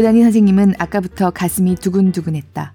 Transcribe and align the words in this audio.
고다니 0.00 0.22
선생님은 0.22 0.76
아까부터 0.78 1.30
가슴이 1.30 1.74
두근두근했다. 1.74 2.72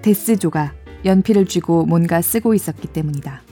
데스조가 0.00 0.72
연필을 1.04 1.44
쥐고 1.44 1.84
뭔가 1.84 2.22
쓰고 2.22 2.54
있었기 2.54 2.88
때문이다. 2.88 3.42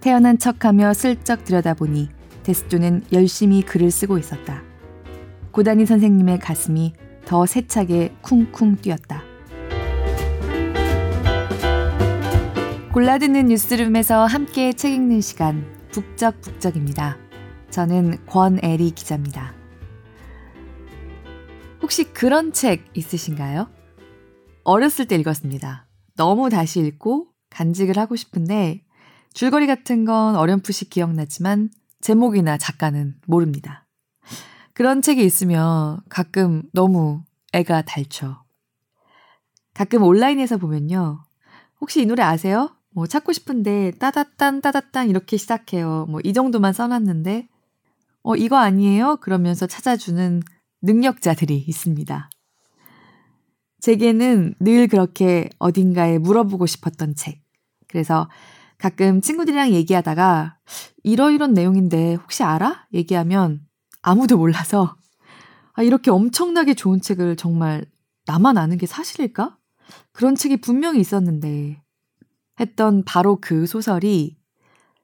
태어난 0.00 0.38
척하며 0.38 0.94
슬쩍 0.94 1.42
들여다보니 1.42 2.08
데스조는 2.44 3.06
열심히 3.12 3.62
글을 3.62 3.90
쓰고 3.90 4.16
있었다. 4.16 4.62
고다니 5.50 5.86
선생님의 5.86 6.38
가슴이 6.38 6.92
더 7.24 7.46
세차게 7.46 8.14
쿵쿵 8.22 8.76
뛰었다. 8.76 9.24
골라듣는 12.92 13.46
뉴스룸에서 13.46 14.24
함께 14.26 14.72
책 14.72 14.92
읽는 14.92 15.20
시간 15.20 15.66
북적북적입니다. 15.90 17.18
저는 17.70 18.18
권애리 18.26 18.92
기자입니다. 18.92 19.59
혹시 21.90 22.04
그런 22.04 22.52
책 22.52 22.84
있으신가요? 22.94 23.68
어렸을 24.62 25.08
때 25.08 25.16
읽었습니다. 25.16 25.88
너무 26.14 26.48
다시 26.48 26.78
읽고 26.78 27.26
간직을 27.50 27.98
하고 27.98 28.14
싶은데 28.14 28.84
줄거리 29.34 29.66
같은 29.66 30.04
건 30.04 30.36
어렴풋이 30.36 30.88
기억나지만 30.88 31.68
제목이나 32.00 32.58
작가는 32.58 33.16
모릅니다. 33.26 33.88
그런 34.72 35.02
책이 35.02 35.24
있으면 35.24 36.00
가끔 36.08 36.62
너무 36.72 37.24
애가 37.54 37.82
달죠. 37.82 38.36
가끔 39.74 40.04
온라인에서 40.04 40.58
보면요. 40.58 41.24
혹시 41.80 42.02
이 42.02 42.06
노래 42.06 42.22
아세요? 42.22 42.70
뭐 42.90 43.08
찾고 43.08 43.32
싶은데 43.32 43.94
따다딴 43.98 44.60
따다딴 44.60 45.10
이렇게 45.10 45.36
시작해요. 45.36 46.06
뭐 46.08 46.20
이 46.22 46.32
정도만 46.34 46.72
써놨는데 46.72 47.48
어 48.22 48.36
이거 48.36 48.58
아니에요? 48.58 49.16
그러면서 49.16 49.66
찾아주는 49.66 50.40
능력자들이 50.82 51.56
있습니다. 51.56 52.30
제게는 53.80 54.54
늘 54.60 54.88
그렇게 54.88 55.48
어딘가에 55.58 56.18
물어보고 56.18 56.66
싶었던 56.66 57.14
책. 57.14 57.42
그래서 57.88 58.28
가끔 58.78 59.20
친구들이랑 59.20 59.72
얘기하다가 59.72 60.58
이러이런 61.02 61.54
내용인데 61.54 62.14
혹시 62.14 62.42
알아? 62.42 62.86
얘기하면 62.94 63.60
아무도 64.02 64.38
몰라서 64.38 64.96
아, 65.74 65.82
이렇게 65.82 66.10
엄청나게 66.10 66.74
좋은 66.74 67.00
책을 67.00 67.36
정말 67.36 67.84
나만 68.26 68.58
아는 68.58 68.78
게 68.78 68.86
사실일까? 68.86 69.56
그런 70.12 70.34
책이 70.34 70.58
분명히 70.58 71.00
있었는데 71.00 71.82
했던 72.58 73.02
바로 73.04 73.38
그 73.40 73.66
소설이 73.66 74.36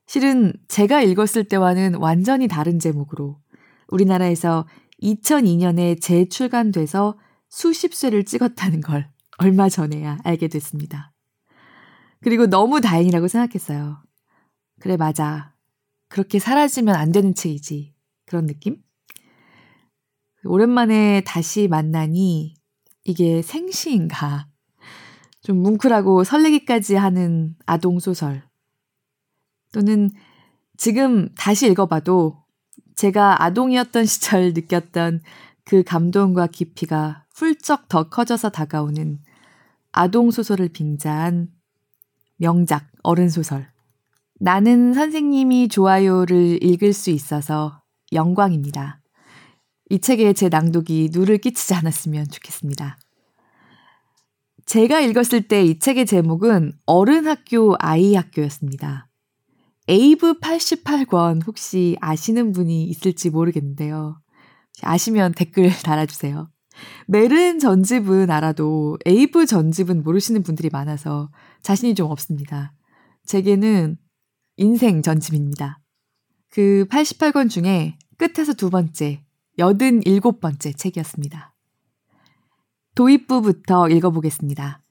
실은 0.07 0.53
제가 0.69 1.03
읽었을 1.03 1.45
때와는 1.45 1.97
완전히 1.97 2.47
다른 2.47 2.79
제목으로 2.79 3.39
우리나라에서 3.89 4.67
2002년에 5.03 6.01
재출간돼서 6.01 7.19
수십 7.49 7.95
쇄를 7.95 8.25
찍었다는 8.25 8.81
걸 8.81 9.11
얼마 9.39 9.69
전에야 9.69 10.19
알게 10.25 10.49
됐습니다. 10.49 11.13
그리고 12.21 12.47
너무 12.47 12.81
다행이라고 12.81 13.29
생각했어요. 13.29 14.03
그래, 14.81 14.97
맞아. 14.97 15.55
그렇게 16.09 16.39
사라지면 16.39 16.95
안 16.95 17.13
되는 17.13 17.35
책이지. 17.35 17.95
그런 18.25 18.47
느낌? 18.47 18.83
오랜만에 20.45 21.23
다시 21.27 21.69
만나니 21.69 22.55
이게 23.05 23.43
생시인가. 23.43 24.49
좀 25.41 25.59
뭉클하고 25.59 26.25
설레기까지 26.25 26.97
하는 26.97 27.55
아동소설. 27.67 28.43
또는 29.73 30.11
지금 30.77 31.29
다시 31.37 31.67
읽어봐도 31.67 32.43
제가 32.97 33.45
아동이었던 33.45 34.05
시절 34.07 34.53
느꼈던 34.53 35.21
그 35.65 35.83
감동과 35.83 36.49
깊이가 36.49 37.25
훌쩍 37.34 37.89
더 37.89 38.09
커져서 38.09 38.51
다가오는 38.51 39.19
아동 39.93 40.31
소설을 40.31 40.69
빙자한 40.69 41.49
명작 42.37 42.87
어른 43.03 43.29
소설. 43.29 43.69
나는 44.39 44.93
선생님이 44.95 45.69
좋아요를 45.69 46.62
읽을 46.62 46.93
수 46.93 47.11
있어서 47.11 47.83
영광입니다. 48.12 49.01
이 49.89 49.99
책에 49.99 50.33
제 50.33 50.49
낭독이 50.49 51.11
누를 51.12 51.39
끼치지 51.39 51.75
않았으면 51.75 52.29
좋겠습니다. 52.29 52.99
제가 54.67 55.01
읽었을 55.01 55.43
때 55.49 55.65
이 55.65 55.79
책의 55.79 56.06
제목은 56.06 56.73
어른 56.87 57.27
학교 57.27 57.77
아이 57.79 58.15
학교였습니다. 58.15 59.06
에이브 59.89 60.41
88권 60.41 61.47
혹시 61.47 61.97
아시는 62.01 62.53
분이 62.53 62.85
있을지 62.85 63.31
모르겠는데요. 63.31 64.21
아시면 64.83 65.33
댓글 65.33 65.71
달아주세요. 65.85 66.51
메르헨 67.06 67.59
전집은 67.59 68.31
알아도 68.31 68.99
에이브 69.07 69.47
전집은 69.47 70.03
모르시는 70.03 70.43
분들이 70.43 70.69
많아서 70.71 71.31
자신이 71.63 71.95
좀 71.95 72.11
없습니다. 72.11 72.75
제게는 73.25 73.97
인생 74.57 75.03
전집입니다. 75.03 75.81
그 76.51 76.87
88권 76.91 77.49
중에 77.51 77.99
끝에서 78.19 78.53
두 78.53 78.71
번째, 78.71 79.25
87번째 79.59 80.77
책이었습니다. 80.77 81.55
도입부부터 82.95 83.89
읽어보겠습니다. 83.89 84.83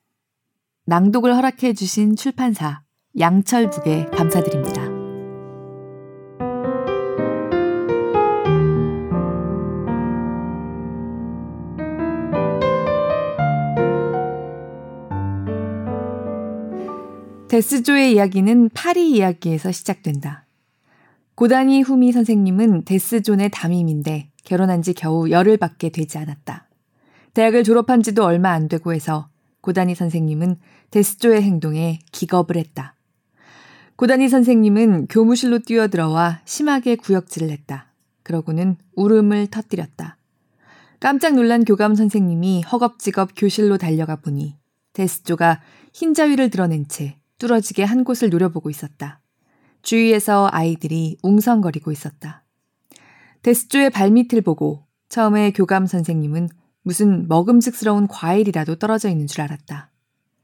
낭독을 0.85 1.35
허락해 1.35 1.73
주신 1.73 2.15
출판사 2.15 2.83
양철북에 3.17 4.05
감사드립니다. 4.11 4.74
데스조의 17.55 18.11
이야기는 18.11 18.71
파리 18.73 19.11
이야기에서 19.11 19.71
시작된다. 19.71 20.45
고다니 21.35 21.83
후미 21.83 22.11
선생님은 22.11 22.83
데스존의 22.83 23.49
담임인데 23.49 24.29
결혼한 24.43 24.81
지 24.81 24.93
겨우 24.93 25.29
열흘밖에 25.29 25.87
되지 25.87 26.17
않았다. 26.17 26.67
대학을 27.33 27.63
졸업한 27.63 28.03
지도 28.03 28.25
얼마 28.25 28.49
안 28.49 28.67
되고 28.67 28.93
해서 28.93 29.29
고다니 29.61 29.95
선생님은 29.95 30.57
데스조의 30.91 31.43
행동에 31.43 31.99
기겁을 32.11 32.57
했다. 32.57 32.95
고다니 33.95 34.27
선생님은 34.27 35.07
교무실로 35.07 35.59
뛰어들어와 35.59 36.41
심하게 36.43 36.97
구역질을 36.97 37.51
했다. 37.51 37.93
그러고는 38.23 38.75
울음을 38.97 39.47
터뜨렸다. 39.47 40.17
깜짝 40.99 41.35
놀란 41.35 41.63
교감 41.63 41.95
선생님이 41.95 42.63
허겁지겁 42.63 43.29
교실로 43.37 43.77
달려가 43.77 44.17
보니 44.17 44.57
데스조가 44.91 45.61
흰 45.93 46.13
자위를 46.13 46.49
드러낸 46.49 46.89
채 46.89 47.15
뚫어지게 47.37 47.83
한 47.83 48.03
곳을 48.03 48.29
노려보고 48.29 48.69
있었다. 48.69 49.21
주위에서 49.81 50.49
아이들이 50.51 51.17
웅성거리고 51.21 51.91
있었다. 51.91 52.43
데스조의 53.43 53.91
발밑을 53.91 54.41
보고 54.41 54.85
처음에 55.09 55.51
교감 55.51 55.85
선생님은 55.85 56.49
무슨 56.81 57.27
먹음직스러운 57.27 58.07
과일이라도 58.07 58.75
떨어져 58.75 59.09
있는 59.09 59.27
줄 59.27 59.41
알았다. 59.41 59.91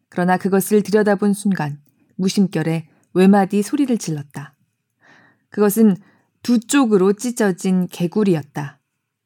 그러나 0.10 0.38
그것을 0.38 0.84
들여다본 0.84 1.34
순간 1.34 1.80
무심결에 2.16 2.88
외마디 3.14 3.62
소리를 3.62 3.98
질렀다. 3.98 4.56
그것은 5.50 5.98
두 6.44 6.60
쪽으로 6.60 7.14
찢어진 7.14 7.88
개구리였다. 7.88 8.80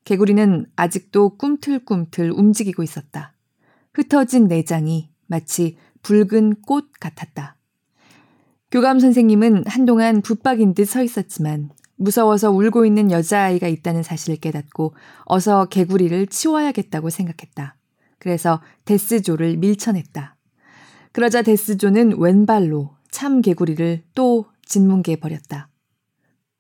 개구리는 0.04 0.66
아직도 0.76 1.38
꿈틀꿈틀 1.38 2.32
움직이고 2.32 2.84
있었다. 2.84 3.34
흩어진 3.94 4.48
내장이 4.48 5.12
마치 5.28 5.78
붉은 6.04 6.62
꽃 6.62 6.92
같았다. 7.00 7.55
교감 8.76 9.00
선생님은 9.00 9.68
한동안 9.68 10.22
붙박인 10.22 10.74
듯 10.74 10.84
서 10.84 11.02
있었지만 11.02 11.70
무서워서 11.96 12.52
울고 12.52 12.86
있는 12.86 13.10
여자아이가 13.10 13.70
있다는 13.70 14.04
사실을 14.04 14.36
깨닫고 14.36 14.94
어서 15.24 15.64
개구리를 15.64 16.28
치워야겠다고 16.28 17.10
생각했다. 17.10 17.78
그래서 18.20 18.62
데스조를 18.84 19.56
밀쳐냈다. 19.56 20.36
그러자 21.14 21.42
데스조는 21.42 22.20
왼발로 22.20 22.98
참 23.12 23.40
개구리를 23.42 24.04
또 24.14 24.48
짓뭉개 24.66 25.22
버렸다. 25.22 25.70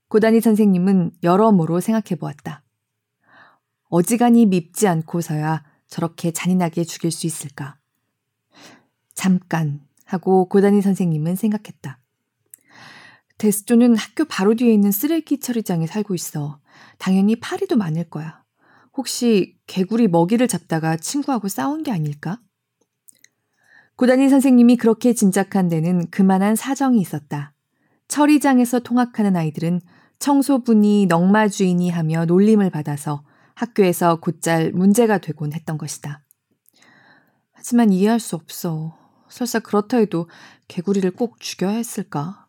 고다니 0.07 0.39
선생님은 0.39 1.11
여러모로 1.21 1.81
생각해 1.81 2.17
보았다. 2.17 2.63
어지간히 3.89 4.45
밉지 4.45 4.87
않고서야 4.87 5.65
저렇게 5.89 6.31
잔인하게 6.31 6.85
죽일 6.85 7.11
수 7.11 7.27
있을까? 7.27 7.75
잠깐 9.13 9.81
하고 10.05 10.47
고다니 10.47 10.81
선생님은 10.81 11.35
생각했다. 11.35 11.99
데스조는 13.37 13.95
학교 13.95 14.25
바로 14.25 14.55
뒤에 14.55 14.73
있는 14.73 14.91
쓰레기 14.91 15.39
처리장에 15.39 15.87
살고 15.87 16.15
있어. 16.15 16.59
당연히 16.97 17.35
파리도 17.35 17.75
많을 17.75 18.09
거야. 18.09 18.43
혹시 18.93 19.57
개구리 19.67 20.07
먹이를 20.07 20.47
잡다가 20.47 20.95
친구하고 20.95 21.47
싸운 21.47 21.83
게 21.83 21.91
아닐까? 21.91 22.39
고다니 23.97 24.29
선생님이 24.29 24.77
그렇게 24.77 25.13
짐작한 25.13 25.69
데는 25.69 26.09
그만한 26.09 26.55
사정이 26.55 26.99
있었다. 26.99 27.53
처리장에서 28.07 28.79
통학하는 28.79 29.35
아이들은 29.35 29.81
청소분이 30.19 31.07
넉마주인이 31.07 31.89
하며 31.89 32.25
놀림을 32.25 32.69
받아서 32.69 33.23
학교에서 33.53 34.19
곧잘 34.19 34.71
문제가 34.71 35.17
되곤 35.17 35.53
했던 35.53 35.77
것이다. 35.77 36.23
하지만 37.53 37.91
이해할 37.91 38.19
수 38.19 38.35
없어. 38.35 38.97
설사 39.29 39.59
그렇다 39.59 39.97
해도 39.97 40.29
개구리를 40.67 41.09
꼭 41.11 41.39
죽여야 41.39 41.71
했을까? 41.71 42.44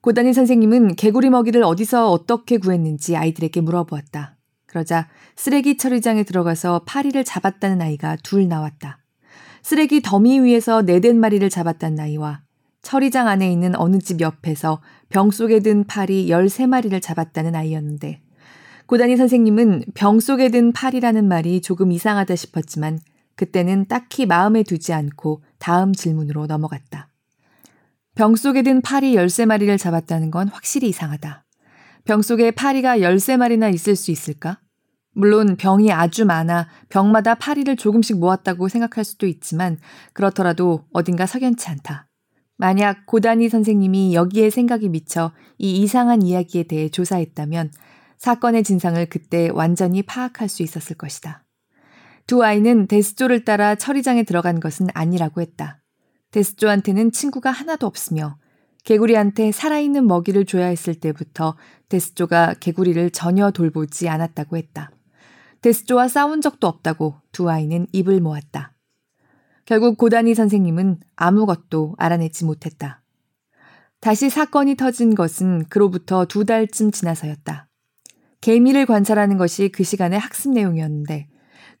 고단희 0.00 0.32
선생님은 0.32 0.94
개구리 0.94 1.30
먹이를 1.30 1.62
어디서 1.64 2.10
어떻게 2.10 2.58
구했는지 2.58 3.16
아이들에게 3.16 3.60
물어보았다. 3.60 4.36
그러자 4.66 5.08
쓰레기 5.34 5.76
처리장에 5.76 6.22
들어가서 6.22 6.82
파리를 6.86 7.22
잡았다는 7.24 7.82
아이가 7.82 8.16
둘 8.22 8.48
나왔다. 8.48 8.98
쓰레기 9.62 10.00
더미 10.00 10.40
위에서 10.40 10.82
네댓 10.82 11.16
마리를 11.16 11.48
잡았다는 11.50 11.98
아이와 12.00 12.42
처리장 12.82 13.28
안에 13.28 13.50
있는 13.50 13.74
어느 13.76 13.98
집 13.98 14.20
옆에서 14.20 14.80
병 15.08 15.30
속에 15.30 15.60
든 15.60 15.84
파리 15.84 16.28
13마리를 16.28 17.02
잡았다는 17.02 17.54
아이였는데 17.54 18.22
고단희 18.86 19.16
선생님은 19.16 19.82
병 19.94 20.20
속에 20.20 20.48
든 20.48 20.72
파리라는 20.72 21.26
말이 21.28 21.60
조금 21.60 21.92
이상하다 21.92 22.36
싶었지만 22.36 23.00
그때는 23.34 23.86
딱히 23.86 24.26
마음에 24.26 24.62
두지 24.62 24.92
않고 24.92 25.42
다음 25.58 25.92
질문으로 25.92 26.46
넘어갔다. 26.46 27.07
병 28.18 28.34
속에 28.34 28.62
든 28.62 28.80
파리 28.80 29.14
13마리를 29.14 29.78
잡았다는 29.78 30.32
건 30.32 30.48
확실히 30.48 30.88
이상하다. 30.88 31.44
병 32.04 32.20
속에 32.20 32.50
파리가 32.50 32.98
13마리나 32.98 33.72
있을 33.72 33.94
수 33.94 34.10
있을까? 34.10 34.58
물론 35.12 35.54
병이 35.54 35.92
아주 35.92 36.26
많아 36.26 36.66
병마다 36.88 37.36
파리를 37.36 37.76
조금씩 37.76 38.18
모았다고 38.18 38.66
생각할 38.66 39.04
수도 39.04 39.28
있지만 39.28 39.78
그렇더라도 40.14 40.84
어딘가 40.92 41.26
석연치 41.26 41.68
않다. 41.68 42.08
만약 42.56 43.06
고단희 43.06 43.48
선생님이 43.48 44.16
여기에 44.16 44.50
생각이 44.50 44.88
미쳐 44.88 45.30
이 45.56 45.80
이상한 45.80 46.20
이야기에 46.22 46.64
대해 46.64 46.88
조사했다면 46.88 47.70
사건의 48.16 48.64
진상을 48.64 49.06
그때 49.10 49.48
완전히 49.52 50.02
파악할 50.02 50.48
수 50.48 50.64
있었을 50.64 50.96
것이다. 50.96 51.44
두 52.26 52.42
아이는 52.42 52.88
데스조를 52.88 53.44
따라 53.44 53.76
처리장에 53.76 54.24
들어간 54.24 54.58
것은 54.58 54.88
아니라고 54.92 55.40
했다. 55.40 55.77
데스조한테는 56.30 57.12
친구가 57.12 57.50
하나도 57.50 57.86
없으며 57.86 58.38
개구리한테 58.84 59.52
살아있는 59.52 60.06
먹이를 60.06 60.46
줘야 60.46 60.66
했을 60.66 60.94
때부터 60.94 61.56
데스조가 61.88 62.54
개구리를 62.54 63.10
전혀 63.10 63.50
돌보지 63.50 64.08
않았다고 64.08 64.56
했다. 64.56 64.90
데스조와 65.60 66.08
싸운 66.08 66.40
적도 66.40 66.66
없다고 66.66 67.16
두 67.32 67.50
아이는 67.50 67.86
입을 67.92 68.20
모았다. 68.20 68.74
결국 69.64 69.98
고단희 69.98 70.34
선생님은 70.34 71.00
아무것도 71.16 71.96
알아내지 71.98 72.44
못했다. 72.44 73.02
다시 74.00 74.30
사건이 74.30 74.76
터진 74.76 75.14
것은 75.14 75.64
그로부터 75.68 76.24
두 76.24 76.44
달쯤 76.44 76.92
지나서였다. 76.92 77.68
개미를 78.40 78.86
관찰하는 78.86 79.36
것이 79.36 79.68
그 79.68 79.82
시간의 79.82 80.18
학습 80.18 80.52
내용이었는데 80.52 81.28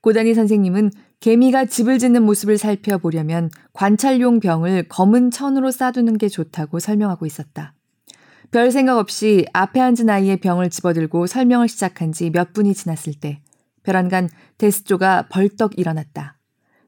고단희 0.00 0.34
선생님은 0.34 0.90
개미가 1.20 1.64
집을 1.64 1.98
짓는 1.98 2.22
모습을 2.22 2.58
살펴보려면 2.58 3.50
관찰용 3.72 4.40
병을 4.40 4.88
검은 4.88 5.30
천으로 5.30 5.70
싸두는 5.70 6.16
게 6.16 6.28
좋다고 6.28 6.78
설명하고 6.78 7.26
있었다. 7.26 7.74
별 8.50 8.70
생각 8.70 8.98
없이 8.98 9.44
앞에 9.52 9.80
앉은 9.80 10.08
아이의 10.08 10.38
병을 10.38 10.70
집어들고 10.70 11.26
설명을 11.26 11.68
시작한 11.68 12.12
지 12.12 12.30
몇 12.30 12.52
분이 12.52 12.72
지났을 12.74 13.14
때 13.14 13.42
벼란간 13.82 14.28
데스조가 14.58 15.28
벌떡 15.28 15.78
일어났다. 15.78 16.38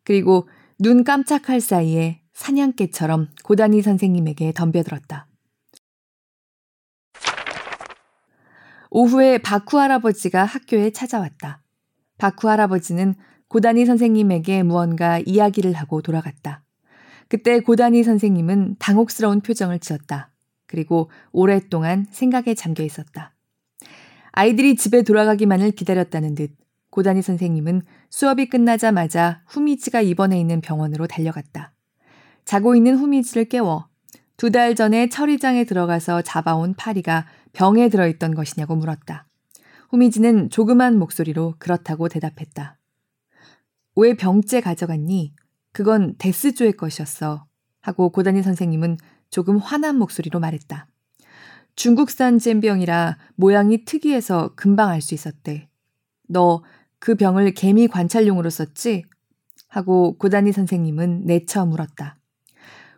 그리고 0.04 0.48
눈 0.78 1.04
깜짝할 1.04 1.60
사이에 1.60 2.22
사냥개처럼 2.32 3.28
고단희 3.44 3.82
선생님에게 3.82 4.52
덤벼들었다. 4.52 5.26
오후에 8.90 9.38
바쿠 9.38 9.78
할아버지가 9.78 10.44
학교에 10.44 10.90
찾아왔다. 10.90 11.62
바쿠 12.18 12.48
할아버지는 12.48 13.14
고단희 13.50 13.84
선생님에게 13.84 14.62
무언가 14.62 15.18
이야기를 15.18 15.72
하고 15.72 16.02
돌아갔다. 16.02 16.62
그때 17.26 17.58
고단희 17.58 18.04
선생님은 18.04 18.76
당혹스러운 18.78 19.40
표정을 19.40 19.80
지었다. 19.80 20.30
그리고 20.68 21.10
오랫동안 21.32 22.06
생각에 22.12 22.54
잠겨 22.54 22.84
있었다. 22.84 23.34
아이들이 24.30 24.76
집에 24.76 25.02
돌아가기만을 25.02 25.72
기다렸다는 25.72 26.36
듯 26.36 26.52
고다니 26.90 27.22
선생님은 27.22 27.82
수업이 28.08 28.48
끝나자마자 28.48 29.42
후미지가 29.48 30.00
입원해 30.00 30.38
있는 30.38 30.60
병원으로 30.60 31.08
달려갔다. 31.08 31.72
자고 32.44 32.76
있는 32.76 32.96
후미지를 32.96 33.46
깨워 33.46 33.88
두 34.36 34.52
달 34.52 34.76
전에 34.76 35.08
처리장에 35.08 35.64
들어가서 35.64 36.22
잡아온 36.22 36.74
파리가 36.74 37.26
병에 37.52 37.88
들어있던 37.88 38.34
것이냐고 38.36 38.76
물었다. 38.76 39.26
후미지는 39.90 40.50
조그만 40.50 40.98
목소리로 41.00 41.56
그렇다고 41.58 42.08
대답했다. 42.08 42.79
왜 43.96 44.14
병째 44.14 44.60
가져갔니? 44.60 45.34
그건 45.72 46.14
데스조의 46.18 46.72
것이었어. 46.72 47.46
하고 47.80 48.10
고다니 48.10 48.42
선생님은 48.42 48.98
조금 49.30 49.58
화난 49.58 49.96
목소리로 49.96 50.40
말했다. 50.40 50.86
중국산 51.76 52.38
잼병이라 52.38 53.16
모양이 53.36 53.84
특이해서 53.84 54.54
금방 54.54 54.90
알 54.90 55.00
수 55.00 55.14
있었대. 55.14 55.68
너 56.28 56.62
그 57.00 57.14
병을 57.14 57.54
개미 57.54 57.88
관찰용으로 57.88 58.50
썼지? 58.50 59.04
하고 59.68 60.16
고다니 60.18 60.52
선생님은 60.52 61.24
내쳐 61.24 61.64
물었다. 61.64 62.16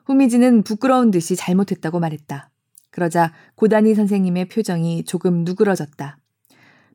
후미지는 0.05 0.65
부끄러운 0.65 1.11
듯이 1.13 1.37
잘못했다고 1.37 2.01
말했다. 2.01 2.51
그러자 2.91 3.33
고다니 3.55 3.95
선생님의 3.95 4.49
표정이 4.49 5.05
조금 5.05 5.45
누그러졌다. 5.45 6.19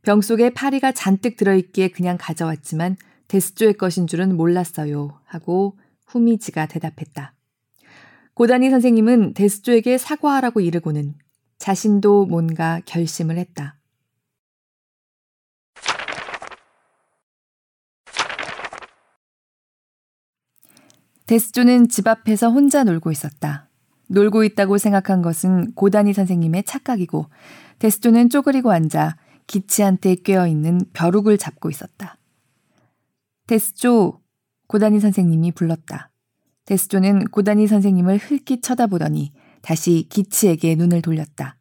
병 0.02 0.22
속에 0.22 0.50
파리가 0.50 0.92
잔뜩 0.92 1.38
들어있기에 1.38 1.90
그냥 1.90 2.18
가져왔지만 2.20 2.98
데스조의 3.28 3.74
것인 3.76 4.08
줄은 4.08 4.36
몰랐어요. 4.38 5.20
하고 5.26 5.78
후미지가 6.06 6.68
대답했다. 6.68 7.34
고다니 8.34 8.70
선생님은 8.70 9.34
데스조에게 9.34 9.98
사과하라고 9.98 10.60
이르고는 10.60 11.16
자신도 11.58 12.28
뭔가 12.28 12.82
결심을 12.86 13.38
했다. 13.38 13.78
데스조는 21.26 21.90
집 21.90 22.08
앞에서 22.08 22.50
혼자 22.50 22.84
놀고 22.86 23.12
있었다. 23.12 23.68
놀고 24.08 24.46
있다고 24.46 24.78
생각한 24.78 25.22
것은 25.22 25.74
고다니 25.74 26.14
선생님의 26.14 26.64
착각이고 26.64 27.26
데스조는 27.80 28.30
쪼그리고 28.30 28.72
앉아 28.72 29.18
기치한테 29.46 30.16
꿰어 30.16 30.48
있는 30.48 30.80
벼룩을 30.94 31.38
잡고 31.38 31.70
있었다. 31.70 32.18
데스조, 33.48 34.20
고다니 34.68 35.00
선생님이 35.00 35.54
불렀다. 35.54 36.12
데스조는 36.66 37.30
고다니 37.30 37.68
선생님을 37.68 38.18
흘낏 38.18 38.62
쳐다보더니 38.62 39.32
다시 39.62 40.06
기치에게 40.10 40.76
눈을 40.76 41.02
돌렸다. 41.02 41.58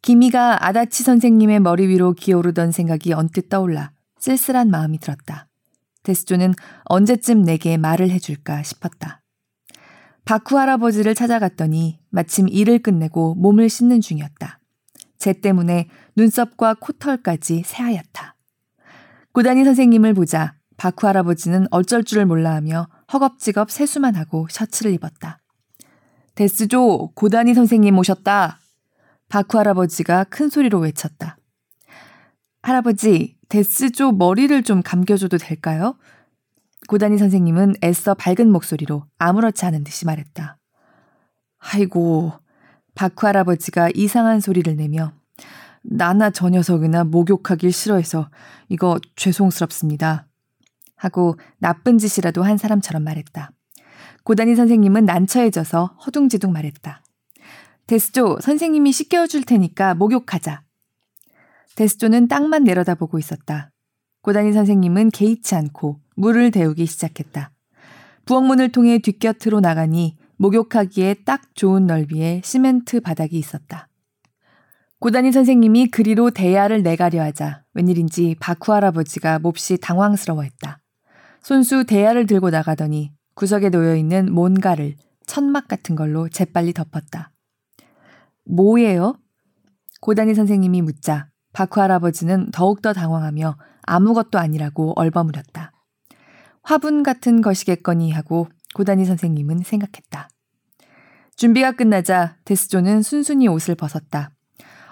기미가 0.00 0.66
아다치 0.66 1.02
선생님의 1.02 1.60
머리 1.60 1.86
위로 1.88 2.14
기어오르던 2.14 2.72
생각이 2.72 3.12
언뜻 3.12 3.50
떠올라 3.50 3.92
쓸쓸한 4.18 4.70
마음이 4.70 4.98
들었다. 4.98 5.46
데스조는 6.04 6.54
언제쯤 6.84 7.42
내게 7.42 7.76
말을 7.76 8.08
해줄까 8.08 8.62
싶었다. 8.62 9.22
바쿠 10.24 10.58
할아버지를 10.58 11.14
찾아갔더니 11.14 12.00
마침 12.08 12.48
일을 12.48 12.78
끝내고 12.78 13.34
몸을 13.34 13.68
씻는 13.68 14.00
중이었다. 14.00 14.58
제 15.18 15.34
때문에 15.34 15.88
눈썹과 16.16 16.76
코털까지 16.80 17.62
새하얗다. 17.66 18.36
고다니 19.32 19.64
선생님을 19.64 20.14
보자 20.14 20.54
바쿠 20.76 21.06
할아버지는 21.06 21.66
어쩔 21.70 22.04
줄을 22.04 22.26
몰라 22.26 22.54
하며 22.54 22.88
허겁지겁 23.12 23.70
세수만 23.70 24.16
하고 24.16 24.46
셔츠를 24.50 24.92
입었다. 24.92 25.38
데스조, 26.34 27.12
고다니 27.14 27.54
선생님 27.54 27.96
오셨다. 27.98 28.58
바쿠 29.28 29.58
할아버지가 29.58 30.24
큰 30.24 30.48
소리로 30.48 30.78
외쳤다. 30.80 31.36
할아버지, 32.62 33.36
데스조 33.48 34.12
머리를 34.12 34.62
좀 34.62 34.82
감겨줘도 34.82 35.38
될까요? 35.38 35.96
고다니 36.88 37.18
선생님은 37.18 37.74
애써 37.84 38.14
밝은 38.14 38.50
목소리로 38.50 39.06
아무렇지 39.18 39.64
않은 39.66 39.84
듯이 39.84 40.06
말했다. 40.06 40.58
아이고, 41.58 42.32
바쿠 42.94 43.26
할아버지가 43.26 43.90
이상한 43.94 44.40
소리를 44.40 44.74
내며 44.76 45.12
나나 45.82 46.30
저 46.30 46.48
녀석이나 46.48 47.04
목욕하길 47.04 47.72
싫어해서 47.72 48.30
이거 48.68 48.98
죄송스럽습니다. 49.16 50.26
하고 51.04 51.36
나쁜 51.58 51.98
짓이라도 51.98 52.42
한 52.42 52.56
사람처럼 52.56 53.04
말했다. 53.04 53.50
고다니 54.24 54.56
선생님은 54.56 55.04
난처해져서 55.04 55.98
허둥지둥 56.06 56.52
말했다. 56.52 57.02
데스조, 57.86 58.38
선생님이 58.40 58.92
씻겨줄 58.92 59.44
테니까 59.44 59.94
목욕하자. 59.94 60.62
데스조는 61.76 62.28
땅만 62.28 62.64
내려다보고 62.64 63.18
있었다. 63.18 63.70
고다니 64.22 64.52
선생님은 64.54 65.10
개의치 65.10 65.54
않고 65.54 66.00
물을 66.16 66.50
데우기 66.50 66.86
시작했다. 66.86 67.50
부엌문을 68.24 68.72
통해 68.72 68.98
뒷곁으로 68.98 69.60
나가니 69.60 70.16
목욕하기에 70.36 71.24
딱 71.26 71.54
좋은 71.54 71.86
넓이의 71.86 72.40
시멘트 72.42 73.00
바닥이 73.00 73.36
있었다. 73.36 73.88
고다니 75.00 75.32
선생님이 75.32 75.88
그리로 75.88 76.30
대야를 76.30 76.82
내가려 76.82 77.22
하자 77.22 77.64
웬일인지 77.74 78.36
바쿠 78.40 78.72
할아버지가 78.72 79.38
몹시 79.40 79.76
당황스러워했다. 79.76 80.80
손수 81.44 81.84
대야를 81.84 82.24
들고 82.24 82.48
나가더니 82.48 83.12
구석에 83.34 83.68
놓여 83.68 83.96
있는 83.96 84.32
뭔가를 84.32 84.96
천막 85.26 85.68
같은 85.68 85.94
걸로 85.94 86.26
재빨리 86.30 86.72
덮었다. 86.72 87.32
뭐예요? 88.46 89.18
고다니 90.00 90.34
선생님이 90.34 90.80
묻자 90.80 91.28
바쿠 91.52 91.82
할아버지는 91.82 92.50
더욱더 92.50 92.94
당황하며 92.94 93.58
아무것도 93.82 94.38
아니라고 94.38 94.94
얼버무렸다. 94.96 95.72
화분 96.62 97.02
같은 97.02 97.42
것이겠거니 97.42 98.10
하고 98.10 98.48
고다니 98.74 99.04
선생님은 99.04 99.64
생각했다. 99.64 100.30
준비가 101.36 101.72
끝나자 101.72 102.36
데스조는 102.46 103.02
순순히 103.02 103.48
옷을 103.48 103.74
벗었다. 103.74 104.30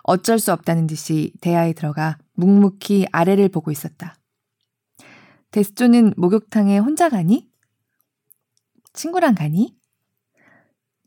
어쩔 0.03 0.39
수 0.39 0.53
없다는 0.53 0.87
듯이 0.87 1.33
대야에 1.41 1.73
들어가 1.73 2.19
묵묵히 2.35 3.07
아래를 3.11 3.49
보고 3.49 3.71
있었다. 3.71 4.17
데스조는 5.53 6.15
목욕탕에 6.17 6.79
혼자 6.79 7.11
가니? 7.11 7.47
친구랑 8.95 9.35
가니? 9.35 9.77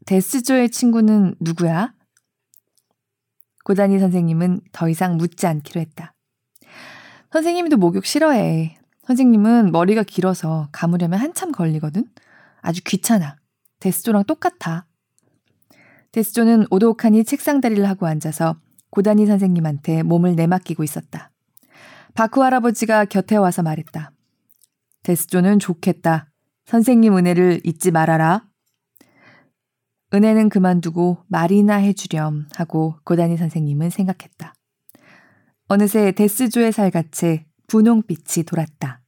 데스조의 0.05 0.69
친구는 0.69 1.33
누구야? 1.39 1.95
고다니 3.63 3.97
선생님은 3.97 4.61
더 4.71 4.87
이상 4.87 5.17
묻지 5.17 5.47
않기로 5.47 5.81
했다. 5.81 6.13
선생님도 7.31 7.77
목욕 7.77 8.05
싫어해. 8.05 8.77
선생님은 9.07 9.71
머리가 9.71 10.03
길어서 10.03 10.69
감으려면 10.71 11.19
한참 11.19 11.51
걸리거든? 11.51 12.05
아주 12.61 12.81
귀찮아. 12.83 13.37
데스조랑 13.79 14.25
똑같아. 14.25 14.85
데스조는 16.11 16.67
오독하니 16.69 17.23
책상 17.23 17.61
다리를 17.61 17.83
하고 17.89 18.05
앉아서 18.05 18.57
고다니 18.91 19.25
선생님한테 19.25 20.03
몸을 20.03 20.35
내맡기고 20.35 20.83
있었다. 20.83 21.31
바쿠 22.13 22.43
할아버지가 22.43 23.05
곁에 23.05 23.37
와서 23.37 23.63
말했다. 23.63 24.11
데스조는 25.05 25.59
좋겠다. 25.59 26.31
선생님 26.65 27.15
은혜를 27.15 27.62
잊지 27.63 27.91
말아라. 27.91 28.47
은혜는 30.13 30.50
그만두고 30.50 31.19
말이나 31.27 31.75
해주렴 31.75 32.47
하고 32.55 32.95
고다니 33.03 33.38
선생님은 33.38 33.91
생각했다. 33.91 34.55
어느새 35.67 36.12
데스조의 36.12 36.71
살갗에 36.71 37.45
분홍빛이 37.67 38.45
돌았다. 38.45 39.01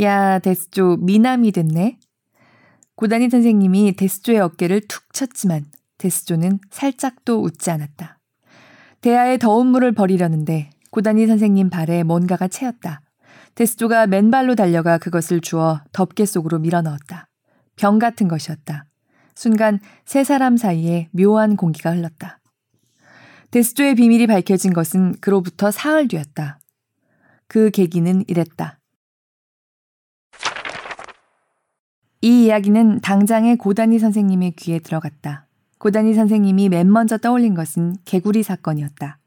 야, 0.00 0.38
데스조 0.38 0.96
미남이 1.00 1.52
됐네. 1.52 1.98
고다니 2.94 3.28
선생님이 3.28 3.96
데스조의 3.96 4.40
어깨를 4.40 4.80
툭 4.88 5.12
쳤지만 5.12 5.66
데스조는 5.98 6.60
살짝도 6.70 7.42
웃지 7.42 7.70
않았다. 7.70 8.18
대야에 9.02 9.36
더운 9.36 9.66
물을 9.66 9.92
버리려는데 9.92 10.70
고다니 10.90 11.26
선생님 11.26 11.68
발에 11.68 12.02
뭔가가 12.02 12.48
채였다. 12.48 13.02
데스조가 13.56 14.06
맨발로 14.06 14.54
달려가 14.54 14.98
그것을 14.98 15.40
주워 15.40 15.80
덮개 15.92 16.26
속으로 16.26 16.58
밀어넣었다. 16.58 17.26
병 17.74 17.98
같은 17.98 18.28
것이었다. 18.28 18.84
순간 19.34 19.80
세 20.04 20.24
사람 20.24 20.56
사이에 20.56 21.08
묘한 21.12 21.56
공기가 21.56 21.90
흘렀다. 21.90 22.40
데스조의 23.50 23.94
비밀이 23.94 24.26
밝혀진 24.26 24.74
것은 24.74 25.16
그로부터 25.20 25.70
사흘 25.70 26.06
뒤였다. 26.08 26.58
그 27.48 27.70
계기는 27.70 28.24
이랬다. 28.28 28.78
이 32.20 32.44
이야기는 32.44 33.00
당장의 33.00 33.56
고다니 33.56 33.98
선생님의 33.98 34.52
귀에 34.52 34.80
들어갔다. 34.80 35.46
고다니 35.78 36.12
선생님이 36.12 36.68
맨 36.68 36.92
먼저 36.92 37.16
떠올린 37.16 37.54
것은 37.54 37.96
개구리 38.04 38.42
사건이었다. 38.42 39.18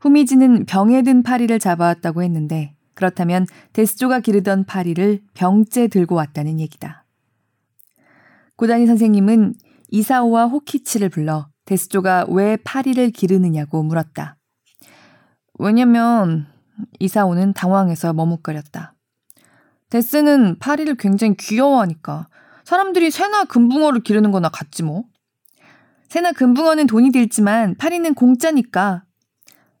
후미지는 0.00 0.66
병에 0.66 1.02
든 1.02 1.22
파리를 1.22 1.58
잡아왔다고 1.58 2.22
했는데 2.22 2.75
그렇다면 2.96 3.46
데스조가 3.74 4.20
기르던 4.20 4.64
파리를 4.64 5.20
병째 5.34 5.86
들고 5.86 6.16
왔다는 6.16 6.58
얘기다. 6.58 7.04
고다니 8.56 8.86
선생님은 8.86 9.54
이사오와 9.90 10.46
호키치를 10.46 11.10
불러 11.10 11.48
데스조가 11.66 12.26
왜 12.30 12.56
파리를 12.56 13.10
기르느냐고 13.10 13.82
물었다. 13.82 14.36
왜냐면 15.58 16.46
이사오는 16.98 17.52
당황해서 17.52 18.14
머뭇거렸다. 18.14 18.94
데스는 19.90 20.58
파리를 20.58 20.94
굉장히 20.96 21.36
귀여워하니까 21.36 22.28
사람들이 22.64 23.10
새나 23.10 23.44
금붕어를 23.44 24.00
기르는 24.00 24.30
거나 24.32 24.48
같지 24.48 24.82
뭐. 24.82 25.04
새나 26.08 26.32
금붕어는 26.32 26.86
돈이 26.86 27.12
들지만 27.12 27.74
파리는 27.76 28.14
공짜니까 28.14 29.04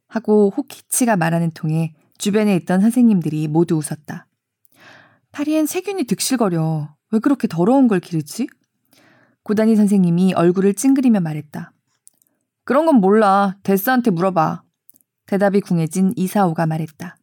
하고 0.06 0.52
호키치가 0.56 1.16
말하는 1.16 1.50
통에 1.52 1.94
주변에 2.18 2.56
있던 2.56 2.80
선생님들이 2.80 3.48
모두 3.48 3.76
웃었다. 3.76 4.26
파리엔 5.32 5.66
세균이 5.66 6.04
득실거려. 6.04 6.94
왜 7.12 7.18
그렇게 7.18 7.46
더러운 7.46 7.88
걸 7.88 8.00
기르지? 8.00 8.46
고다니 9.42 9.76
선생님이 9.76 10.34
얼굴을 10.34 10.74
찡그리며 10.74 11.20
말했다. 11.20 11.72
그런 12.64 12.86
건 12.86 12.96
몰라. 12.96 13.56
데스한테 13.62 14.10
물어봐. 14.10 14.62
대답이 15.26 15.60
궁해진 15.60 16.12
이사오가 16.16 16.66
말했다. 16.66 17.16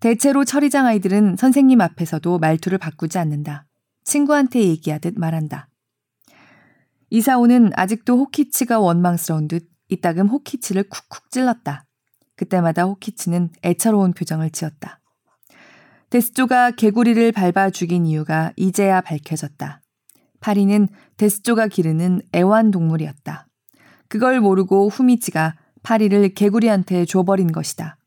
대체로 0.00 0.44
처리장 0.44 0.86
아이들은 0.86 1.36
선생님 1.36 1.80
앞에서도 1.80 2.38
말투를 2.38 2.78
바꾸지 2.78 3.18
않는다. 3.18 3.66
친구한테 4.04 4.60
얘기하듯 4.60 5.18
말한다. 5.18 5.68
이사오는 7.10 7.72
아직도 7.74 8.18
호키치가 8.18 8.78
원망스러운 8.78 9.48
듯 9.48 9.68
이따금 9.88 10.28
호키치를 10.28 10.84
쿡쿡 10.84 11.30
찔렀다. 11.30 11.87
그때마다 12.38 12.84
호키치는 12.84 13.50
애처로운 13.64 14.12
표정을 14.12 14.50
지었다. 14.50 15.00
데스조가 16.10 16.70
개구리를 16.70 17.32
밟아 17.32 17.70
죽인 17.70 18.06
이유가 18.06 18.52
이제야 18.56 19.00
밝혀졌다. 19.00 19.82
파리는 20.40 20.88
데스조가 21.16 21.66
기르는 21.66 22.22
애완동물이었다. 22.34 23.46
그걸 24.08 24.40
모르고 24.40 24.88
후미치가 24.88 25.56
파리를 25.82 26.32
개구리한테 26.34 27.04
줘버린 27.04 27.50
것이다. 27.50 27.98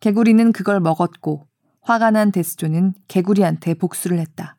개구리는 0.00 0.52
그걸 0.52 0.80
먹었고 0.80 1.46
화가 1.82 2.10
난 2.10 2.32
데스조는 2.32 2.94
개구리한테 3.08 3.74
복수를 3.74 4.18
했다. 4.18 4.56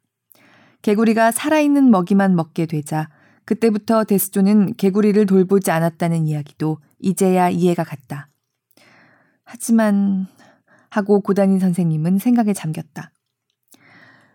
개구리가 0.81 1.31
살아있는 1.31 1.91
먹이만 1.91 2.35
먹게 2.35 2.65
되자 2.65 3.09
그때부터 3.43 4.05
데스조는 4.05 4.75
개구리를 4.75 5.25
돌보지 5.25 5.69
않았다는 5.69 6.27
이야기도 6.27 6.77
이제야 6.99 7.49
이해가 7.49 7.83
갔다. 7.83 8.30
하지만 9.51 10.27
하고 10.89 11.19
고다니 11.19 11.59
선생님은 11.59 12.19
생각에 12.19 12.53
잠겼다. 12.53 13.11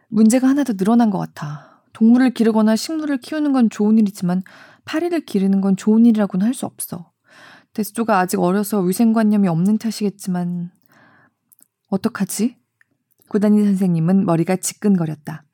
문제가 0.09 0.47
하나 0.47 0.63
더 0.63 0.75
늘어난 0.75 1.09
것 1.09 1.17
같아. 1.17 1.83
동물을 1.95 2.35
기르거나 2.35 2.77
식물을 2.77 3.17
키우는 3.19 3.53
건 3.53 3.71
좋은 3.71 3.97
일이지만 3.97 4.43
파리를 4.85 5.19
기르는 5.25 5.63
건 5.63 5.75
좋은 5.75 6.05
일이라고는 6.05 6.47
할 6.47 6.53
수 6.53 6.67
없어. 6.67 7.13
데스조가 7.73 8.19
아직 8.19 8.41
어려서 8.41 8.81
위생관념이 8.81 9.49
없는 9.49 9.79
탓이겠지만 9.79 10.71
어떡하지? 11.89 12.59
고다니 13.31 13.65
선생님은 13.65 14.27
머리가 14.27 14.57
지끈거렸다. 14.57 15.45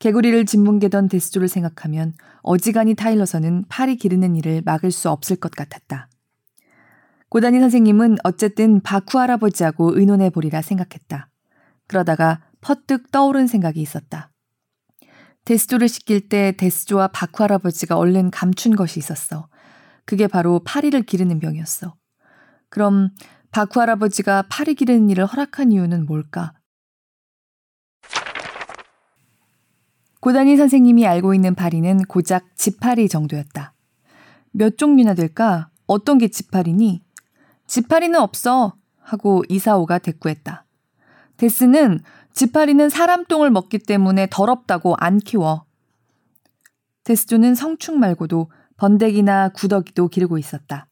개구리를 0.00 0.44
짓뭉개던 0.44 1.08
데스조를 1.08 1.48
생각하면 1.48 2.12
어지간히 2.42 2.94
타일러서는 2.94 3.64
파리 3.70 3.96
기르는 3.96 4.36
일을 4.36 4.60
막을 4.66 4.90
수 4.90 5.08
없을 5.08 5.36
것 5.36 5.50
같았다. 5.52 6.10
고다니 7.30 7.60
선생님은 7.60 8.16
어쨌든 8.24 8.80
바쿠 8.80 9.18
할아버지하고 9.18 9.98
의논해 9.98 10.30
보리라 10.30 10.62
생각했다. 10.62 11.28
그러다가 11.86 12.40
퍼뜩 12.60 13.10
떠오른 13.10 13.46
생각이 13.46 13.80
있었다. 13.80 14.30
데스조를 15.44 15.88
시킬 15.88 16.28
때 16.28 16.52
데스조와 16.56 17.08
바쿠 17.08 17.42
할아버지가 17.42 17.96
얼른 17.96 18.30
감춘 18.30 18.76
것이 18.76 18.98
있었어. 18.98 19.48
그게 20.04 20.26
바로 20.26 20.60
파리를 20.64 21.00
기르는 21.02 21.38
병이었어. 21.38 21.94
그럼 22.70 23.10
바쿠 23.50 23.80
할아버지가 23.80 24.44
파리 24.50 24.74
기르는 24.74 25.10
일을 25.10 25.26
허락한 25.26 25.72
이유는 25.72 26.06
뭘까? 26.06 26.54
고다니 30.20 30.56
선생님이 30.56 31.06
알고 31.06 31.34
있는 31.34 31.54
파리는 31.54 32.04
고작 32.04 32.56
지파리 32.56 33.08
정도였다. 33.08 33.74
몇 34.50 34.76
종류나 34.76 35.14
될까? 35.14 35.70
어떤 35.86 36.18
게 36.18 36.28
지파리니? 36.28 37.07
지파리는 37.68 38.18
없어. 38.18 38.74
하고 39.00 39.44
이사오가 39.48 39.98
대꾸했다. 39.98 40.64
데스는 41.36 42.00
지파리는 42.32 42.88
사람 42.88 43.24
똥을 43.24 43.50
먹기 43.50 43.78
때문에 43.78 44.26
더럽다고 44.30 44.96
안 44.98 45.18
키워. 45.18 45.64
데스조는 47.04 47.54
성충 47.54 48.00
말고도 48.00 48.50
번데기나 48.76 49.50
구더기도 49.50 50.08
기르고 50.08 50.36
있었다. 50.38 50.88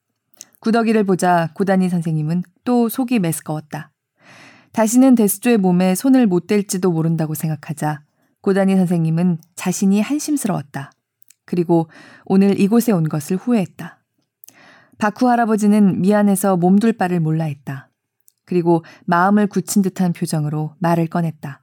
구더기를 0.61 1.05
보자 1.05 1.51
고다니 1.55 1.89
선생님은 1.89 2.43
또 2.65 2.89
속이 2.89 3.19
메스꺼웠다. 3.19 3.91
다시는 4.73 5.15
데스조의 5.15 5.59
몸에 5.59 5.95
손을 5.95 6.27
못 6.27 6.47
댈지도 6.47 6.91
모른다고 6.91 7.35
생각하자 7.35 8.03
고다니 8.41 8.77
선생님은 8.77 9.39
자신이 9.55 10.01
한심스러웠다. 10.01 10.91
그리고 11.45 11.89
오늘 12.25 12.59
이곳에 12.59 12.93
온 12.93 13.09
것을 13.09 13.37
후회했다. 13.37 13.99
바쿠 14.99 15.29
할아버지는 15.29 16.01
미안해서 16.01 16.57
몸둘 16.57 16.95
바를 16.95 17.21
몰라 17.21 17.45
했다. 17.45 17.91
그리고 18.45 18.85
마음을 19.05 19.47
굳힌 19.47 19.83
듯한 19.83 20.13
표정으로 20.13 20.75
말을 20.79 21.09
꺼냈다. 21.09 21.63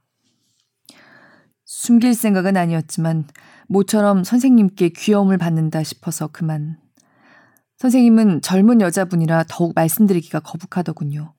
숨길 1.64 2.14
생각은 2.14 2.56
아니었지만 2.56 3.24
모처럼 3.68 4.22
선생님께 4.22 4.90
귀여움을 4.90 5.38
받는다 5.38 5.82
싶어서 5.82 6.28
그만. 6.28 6.78
선생님은 7.78 8.42
젊은 8.42 8.80
여자분이라 8.80 9.44
더욱 9.48 9.72
말씀드리기가 9.74 10.40
거북하더군요. 10.40 11.34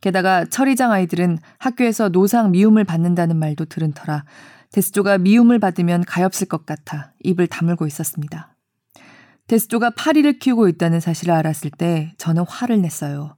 게다가 0.00 0.44
철이장 0.44 0.92
아이들은 0.92 1.38
학교에서 1.58 2.10
노상 2.10 2.50
미움을 2.50 2.84
받는다는 2.84 3.38
말도 3.38 3.64
들은 3.64 3.92
터라 3.92 4.24
데스조가 4.72 5.18
미움을 5.18 5.58
받으면 5.58 6.04
가엾을 6.04 6.48
것 6.48 6.66
같아 6.66 7.12
입을 7.22 7.46
다물고 7.46 7.86
있었습니다. 7.86 8.53
데스조가 9.46 9.90
파리를 9.90 10.38
키우고 10.38 10.68
있다는 10.68 11.00
사실을 11.00 11.34
알았을 11.34 11.70
때 11.70 12.14
저는 12.18 12.44
화를 12.48 12.80
냈어요. 12.80 13.36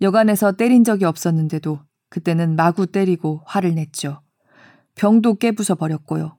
여간에서 0.00 0.52
때린 0.52 0.84
적이 0.84 1.04
없었는데도 1.04 1.80
그때는 2.08 2.56
마구 2.56 2.86
때리고 2.86 3.42
화를 3.44 3.74
냈죠. 3.74 4.20
병도 4.94 5.36
깨부숴 5.36 5.78
버렸고요. 5.78 6.36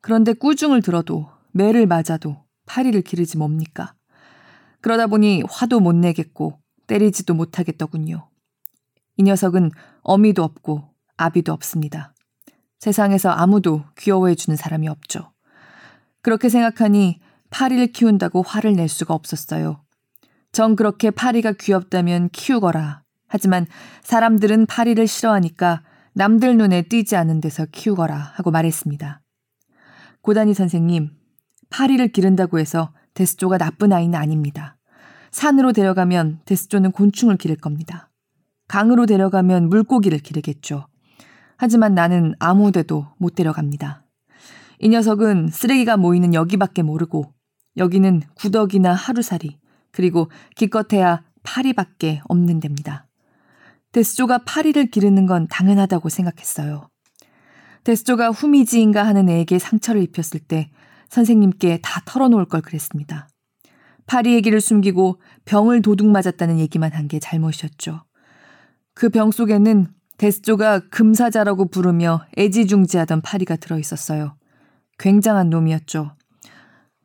그런데 0.00 0.32
꾸중을 0.32 0.82
들어도 0.82 1.28
매를 1.52 1.86
맞아도 1.86 2.44
파리를 2.66 3.00
기르지 3.02 3.36
뭡니까? 3.36 3.94
그러다 4.80 5.06
보니 5.06 5.42
화도 5.48 5.80
못 5.80 5.94
내겠고 5.94 6.58
때리지도 6.86 7.34
못하겠더군요. 7.34 8.28
이 9.16 9.22
녀석은 9.22 9.70
어미도 10.02 10.42
없고 10.42 10.88
아비도 11.16 11.52
없습니다. 11.52 12.14
세상에서 12.80 13.30
아무도 13.30 13.84
귀여워해주는 13.98 14.56
사람이 14.56 14.88
없죠. 14.88 15.32
그렇게 16.22 16.48
생각하니 16.48 17.20
파리를 17.52 17.86
키운다고 17.88 18.42
화를 18.42 18.72
낼 18.72 18.88
수가 18.88 19.14
없었어요. 19.14 19.84
전 20.50 20.74
그렇게 20.74 21.10
파리가 21.10 21.52
귀엽다면 21.52 22.30
키우거라. 22.30 23.02
하지만 23.28 23.66
사람들은 24.02 24.66
파리를 24.66 25.06
싫어하니까 25.06 25.82
남들 26.14 26.56
눈에 26.56 26.82
띄지 26.82 27.14
않은 27.14 27.40
데서 27.40 27.66
키우거라 27.70 28.16
하고 28.16 28.50
말했습니다. 28.50 29.20
고다니 30.22 30.54
선생님, 30.54 31.10
파리를 31.70 32.06
기른다고 32.08 32.58
해서 32.58 32.92
데스조가 33.14 33.58
나쁜 33.58 33.92
아이는 33.92 34.18
아닙니다. 34.18 34.76
산으로 35.30 35.72
데려가면 35.72 36.40
데스조는 36.44 36.92
곤충을 36.92 37.36
기를 37.36 37.56
겁니다. 37.56 38.10
강으로 38.68 39.06
데려가면 39.06 39.68
물고기를 39.68 40.18
기르겠죠. 40.18 40.86
하지만 41.56 41.94
나는 41.94 42.34
아무 42.38 42.72
데도 42.72 43.06
못 43.18 43.34
데려갑니다. 43.34 44.04
이 44.80 44.88
녀석은 44.88 45.48
쓰레기가 45.48 45.96
모이는 45.96 46.34
여기밖에 46.34 46.82
모르고 46.82 47.31
여기는 47.76 48.22
구덕이나 48.34 48.94
하루살이 48.94 49.58
그리고 49.90 50.30
기껏해야 50.56 51.22
파리밖에 51.42 52.20
없는 52.28 52.60
데입니다. 52.60 53.06
데스조가 53.92 54.38
파리를 54.46 54.86
기르는 54.86 55.26
건 55.26 55.46
당연하다고 55.48 56.08
생각했어요. 56.08 56.88
데스조가 57.84 58.30
후미지인가 58.30 59.04
하는 59.04 59.28
애에게 59.28 59.58
상처를 59.58 60.02
입혔을 60.02 60.40
때 60.40 60.70
선생님께 61.08 61.80
다 61.82 62.00
털어놓을 62.06 62.46
걸 62.46 62.62
그랬습니다. 62.62 63.28
파리 64.06 64.34
얘기를 64.34 64.60
숨기고 64.60 65.20
병을 65.44 65.82
도둑 65.82 66.06
맞았다는 66.08 66.58
얘기만 66.58 66.92
한 66.92 67.08
게 67.08 67.18
잘못이었죠. 67.18 68.04
그 68.94 69.08
병 69.10 69.30
속에는 69.30 69.88
데스조가 70.18 70.88
금사자라고 70.90 71.68
부르며 71.68 72.24
애지중지하던 72.38 73.22
파리가 73.22 73.56
들어 73.56 73.78
있었어요. 73.78 74.36
굉장한 74.98 75.50
놈이었죠. 75.50 76.14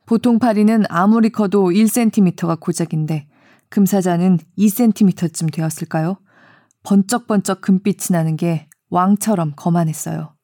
보통 0.08 0.38
파리는 0.38 0.84
아무리 0.88 1.28
커도 1.28 1.64
1cm가 1.64 2.58
고작인데 2.58 3.28
금사자는 3.68 4.38
2cm쯤 4.56 5.52
되었을까요? 5.52 6.16
번쩍번쩍 6.82 7.60
금빛이 7.60 8.12
나는 8.12 8.38
게 8.38 8.70
왕처럼 8.88 9.52
거만했어요. 9.54 10.34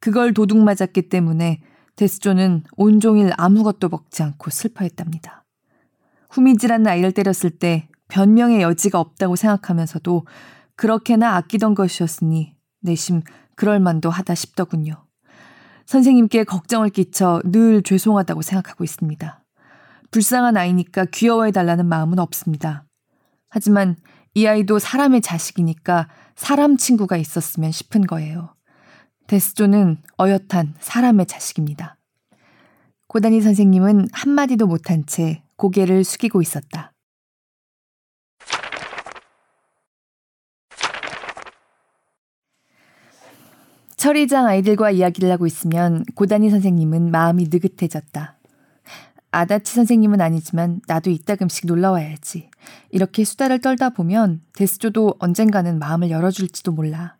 그걸 0.00 0.34
도둑 0.34 0.58
맞았기 0.58 1.10
때문에 1.10 1.62
데스조는 1.94 2.64
온종일 2.76 3.30
아무것도 3.36 3.88
먹지 3.88 4.24
않고 4.24 4.50
슬퍼했답니다. 4.50 5.44
후미질한 6.30 6.84
아이를 6.84 7.12
때렸을 7.12 7.50
때 7.50 7.88
변명의 8.08 8.62
여지가 8.62 8.98
없다고 8.98 9.36
생각하면서도 9.36 10.26
그렇게나 10.74 11.36
아끼던 11.36 11.76
것이었으니 11.76 12.56
내심 12.80 13.22
그럴 13.54 13.78
만도 13.78 14.10
하다 14.10 14.34
싶더군요. 14.34 15.07
선생님께 15.88 16.44
걱정을 16.44 16.90
끼쳐 16.90 17.40
늘 17.46 17.82
죄송하다고 17.82 18.42
생각하고 18.42 18.84
있습니다. 18.84 19.42
불쌍한 20.10 20.58
아이니까 20.58 21.06
귀여워해달라는 21.06 21.86
마음은 21.86 22.18
없습니다. 22.18 22.84
하지만 23.48 23.96
이 24.34 24.46
아이도 24.46 24.78
사람의 24.78 25.22
자식이니까 25.22 26.08
사람 26.36 26.76
친구가 26.76 27.16
있었으면 27.16 27.72
싶은 27.72 28.02
거예요. 28.06 28.54
데스조는 29.28 29.96
어엿한 30.20 30.74
사람의 30.78 31.24
자식입니다. 31.24 31.96
고다니 33.06 33.40
선생님은 33.40 34.08
한마디도 34.12 34.66
못한 34.66 35.06
채 35.06 35.42
고개를 35.56 36.04
숙이고 36.04 36.42
있었다. 36.42 36.92
철이장 43.98 44.46
아이들과 44.46 44.92
이야기를 44.92 45.30
하고 45.32 45.46
있으면 45.46 46.04
고다니 46.14 46.50
선생님은 46.50 47.10
마음이 47.10 47.48
느긋해졌다. 47.50 48.38
아다치 49.32 49.74
선생님은 49.74 50.20
아니지만 50.20 50.80
나도 50.86 51.10
이따금씩 51.10 51.66
놀러와야지. 51.66 52.48
이렇게 52.90 53.24
수다를 53.24 53.60
떨다 53.60 53.90
보면 53.90 54.40
데스조도 54.54 55.16
언젠가는 55.18 55.80
마음을 55.80 56.10
열어줄지도 56.10 56.72
몰라. 56.72 57.16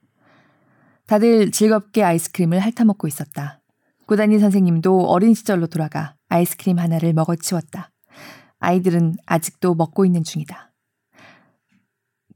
다들 1.06 1.50
즐겁게 1.50 2.04
아이스크림을 2.04 2.60
핥아먹고 2.60 3.08
있었다. 3.08 3.60
고다니 4.06 4.38
선생님도 4.38 5.06
어린 5.08 5.34
시절로 5.34 5.66
돌아가 5.66 6.14
아이스크림 6.28 6.78
하나를 6.78 7.12
먹어치웠다. 7.12 7.90
아이들은 8.60 9.16
아직도 9.26 9.74
먹고 9.74 10.06
있는 10.06 10.22
중이다. 10.22 10.72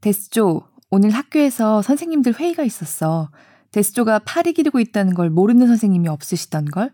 데스조, 0.01 0.67
오늘 0.89 1.11
학교에서 1.11 1.81
선생님들 1.81 2.33
회의가 2.37 2.63
있었어. 2.63 3.29
데스조가 3.73 4.19
팔이 4.19 4.53
기르고 4.53 4.79
있다는 4.79 5.15
걸 5.15 5.29
모르는 5.31 5.67
선생님이 5.67 6.07
없으시던 6.07 6.65
걸? 6.65 6.93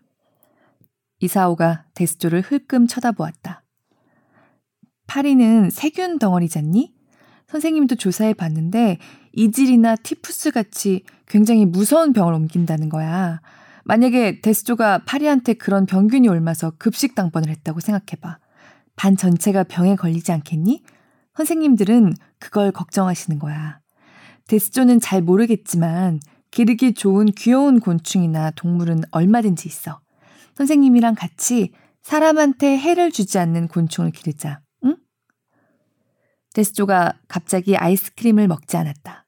이사오가 1.19 1.83
데스조를 1.93 2.41
흘끔 2.41 2.87
쳐다보았다. 2.87 3.63
파리는 5.05 5.69
세균 5.71 6.19
덩어리잖니? 6.19 6.93
선생님도 7.49 7.95
조사해 7.95 8.33
봤는데 8.33 8.97
이질이나 9.33 9.97
티푸스 9.97 10.51
같이 10.51 11.03
굉장히 11.27 11.65
무서운 11.65 12.13
병을 12.13 12.33
옮긴다는 12.33 12.87
거야. 12.87 13.41
만약에 13.83 14.39
데스조가 14.39 14.99
파리한테 15.05 15.55
그런 15.55 15.85
병균이 15.85 16.29
옮아서 16.29 16.71
급식 16.77 17.13
당번을 17.13 17.49
했다고 17.49 17.81
생각해봐. 17.81 18.39
반 18.95 19.17
전체가 19.17 19.63
병에 19.63 19.95
걸리지 19.97 20.31
않겠니? 20.31 20.83
선생님들은 21.35 22.13
그걸 22.37 22.71
걱정하시는 22.71 23.37
거야. 23.39 23.81
데스조는 24.47 25.01
잘 25.01 25.21
모르겠지만 25.21 26.19
기르기 26.51 26.93
좋은 26.93 27.27
귀여운 27.27 27.79
곤충이나 27.79 28.51
동물은 28.51 29.01
얼마든지 29.11 29.67
있어. 29.67 30.01
선생님이랑 30.55 31.15
같이 31.15 31.71
사람한테 32.01 32.77
해를 32.77 33.11
주지 33.11 33.37
않는 33.37 33.67
곤충을 33.67 34.11
기르자. 34.11 34.61
응? 34.83 34.97
데스조가 36.53 37.13
갑자기 37.27 37.77
아이스크림을 37.77 38.47
먹지 38.47 38.77
않았다. 38.77 39.25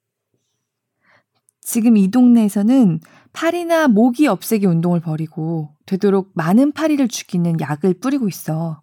지금 1.61 1.95
이 1.95 2.09
동네에서는 2.09 2.99
파리나 3.33 3.87
모기 3.87 4.27
없애기 4.27 4.65
운동을 4.65 4.99
벌이고 4.99 5.73
되도록 5.85 6.31
많은 6.33 6.73
파리를 6.73 7.07
죽이는 7.07 7.61
약을 7.61 7.99
뿌리고 7.99 8.27
있어. 8.27 8.81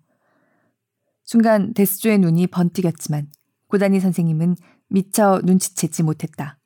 순간 1.25 1.75
데스조의 1.75 2.19
눈이 2.19 2.47
번뜩였지만 2.47 3.29
고다니 3.67 4.01
선생님은 4.01 4.57
미처 4.89 5.43
눈치채지 5.45 6.03
못했다. 6.03 6.59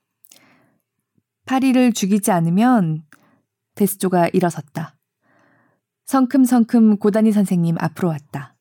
파리를 1.47 1.93
죽이지 1.93 2.31
않으면 2.31 3.05
데스조가 3.75 4.29
일어섰다. 4.33 4.97
성큼성큼 6.07 6.99
고다니 6.99 7.33
선생님 7.33 7.77
앞으로 7.79 8.09
왔다. 8.09 8.55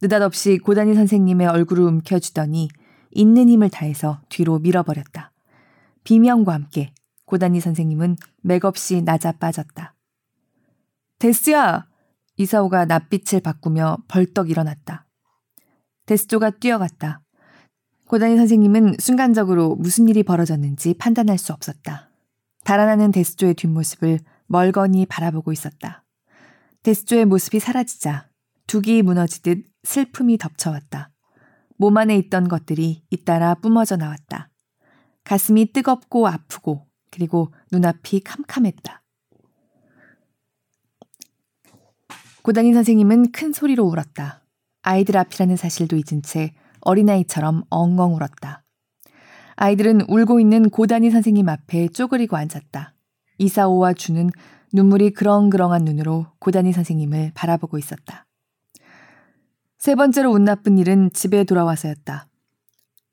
느닷없이 0.00 0.58
고다니 0.58 0.94
선생님의 0.94 1.46
얼굴을 1.46 1.84
움켜쥐더니 1.84 2.68
있는 3.10 3.48
힘을 3.48 3.70
다해서 3.70 4.20
뒤로 4.28 4.58
밀어버렸다. 4.58 5.32
비명과 6.04 6.52
함께 6.52 6.92
고다니 7.26 7.60
선생님은 7.60 8.16
맥없이 8.42 9.02
낮아 9.02 9.32
빠졌다. 9.32 9.94
데스야! 11.18 11.86
이사오가 12.36 12.84
낯빛을 12.84 13.40
바꾸며 13.40 13.98
벌떡 14.08 14.50
일어났다. 14.50 15.06
데스조가 16.06 16.50
뛰어갔다. 16.50 17.22
고다니 18.08 18.36
선생님은 18.36 18.96
순간적으로 18.98 19.76
무슨 19.76 20.08
일이 20.08 20.22
벌어졌는지 20.22 20.94
판단할 20.94 21.38
수 21.38 21.52
없었다. 21.52 22.10
달아나는 22.64 23.12
데스조의 23.12 23.54
뒷모습을 23.54 24.20
멀거니 24.46 25.06
바라보고 25.06 25.52
있었다. 25.52 26.04
데스조의 26.82 27.26
모습이 27.26 27.60
사라지자 27.60 28.28
두기 28.66 29.02
무너지듯 29.02 29.64
슬픔이 29.84 30.38
덮쳐왔다. 30.38 31.10
몸 31.76 31.96
안에 31.96 32.16
있던 32.16 32.48
것들이 32.48 33.04
잇따라 33.10 33.54
뿜어져 33.54 33.96
나왔다. 33.96 34.50
가슴이 35.24 35.72
뜨겁고 35.72 36.26
아프고 36.26 36.86
그리고 37.10 37.52
눈앞이 37.72 38.20
캄캄했다. 38.20 39.02
고단인 42.42 42.74
선생님은 42.74 43.32
큰 43.32 43.52
소리로 43.52 43.84
울었다. 43.84 44.44
아이들 44.82 45.16
앞이라는 45.16 45.56
사실도 45.56 45.96
잊은 45.96 46.22
채 46.22 46.52
어린아이처럼 46.80 47.64
엉엉 47.70 48.14
울었다. 48.14 48.63
아이들은 49.56 50.02
울고 50.08 50.40
있는 50.40 50.70
고단희 50.70 51.10
선생님 51.10 51.48
앞에 51.48 51.88
쪼그리고 51.88 52.36
앉았다. 52.36 52.94
이사오와 53.38 53.94
주는 53.94 54.30
눈물이 54.72 55.10
그렁그렁한 55.10 55.84
눈으로 55.84 56.26
고단희 56.40 56.72
선생님을 56.72 57.32
바라보고 57.34 57.78
있었다. 57.78 58.26
세 59.78 59.94
번째로 59.94 60.32
운 60.32 60.44
나쁜 60.44 60.78
일은 60.78 61.10
집에 61.12 61.44
돌아와서였다. 61.44 62.26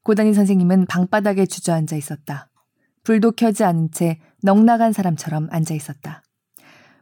고단희 0.04 0.34
선생님은 0.34 0.88
방바닥에 0.88 1.46
주저앉아 1.46 1.96
있었다. 1.96 2.50
불도 3.04 3.32
켜지 3.32 3.64
않은 3.64 3.92
채 3.92 4.20
넉나간 4.42 4.94
사람처럼 4.94 5.50
앉아 5.52 5.74
있었다. 5.74 6.24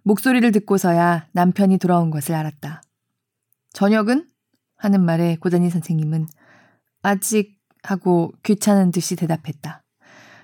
목소리를 0.03 0.51
듣고서야 0.51 1.27
남편이 1.33 1.77
돌아온 1.77 2.09
것을 2.09 2.35
알았다. 2.35 2.81
저녁은? 3.73 4.27
하는 4.75 5.03
말에 5.03 5.35
고단희 5.35 5.69
선생님은 5.69 6.27
아직 7.01 7.58
하고 7.83 8.33
귀찮은 8.43 8.91
듯이 8.91 9.15
대답했다. 9.15 9.83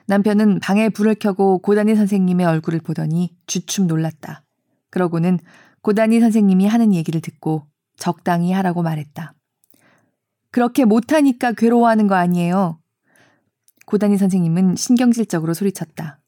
남편은 0.07 0.59
방에 0.59 0.89
불을 0.89 1.15
켜고 1.15 1.59
고단희 1.59 1.95
선생님의 1.95 2.45
얼굴을 2.45 2.79
보더니 2.79 3.35
주춤 3.47 3.87
놀랐다. 3.87 4.43
그러고는 4.91 5.39
고단희 5.81 6.19
선생님이 6.19 6.67
하는 6.67 6.93
얘기를 6.93 7.21
듣고 7.21 7.67
적당히 7.97 8.51
하라고 8.51 8.83
말했다. 8.83 9.33
그렇게 10.51 10.85
못하니까 10.85 11.51
괴로워하는 11.53 12.07
거 12.07 12.15
아니에요. 12.15 12.79
고단희 13.85 14.17
선생님은 14.17 14.75
신경질적으로 14.75 15.53
소리쳤다. 15.53 16.21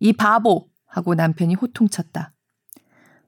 이 0.00 0.12
바보! 0.12 0.68
하고 0.86 1.14
남편이 1.14 1.54
호통쳤다. 1.54 2.32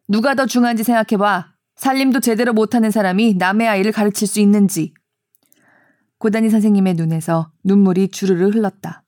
누가 0.07 0.35
더 0.35 0.45
중요한지 0.47 0.85
생각해봐. 0.85 1.55
살림도 1.77 2.21
제대로 2.21 2.53
못하는 2.53 2.91
사람이 2.91 3.35
남의 3.35 3.69
아이를 3.69 3.91
가르칠 3.91 4.29
수 4.29 4.41
있는지. 4.41 4.93
고단희 6.19 6.51
선생님의 6.51 6.95
눈에서 6.95 7.51
눈물이 7.65 8.09
주르르 8.09 8.49
흘렀다. 8.51 9.03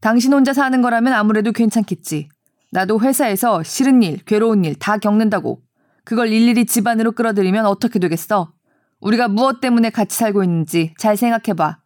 당신 0.00 0.32
혼자 0.32 0.52
사는 0.52 0.80
거라면 0.80 1.12
아무래도 1.12 1.52
괜찮겠지. 1.52 2.28
나도 2.70 3.00
회사에서 3.00 3.62
싫은 3.62 4.02
일, 4.02 4.18
괴로운 4.24 4.64
일 4.64 4.74
다 4.78 4.98
겪는다고. 4.98 5.62
그걸 6.04 6.28
일일이 6.28 6.66
집안으로 6.66 7.12
끌어들이면 7.12 7.66
어떻게 7.66 7.98
되겠어? 7.98 8.52
우리가 9.00 9.28
무엇 9.28 9.60
때문에 9.60 9.90
같이 9.90 10.16
살고 10.16 10.42
있는지 10.42 10.94
잘 10.98 11.16
생각해봐. 11.16 11.78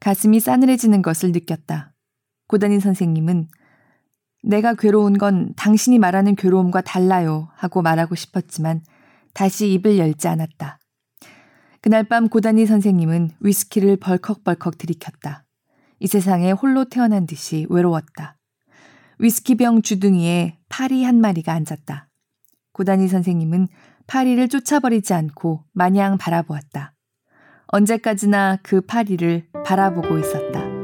가슴이 0.00 0.38
싸늘해지는 0.40 1.02
것을 1.02 1.32
느꼈다. 1.32 1.92
고단인 2.46 2.80
선생님은 2.80 3.48
내가 4.44 4.74
괴로운 4.74 5.18
건 5.18 5.52
당신이 5.56 5.98
말하는 5.98 6.36
괴로움과 6.36 6.82
달라요 6.82 7.48
하고 7.56 7.82
말하고 7.82 8.14
싶었지만 8.14 8.82
다시 9.34 9.72
입을 9.72 9.98
열지 9.98 10.28
않았다. 10.28 10.78
그날 11.80 12.04
밤 12.04 12.28
고단희 12.28 12.66
선생님은 12.66 13.30
위스키를 13.40 13.96
벌컥벌컥 13.96 14.78
들이켰다. 14.78 15.44
이 16.00 16.06
세상에 16.06 16.52
홀로 16.52 16.84
태어난 16.84 17.26
듯이 17.26 17.66
외로웠다. 17.70 18.36
위스키병 19.18 19.82
주둥이에 19.82 20.58
파리 20.68 21.04
한 21.04 21.20
마리가 21.20 21.52
앉았다. 21.52 22.08
고단희 22.72 23.08
선생님은 23.08 23.68
파리를 24.06 24.48
쫓아버리지 24.48 25.12
않고 25.14 25.64
마냥 25.72 26.18
바라보았다. 26.18 26.94
언제까지나 27.66 28.58
그 28.62 28.80
파리를 28.80 29.48
바라보고 29.64 30.18
있었다. 30.18 30.77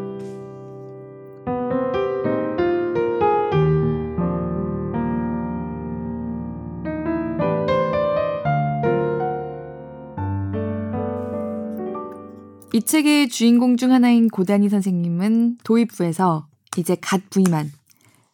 이 12.74 12.82
책의 12.82 13.28
주인공 13.28 13.76
중 13.76 13.92
하나인 13.92 14.28
고단희 14.28 14.68
선생님은 14.68 15.58
도입부에서 15.62 16.48
이제 16.76 16.96
갓 17.00 17.30
부임한 17.30 17.70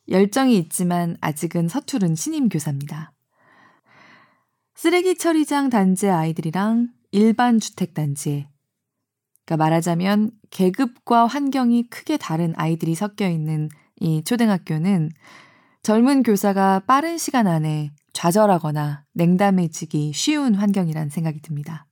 열정이 0.09 0.57
있지만 0.57 1.19
아직은 1.21 1.69
서투른 1.69 2.15
신임 2.15 2.49
교사입니다. 2.49 3.13
쓰레기 4.75 5.19
처리장 5.19 5.69
단지의 5.69 6.11
아이들이랑 6.11 6.89
일반 7.13 7.61
주택 7.61 7.93
단지에 7.93 8.49
그러니까 9.45 9.63
말하자면 9.63 10.31
계급과 10.49 11.27
환경이 11.27 11.91
크게 11.91 12.17
다른 12.17 12.55
아이들이 12.57 12.95
섞여 12.95 13.29
있는 13.29 13.69
이 13.97 14.25
초등학교는 14.25 15.11
젊은 15.83 16.23
교사가 16.23 16.85
빠른 16.87 17.19
시간 17.19 17.47
안에 17.47 17.91
좌절하거나 18.15 19.05
냉담해지기 19.13 20.15
쉬운 20.15 20.55
환경이란 20.55 21.11
생각이 21.11 21.43
듭니다. 21.43 21.90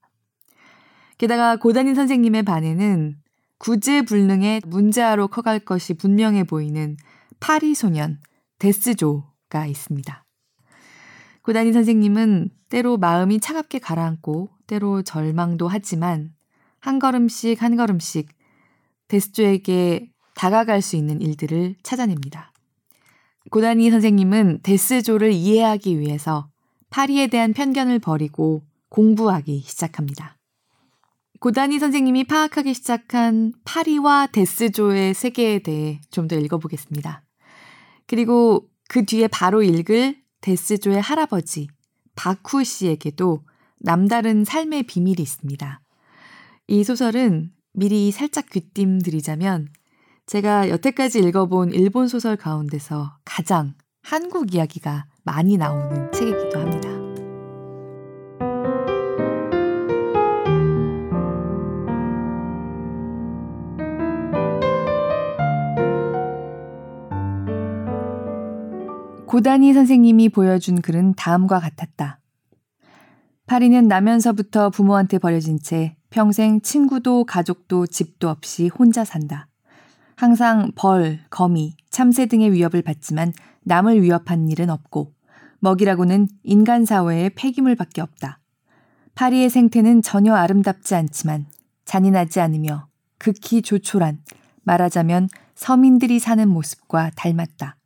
게다가 1.18 1.56
고단인 1.56 1.94
선생님의 1.94 2.44
반에는 2.44 3.16
구제불능의 3.58 4.62
문제아로 4.66 5.28
커갈 5.28 5.58
것이 5.58 5.94
분명해 5.94 6.44
보이는 6.44 6.96
파리 7.40 7.74
소년 7.74 8.20
데스조가 8.60 9.66
있습니다. 9.66 10.24
고단인 11.42 11.72
선생님은 11.72 12.50
때로 12.68 12.98
마음이 12.98 13.40
차갑게 13.40 13.80
가라앉고 13.80 14.50
때로 14.66 15.02
절망도 15.02 15.66
하지만 15.66 16.32
한 16.78 16.98
걸음씩 16.98 17.62
한 17.62 17.76
걸음씩 17.76 18.28
데스조에게 19.08 20.12
다가갈 20.34 20.82
수 20.82 20.94
있는 20.94 21.20
일들을 21.20 21.76
찾아냅니다. 21.82 22.52
고단이 23.50 23.90
선생님은 23.90 24.60
데스조를 24.62 25.32
이해하기 25.32 25.98
위해서 25.98 26.48
파리에 26.90 27.26
대한 27.26 27.54
편견을 27.54 27.98
버리고 27.98 28.62
공부하기 28.90 29.62
시작합니다. 29.66 30.37
고다니 31.40 31.78
선생님이 31.78 32.24
파악하기 32.24 32.74
시작한 32.74 33.52
파리와 33.64 34.28
데스조의 34.32 35.14
세계에 35.14 35.60
대해 35.60 36.00
좀 36.10 36.26
더 36.28 36.36
읽어보겠습니다. 36.36 37.22
그리고 38.06 38.68
그 38.88 39.04
뒤에 39.04 39.28
바로 39.28 39.62
읽을 39.62 40.16
데스조의 40.40 41.00
할아버지 41.00 41.68
바쿠 42.16 42.64
씨에게도 42.64 43.44
남다른 43.80 44.44
삶의 44.44 44.84
비밀이 44.84 45.16
있습니다. 45.20 45.80
이 46.66 46.84
소설은 46.84 47.52
미리 47.72 48.10
살짝 48.10 48.46
귀띔 48.50 49.00
드리자면 49.02 49.68
제가 50.26 50.68
여태까지 50.68 51.20
읽어본 51.20 51.72
일본 51.72 52.08
소설 52.08 52.36
가운데서 52.36 53.16
가장 53.24 53.74
한국 54.02 54.54
이야기가 54.54 55.06
많이 55.22 55.56
나오는 55.56 56.10
책이기도 56.12 56.58
합니다. 56.60 56.97
고단희 69.38 69.72
선생님이 69.72 70.30
보여준 70.30 70.82
글은 70.82 71.14
다음과 71.14 71.60
같았다. 71.60 72.18
파리는 73.46 73.86
나면서부터 73.86 74.70
부모한테 74.70 75.18
버려진 75.18 75.60
채 75.62 75.94
평생 76.10 76.60
친구도 76.60 77.24
가족도 77.24 77.86
집도 77.86 78.30
없이 78.30 78.66
혼자 78.66 79.04
산다. 79.04 79.46
항상 80.16 80.72
벌, 80.74 81.20
거미, 81.30 81.76
참새 81.88 82.26
등의 82.26 82.52
위협을 82.52 82.82
받지만 82.82 83.32
남을 83.62 84.02
위협한 84.02 84.48
일은 84.48 84.70
없고 84.70 85.12
먹이라고는 85.60 86.26
인간 86.42 86.84
사회의 86.84 87.30
폐기물밖에 87.30 88.00
없다. 88.00 88.40
파리의 89.14 89.50
생태는 89.50 90.02
전혀 90.02 90.34
아름답지 90.34 90.96
않지만 90.96 91.46
잔인하지 91.84 92.40
않으며 92.40 92.88
극히 93.18 93.62
조촐한 93.62 94.18
말하자면 94.64 95.28
서민들이 95.54 96.18
사는 96.18 96.48
모습과 96.48 97.12
닮았다. 97.14 97.77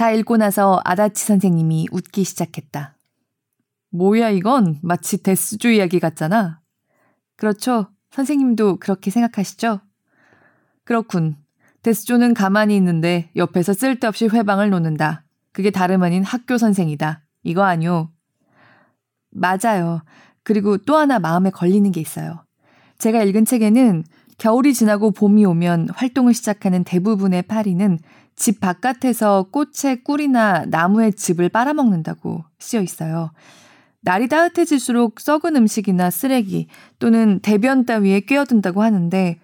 다 0.00 0.10
읽고 0.12 0.38
나서 0.38 0.80
아다치 0.86 1.26
선생님이 1.26 1.88
웃기 1.92 2.24
시작했다. 2.24 2.96
뭐야 3.90 4.30
이건 4.30 4.78
마치 4.82 5.22
데스조 5.22 5.68
이야기 5.68 6.00
같잖아. 6.00 6.62
그렇죠. 7.36 7.90
선생님도 8.10 8.78
그렇게 8.78 9.10
생각하시죠? 9.10 9.80
그렇군. 10.84 11.36
데스조는 11.82 12.32
가만히 12.32 12.76
있는데 12.76 13.30
옆에서 13.36 13.74
쓸데없이 13.74 14.28
회방을 14.28 14.70
놓는다. 14.70 15.24
그게 15.52 15.70
다름 15.70 16.02
아닌 16.02 16.24
학교 16.24 16.56
선생이다. 16.56 17.22
이거 17.42 17.64
아니오. 17.64 18.08
맞아요. 19.28 20.00
그리고 20.42 20.78
또 20.78 20.96
하나 20.96 21.18
마음에 21.18 21.50
걸리는 21.50 21.92
게 21.92 22.00
있어요. 22.00 22.46
제가 22.96 23.22
읽은 23.22 23.44
책에는 23.44 24.04
겨울이 24.38 24.72
지나고 24.72 25.10
봄이 25.10 25.44
오면 25.44 25.90
활동을 25.90 26.32
시작하는 26.32 26.84
대부분의 26.84 27.42
파리는 27.42 27.98
집 28.40 28.58
바깥에서 28.58 29.48
꽃의 29.52 30.02
꿀이나 30.02 30.64
나무의 30.64 31.12
즙을 31.12 31.50
빨아먹는다고 31.50 32.42
쓰여 32.58 32.80
있어요. 32.80 33.32
날이 34.00 34.28
따뜻해질수록 34.28 35.20
썩은 35.20 35.56
음식이나 35.56 36.08
쓰레기 36.08 36.66
또는 36.98 37.40
대변 37.40 37.84
따위에 37.84 38.20
끼어든다고 38.20 38.82
하는데 38.82 39.38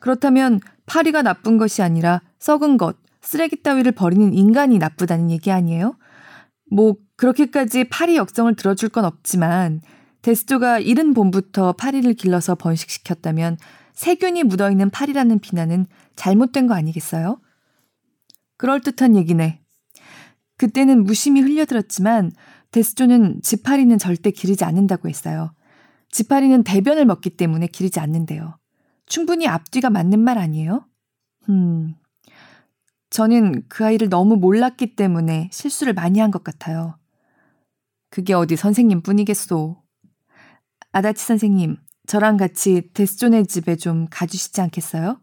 그렇다면 0.00 0.60
파리가 0.84 1.22
나쁜 1.22 1.56
것이 1.56 1.80
아니라 1.80 2.20
썩은 2.40 2.76
것, 2.76 2.96
쓰레기 3.22 3.62
따위를 3.62 3.92
버리는 3.92 4.34
인간이 4.34 4.76
나쁘다는 4.76 5.30
얘기 5.30 5.50
아니에요? 5.50 5.96
뭐 6.70 6.96
그렇게까지 7.16 7.84
파리 7.84 8.16
역성을 8.16 8.54
들어줄 8.54 8.90
건 8.90 9.06
없지만 9.06 9.80
데스조가 10.20 10.80
이른 10.80 11.14
봄부터 11.14 11.72
파리를 11.72 12.12
길러서 12.12 12.56
번식시켰다면 12.56 13.56
세균이 13.94 14.44
묻어있는 14.44 14.90
파리라는 14.90 15.38
비난은 15.38 15.86
잘못된 16.16 16.66
거 16.66 16.74
아니겠어요? 16.74 17.38
그럴듯한 18.62 19.16
얘기네. 19.16 19.60
그때는 20.56 21.02
무심히 21.02 21.40
흘려들었지만 21.40 22.30
데스조는 22.70 23.42
지파리는 23.42 23.98
절대 23.98 24.30
기르지 24.30 24.64
않는다고 24.64 25.08
했어요. 25.08 25.52
지파리는 26.12 26.62
대변을 26.62 27.04
먹기 27.06 27.30
때문에 27.30 27.66
기르지 27.66 27.98
않는데요. 27.98 28.56
충분히 29.06 29.48
앞뒤가 29.48 29.90
맞는 29.90 30.20
말 30.20 30.38
아니에요? 30.38 30.86
음. 31.48 31.96
저는 33.10 33.64
그 33.68 33.84
아이를 33.84 34.08
너무 34.08 34.36
몰랐기 34.36 34.94
때문에 34.94 35.50
실수를 35.50 35.92
많이 35.92 36.20
한 36.20 36.30
것 36.30 36.44
같아요. 36.44 36.96
그게 38.10 38.32
어디 38.32 38.54
선생님 38.54 39.02
뿐이겠소. 39.02 39.82
아다치 40.92 41.24
선생님, 41.24 41.78
저랑 42.06 42.36
같이 42.36 42.92
데스존의 42.94 43.48
집에 43.48 43.74
좀 43.74 44.06
가주시지 44.08 44.60
않겠어요? 44.60 45.20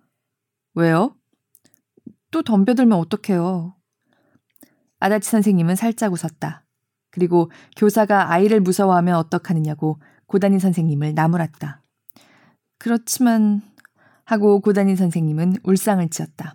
왜요? 0.73 1.15
또 2.31 2.43
덤벼들면 2.43 2.97
어떡해요. 2.97 3.75
아다치 4.99 5.29
선생님은 5.29 5.75
살짝 5.75 6.13
웃었다. 6.13 6.65
그리고 7.11 7.51
교사가 7.75 8.31
아이를 8.31 8.59
무서워하면 8.59 9.15
어떡하느냐고 9.15 9.99
고다니 10.27 10.59
선생님을 10.59 11.15
나무랐다. 11.15 11.81
그렇지만 12.77 13.61
하고 14.25 14.61
고다니 14.61 14.95
선생님은 14.95 15.57
울상을 15.63 16.07
지었다. 16.09 16.53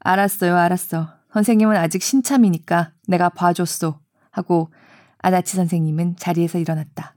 알았어요, 0.00 0.56
알았어. 0.56 1.08
선생님은 1.32 1.76
아직 1.76 2.02
신참이니까 2.02 2.92
내가 3.08 3.28
봐줬소. 3.30 3.98
하고 4.30 4.70
아다치 5.18 5.56
선생님은 5.56 6.16
자리에서 6.16 6.58
일어났다. 6.58 7.16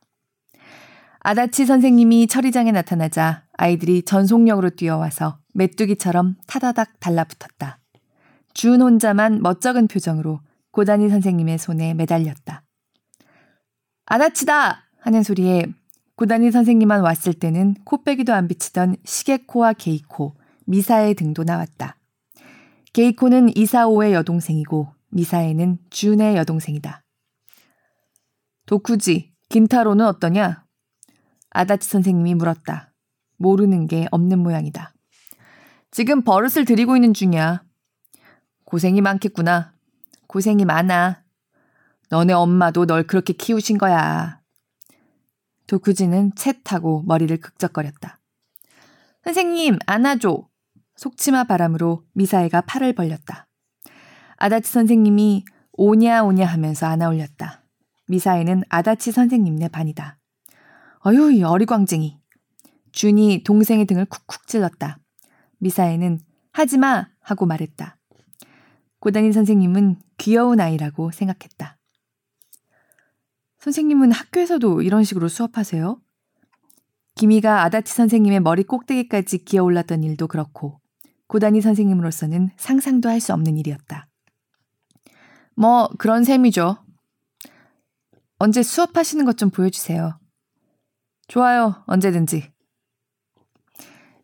아다치 1.20 1.66
선생님이 1.66 2.28
처리장에 2.28 2.72
나타나자 2.72 3.44
아이들이 3.54 4.04
전속력으로 4.04 4.72
뛰어와서 4.72 5.40
메뚜기처럼 5.58 6.36
타다닥 6.46 7.00
달라붙었다. 7.00 7.80
준 8.54 8.82
혼자만 8.82 9.42
멋쩍은 9.42 9.88
표정으로 9.88 10.40
고다니 10.72 11.10
선생님의 11.10 11.58
손에 11.58 11.94
매달렸다. 11.96 12.64
아다치다! 14.06 14.84
하는 15.00 15.24
소리에 15.24 15.66
고다니 16.16 16.52
선생님만 16.52 17.02
왔을 17.02 17.34
때는 17.34 17.76
코빼기도 17.84 18.34
안 18.34 18.48
비치던 18.48 18.98
시계코와 19.04 19.74
게이코, 19.74 20.36
미사의 20.66 21.16
등도 21.16 21.44
나왔다. 21.44 21.98
게이코는 22.94 23.56
이사오의 23.56 24.14
여동생이고 24.14 24.88
미사에는 25.10 25.80
준의 25.90 26.36
여동생이다. 26.36 27.04
도쿠지, 28.66 29.34
긴타로는 29.50 30.06
어떠냐? 30.06 30.66
아다치 31.50 31.90
선생님이 31.90 32.36
물었다. 32.36 32.92
모르는 33.38 33.88
게 33.88 34.08
없는 34.12 34.40
모양이다. 34.40 34.94
지금 35.92 36.24
버릇을 36.24 36.66
들이고 36.66 36.96
있는 36.96 37.14
중이야. 37.14 37.64
고생이 38.66 39.02
많겠구나. 39.02 39.74
고생이 40.28 40.66
많아. 40.66 41.24
너네 42.10 42.34
엄마도 42.34 42.86
널 42.86 43.04
그렇게 43.08 43.34
키우신 43.34 43.78
거야. 43.78 44.42
도쿠지는 45.68 46.36
채 46.36 46.62
타고 46.64 47.04
머리를 47.06 47.36
극적거렸다. 47.40 48.20
선생님, 49.24 49.80
안아줘. 49.86 50.48
속치마 50.96 51.46
바람으로 51.46 52.04
미사애가 52.14 52.62
팔을 52.62 52.94
벌렸다. 52.94 53.48
아다치 54.38 54.72
선생님이 54.72 55.46
오냐 55.74 56.24
오냐 56.24 56.46
하면서 56.46 56.88
안아 56.88 57.10
올렸다. 57.10 57.64
미사애는 58.08 58.64
아다치 58.70 59.12
선생님네 59.12 59.68
반이다. 59.70 60.18
어휴, 61.06 61.32
이 61.32 61.44
어리광쟁이. 61.44 62.20
준이 62.92 63.44
동생의 63.44 63.86
등을 63.86 64.06
쿡쿡 64.06 64.48
찔렀다. 64.48 65.00
미사애는 65.60 66.20
하지마 66.52 67.10
하고 67.22 67.46
말했다. 67.46 67.98
고다니 69.00 69.32
선생님은 69.32 70.00
귀여운 70.18 70.60
아이라고 70.60 71.12
생각했다. 71.12 71.78
선생님은 73.60 74.12
학교에서도 74.12 74.82
이런 74.82 75.04
식으로 75.04 75.28
수업하세요? 75.28 76.00
기미가 77.16 77.64
아다치 77.64 77.94
선생님의 77.94 78.40
머리 78.42 78.64
꼭대기까지 78.64 79.44
기어 79.46 79.64
올랐던 79.64 80.04
일도 80.04 80.28
그렇고 80.28 80.80
고다니 81.28 81.62
선생님으로서는 81.62 82.52
상상도 82.58 83.10
할 83.10 83.20
수 83.20 83.34
없는 83.34 83.58
일이었다. 83.58 84.08
뭐 85.56 85.90
그런 85.98 86.24
셈이죠. 86.24 86.78
언제 88.40 88.62
수업하시는 88.62 89.26
것 89.26 89.34
좀 89.38 89.50
보여주세요. 89.50 90.20
좋아요, 91.28 91.84
언제든지. 91.88 92.52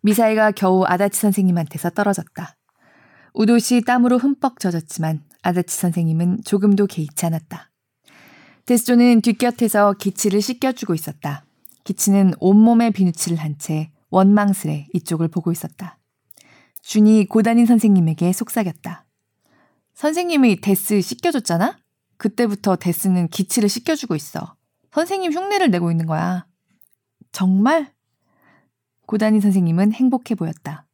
미사이가 0.03 0.51
겨우 0.51 0.83
아다치 0.85 1.19
선생님한테서 1.19 1.91
떨어졌다. 1.91 2.55
우도시 3.33 3.81
땀으로 3.81 4.17
흠뻑 4.17 4.59
젖었지만 4.59 5.23
아다치 5.41 5.75
선생님은 5.77 6.43
조금도 6.43 6.87
개의치 6.87 7.25
않았다. 7.25 7.71
데스조는 8.65 9.21
뒷곁에서 9.21 9.93
기치를 9.93 10.41
씻겨주고 10.41 10.93
있었다. 10.93 11.45
기치는 11.83 12.33
온몸에 12.39 12.91
비누칠을 12.91 13.37
한 13.37 13.57
채 13.57 13.91
원망스레 14.09 14.87
이쪽을 14.93 15.29
보고 15.29 15.51
있었다. 15.51 15.97
준이 16.81 17.25
고단인 17.27 17.65
선생님에게 17.65 18.31
속삭였다. 18.33 19.05
선생님이 19.95 20.59
데스 20.61 21.01
씻겨줬잖아? 21.01 21.79
그때부터 22.17 22.75
데스는 22.75 23.29
기치를 23.29 23.69
씻겨주고 23.69 24.15
있어. 24.15 24.55
선생님 24.91 25.31
흉내를 25.31 25.71
내고 25.71 25.91
있는 25.91 26.05
거야. 26.05 26.45
정말? 27.31 27.92
고단인 29.05 29.41
선생님은 29.41 29.93
행복해 29.93 30.35
보였다. 30.35 30.85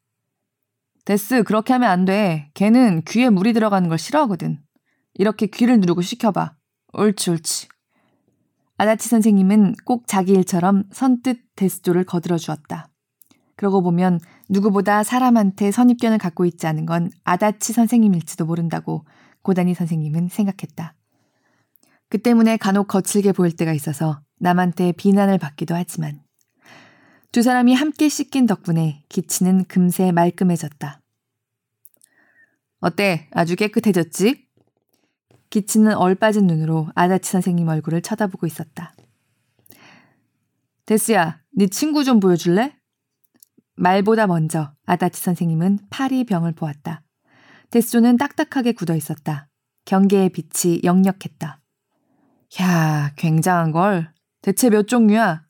데스, 1.06 1.44
그렇게 1.44 1.74
하면 1.74 1.90
안 1.90 2.06
돼. 2.06 2.50
걔는 2.54 3.04
귀에 3.08 3.30
물이 3.30 3.54
들어가는 3.54 3.90
걸 3.90 3.98
싫어하거든. 3.98 4.60
이렇게 5.16 5.48
귀를 5.48 5.80
누르고 5.80 6.02
시켜봐. 6.02 6.56
옳지, 6.94 7.30
옳지. 7.32 7.68
아다치 8.78 9.10
선생님은 9.10 9.76
꼭 9.86 10.08
자기 10.08 10.34
일처럼 10.34 10.84
선뜻 10.92 11.40
데스조를 11.56 12.06
거들어 12.06 12.38
주었다. 12.38 12.88
그러고 13.58 13.82
보면 13.82 14.20
누구보다 14.48 15.04
사람한테 15.04 15.72
선입견을 15.72 16.18
갖고 16.18 16.46
있지 16.46 16.66
않은 16.66 16.86
건 16.86 17.10
아다치 17.26 17.74
선생님일지도 17.74 18.46
모른다고 18.46 19.06
고다니 19.42 19.74
선생님은 19.74 20.30
생각했다. 20.30 20.96
그 22.08 22.20
때문에 22.20 22.56
간혹 22.56 22.88
거칠게 22.88 23.34
보일 23.34 23.56
때가 23.56 23.74
있어서 23.74 24.22
남한테 24.40 24.94
비난을 24.94 25.38
받기도 25.40 25.76
하지만 25.76 26.22
두 27.32 27.44
사람이 27.44 27.76
함께 27.76 28.10
씻긴 28.10 28.48
덕분에 28.48 29.04
기치는 29.08 29.66
금세 29.66 30.12
말끔해졌다. 30.12 31.00
어때? 32.80 33.30
아주 33.32 33.56
깨끗해졌지? 33.56 34.48
기치는 35.52 35.96
얼빠진 35.96 36.48
눈으로 36.48 36.90
아다치 36.96 37.32
선생님 37.32 37.68
얼굴을 37.68 38.02
쳐다보고 38.02 38.48
있었다. 38.48 38.96
데스야, 40.86 41.40
네 41.56 41.68
친구 41.68 42.04
좀 42.04 42.20
보여줄래? 42.20 42.76
말보다 43.76 44.26
먼저 44.26 44.74
아다치 44.88 45.22
선생님은 45.22 45.80
파리 45.92 46.24
병을 46.24 46.54
보았다. 46.54 47.04
데스조는 47.70 48.18
딱딱하게 48.18 48.72
굳어 48.72 48.96
있었다. 48.96 49.50
경계의 49.86 50.30
빛이 50.30 50.82
역력했다. 50.84 51.62
야, 52.62 53.14
굉장한 53.18 53.72
걸. 53.72 54.12
대체 54.42 54.72
몇 54.72 54.88
종류야? 54.88 55.49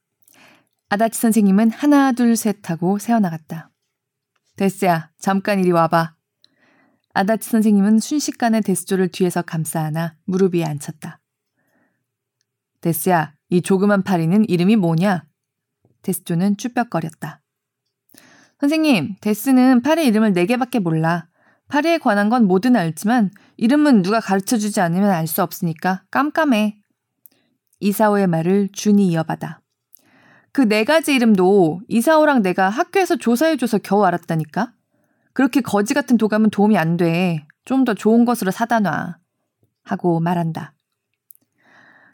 아다치 0.92 1.20
선생님은 1.20 1.70
하나, 1.70 2.12
둘, 2.14 2.36
셋 2.36 2.68
하고 2.68 2.98
세어나갔다. 2.98 3.70
데스야, 4.56 5.12
잠깐 5.20 5.60
이리 5.60 5.72
와봐. 5.72 6.16
아다치 7.14 7.48
선생님은 7.48 8.00
순식간에 8.00 8.62
데스조를 8.62 9.10
뒤에서 9.10 9.44
감싸 9.44 9.82
안아 9.82 10.16
무릎 10.26 10.56
위에 10.56 10.64
앉혔다. 10.64 11.20
데스야, 12.82 13.36
이 13.50 13.62
조그만 13.62 14.02
파리는 14.02 14.50
이름이 14.50 14.78
뭐냐? 14.78 15.26
데스조는 16.02 16.58
쭈뼛거렸다. 16.58 17.42
선생님, 18.60 19.16
데스는 19.22 19.84
파리 19.84 20.08
이름을 20.08 20.34
네 20.34 20.48
개밖에 20.48 20.80
몰라. 20.80 21.28
파리에 21.68 22.00
관한 22.00 22.30
건 22.30 22.46
뭐든 22.46 22.76
알지만 22.76 23.30
이름은 23.58 24.02
누가 24.02 24.20
가르쳐 24.20 24.58
주지 24.58 24.82
않으면 24.82 25.12
알 25.12 25.28
수 25.28 25.44
없으니까 25.44 26.04
깜깜해. 26.10 26.82
이사오의 27.80 28.26
말을 28.26 28.70
준이 28.74 29.08
이어받아. 29.10 29.62
그 30.52 30.68
네 30.68 30.84
가지 30.84 31.14
이름도 31.14 31.82
이사오랑 31.88 32.42
내가 32.42 32.70
학교에서 32.70 33.16
조사해줘서 33.18 33.80
겨우 33.80 34.04
알았다니까? 34.04 34.74
그렇게 35.34 35.62
거지 35.62 35.94
같은 35.94 36.18
도감은 36.18 36.50
도움이 36.50 36.78
안 36.78 36.98
돼. 36.98 37.46
좀 37.66 37.86
더 37.86 37.94
좋은 37.94 38.26
것으로 38.26 38.52
사다 38.52 38.80
놔. 38.80 39.18
하고 39.84 40.20
말한다. 40.20 40.74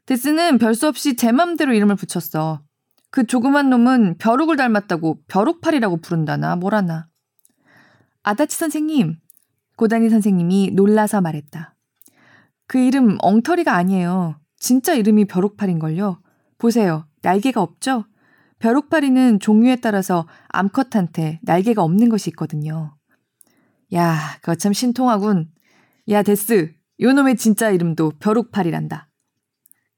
데스는 0.05 0.57
별 0.59 0.75
수 0.75 0.87
없이 0.87 1.15
제 1.15 1.31
맘대로 1.31 1.73
이름을 1.73 1.95
붙였어. 1.95 2.61
그 3.09 3.25
조그만 3.25 3.69
놈은 3.69 4.17
벼룩을 4.17 4.57
닮았다고 4.57 5.19
벼룩팔이라고 5.27 5.97
부른다나 6.01 6.55
뭐라나. 6.57 7.07
아다치 8.23 8.57
선생님, 8.57 9.17
고다니 9.77 10.09
선생님이 10.09 10.71
놀라서 10.73 11.21
말했다. 11.21 11.73
그 12.67 12.79
이름 12.79 13.17
엉터리가 13.21 13.73
아니에요. 13.73 14.39
진짜 14.59 14.93
이름이 14.93 15.25
벼룩팔인걸요. 15.25 16.19
보세요. 16.57 17.07
날개가 17.21 17.61
없죠? 17.61 18.05
벼룩파리는 18.59 19.39
종류에 19.39 19.77
따라서 19.77 20.27
암컷한테 20.49 21.39
날개가 21.43 21.83
없는 21.83 22.09
것이 22.09 22.29
있거든요. 22.31 22.95
야, 23.93 24.17
그거 24.41 24.55
참 24.55 24.73
신통하군. 24.73 25.51
야, 26.09 26.23
데스. 26.23 26.73
요놈의 26.99 27.35
진짜 27.35 27.69
이름도 27.69 28.13
벼룩파리란다. 28.19 29.09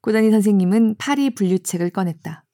고다니 0.01 0.31
선생님은 0.31 0.95
파리 0.97 1.33
분류책을 1.35 1.91
꺼냈다. 1.91 2.45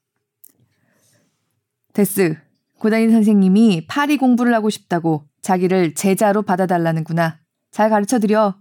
데스. 1.94 2.36
고다니 2.80 3.10
선생님이 3.12 3.88
파리 3.88 4.18
공부를 4.18 4.54
하고 4.54 4.70
싶다고 4.70 5.26
자기를 5.42 5.94
제자로 5.94 6.42
받아달라는구나. 6.42 7.40
잘 7.72 7.90
가르쳐 7.90 8.20
드려. 8.20 8.58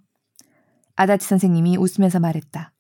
아다치 0.95 1.27
선생님이 1.27 1.77
웃으면서 1.77 2.21
말했다. 2.21 2.73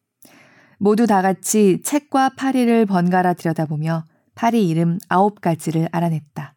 모두 0.78 1.06
다 1.06 1.22
같이 1.22 1.80
책과 1.82 2.30
파리를 2.36 2.86
번갈아 2.86 3.34
들여다보며 3.34 4.04
파리 4.34 4.68
이름 4.68 4.98
아홉 5.08 5.40
가지를 5.40 5.88
알아냈다. 5.92 6.54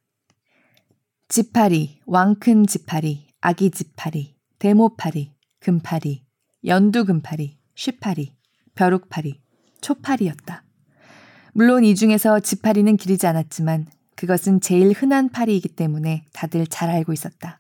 지파리, 1.28 2.02
왕큰 2.06 2.68
지파리, 2.68 3.28
아기 3.42 3.72
지파리, 3.72 4.36
대모파리, 4.60 5.34
금파리, 5.60 6.24
연두금파리, 6.66 7.58
쉬파리, 7.76 8.36
벼룩파리, 8.76 9.42
초파리였다. 9.82 10.64
물론 11.54 11.84
이 11.84 11.96
중에서 11.96 12.40
지파리는 12.40 12.98
기르지 12.98 13.28
않았지만 13.28 13.88
그것은 14.16 14.62
제일 14.62 14.92
흔한 14.92 15.30
파리이기 15.30 15.70
때문에 15.70 16.26
다들 16.34 16.68
잘 16.68 16.90
알고 16.90 17.14
있었다. 17.14 17.60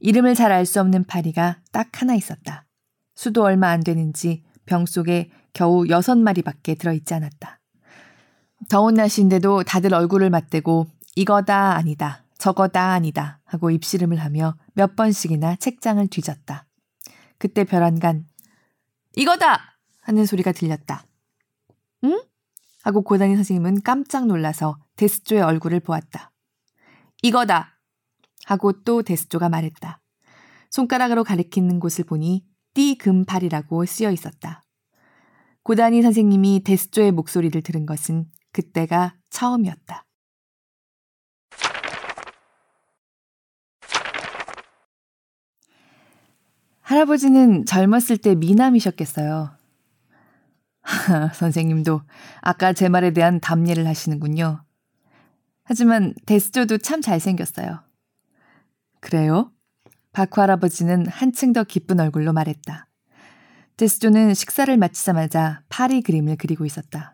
이름을 0.00 0.34
잘 0.34 0.50
알 0.52 0.66
수 0.66 0.80
없는 0.80 1.04
파리가 1.04 1.60
딱 1.70 2.00
하나 2.00 2.14
있었다. 2.14 2.66
수도 3.14 3.44
얼마 3.44 3.68
안 3.70 3.80
되는지 3.80 4.44
병 4.66 4.86
속에 4.86 5.30
겨우 5.52 5.86
여섯 5.88 6.16
마리밖에 6.16 6.74
들어있지 6.74 7.14
않았다. 7.14 7.61
더운 8.72 8.94
날씨인데도 8.94 9.64
다들 9.64 9.92
얼굴을 9.92 10.30
맞대고 10.30 10.86
이거다 11.14 11.74
아니다, 11.74 12.24
저거다 12.38 12.92
아니다 12.92 13.38
하고 13.44 13.70
입씨름을 13.70 14.16
하며 14.16 14.56
몇 14.72 14.96
번씩이나 14.96 15.56
책장을 15.56 16.06
뒤졌다. 16.06 16.64
그때 17.36 17.64
별안간 17.64 18.24
이거다 19.14 19.76
하는 20.00 20.24
소리가 20.24 20.52
들렸다. 20.52 21.04
응? 22.04 22.22
하고 22.82 23.02
고단희 23.02 23.34
선생님은 23.34 23.82
깜짝 23.82 24.24
놀라서 24.24 24.78
데스조의 24.96 25.42
얼굴을 25.42 25.80
보았다. 25.80 26.32
이거다 27.20 27.78
하고 28.46 28.72
또 28.84 29.02
데스조가 29.02 29.50
말했다. 29.50 30.00
손가락으로 30.70 31.24
가리키는 31.24 31.78
곳을 31.78 32.04
보니 32.04 32.46
띠금팔이라고 32.72 33.84
쓰여 33.84 34.10
있었다. 34.10 34.62
고단희 35.62 36.00
선생님이 36.00 36.64
데스조의 36.64 37.12
목소리를 37.12 37.60
들은 37.60 37.84
것은 37.84 38.30
그때가 38.52 39.16
처음이었다. 39.30 40.04
할아버지는 46.82 47.64
젊었을 47.64 48.18
때 48.18 48.34
미남이셨겠어요. 48.34 49.56
선생님도 51.34 52.02
아까 52.40 52.72
제 52.72 52.88
말에 52.88 53.12
대한 53.12 53.40
답례를 53.40 53.86
하시는군요. 53.86 54.64
하지만 55.64 56.12
데스조도 56.26 56.78
참 56.78 57.00
잘생겼어요. 57.00 57.80
그래요? 59.00 59.52
바쿠 60.12 60.40
할아버지는 60.42 61.06
한층 61.06 61.52
더 61.52 61.64
기쁜 61.64 61.98
얼굴로 61.98 62.32
말했다. 62.32 62.88
데스조는 63.76 64.34
식사를 64.34 64.76
마치자마자 64.76 65.62
파리 65.68 66.02
그림을 66.02 66.36
그리고 66.36 66.66
있었다. 66.66 67.11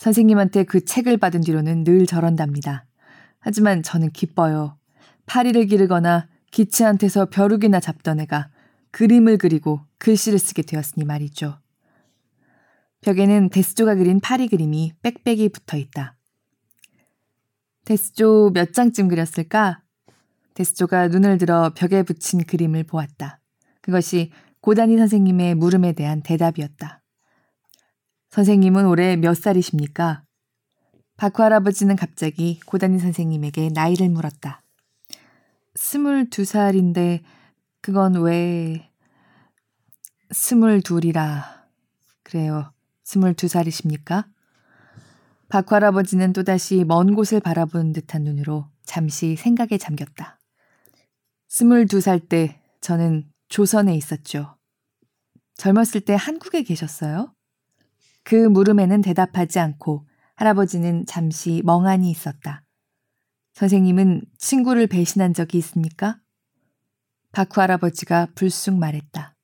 선생님한테 0.00 0.64
그 0.64 0.82
책을 0.82 1.18
받은 1.18 1.42
뒤로는 1.42 1.84
늘 1.84 2.06
저런답니다. 2.06 2.86
하지만 3.38 3.82
저는 3.82 4.10
기뻐요. 4.12 4.78
파리를 5.26 5.66
기르거나 5.66 6.26
기치한테서 6.50 7.26
벼룩이나 7.26 7.80
잡던 7.80 8.18
애가 8.20 8.48
그림을 8.92 9.36
그리고 9.36 9.80
글씨를 9.98 10.38
쓰게 10.38 10.62
되었으니 10.62 11.04
말이죠. 11.04 11.58
벽에는 13.02 13.50
데스조가 13.50 13.96
그린 13.96 14.20
파리 14.20 14.48
그림이 14.48 14.94
빽빽이 15.02 15.50
붙어 15.50 15.76
있다. 15.76 16.16
데스조 17.84 18.52
몇 18.54 18.72
장쯤 18.72 19.08
그렸을까? 19.08 19.82
데스조가 20.54 21.08
눈을 21.08 21.36
들어 21.36 21.72
벽에 21.74 22.02
붙인 22.04 22.42
그림을 22.44 22.84
보았다. 22.84 23.38
그것이 23.82 24.30
고다니 24.62 24.96
선생님의 24.96 25.56
물음에 25.56 25.92
대한 25.92 26.22
대답이었다. 26.22 26.99
선생님은 28.30 28.86
올해 28.86 29.16
몇 29.16 29.34
살이십니까? 29.34 30.22
박후 31.16 31.42
할아버지는 31.42 31.96
갑자기 31.96 32.60
고다니 32.64 32.98
선생님에게 32.98 33.70
나이를 33.74 34.08
물었다. 34.08 34.62
스물두 35.74 36.44
살인데 36.44 37.22
그건 37.80 38.14
왜 38.22 38.90
스물둘이라 40.30 41.66
그래요. 42.22 42.72
스물두 43.04 43.48
살이십니까? 43.48 44.26
박후 45.48 45.74
할아버지는 45.74 46.32
또다시 46.32 46.84
먼 46.84 47.14
곳을 47.16 47.40
바라본 47.40 47.92
듯한 47.92 48.22
눈으로 48.22 48.68
잠시 48.84 49.34
생각에 49.34 49.76
잠겼다. 49.76 50.38
스물두 51.48 52.00
살 52.00 52.20
때 52.20 52.62
저는 52.80 53.28
조선에 53.48 53.94
있었죠. 53.96 54.56
젊었을 55.56 56.02
때 56.02 56.14
한국에 56.14 56.62
계셨어요? 56.62 57.34
그 58.22 58.34
물음에는 58.34 59.00
대답하지 59.02 59.58
않고 59.58 60.06
할아버지는 60.36 61.06
잠시 61.06 61.62
멍하니 61.64 62.10
있었다. 62.10 62.64
선생님은 63.54 64.22
친구를 64.38 64.86
배신한 64.86 65.34
적이 65.34 65.58
있습니까? 65.58 66.18
바쿠 67.32 67.60
할아버지가 67.60 68.28
불쑥 68.34 68.78
말했다. 68.78 69.34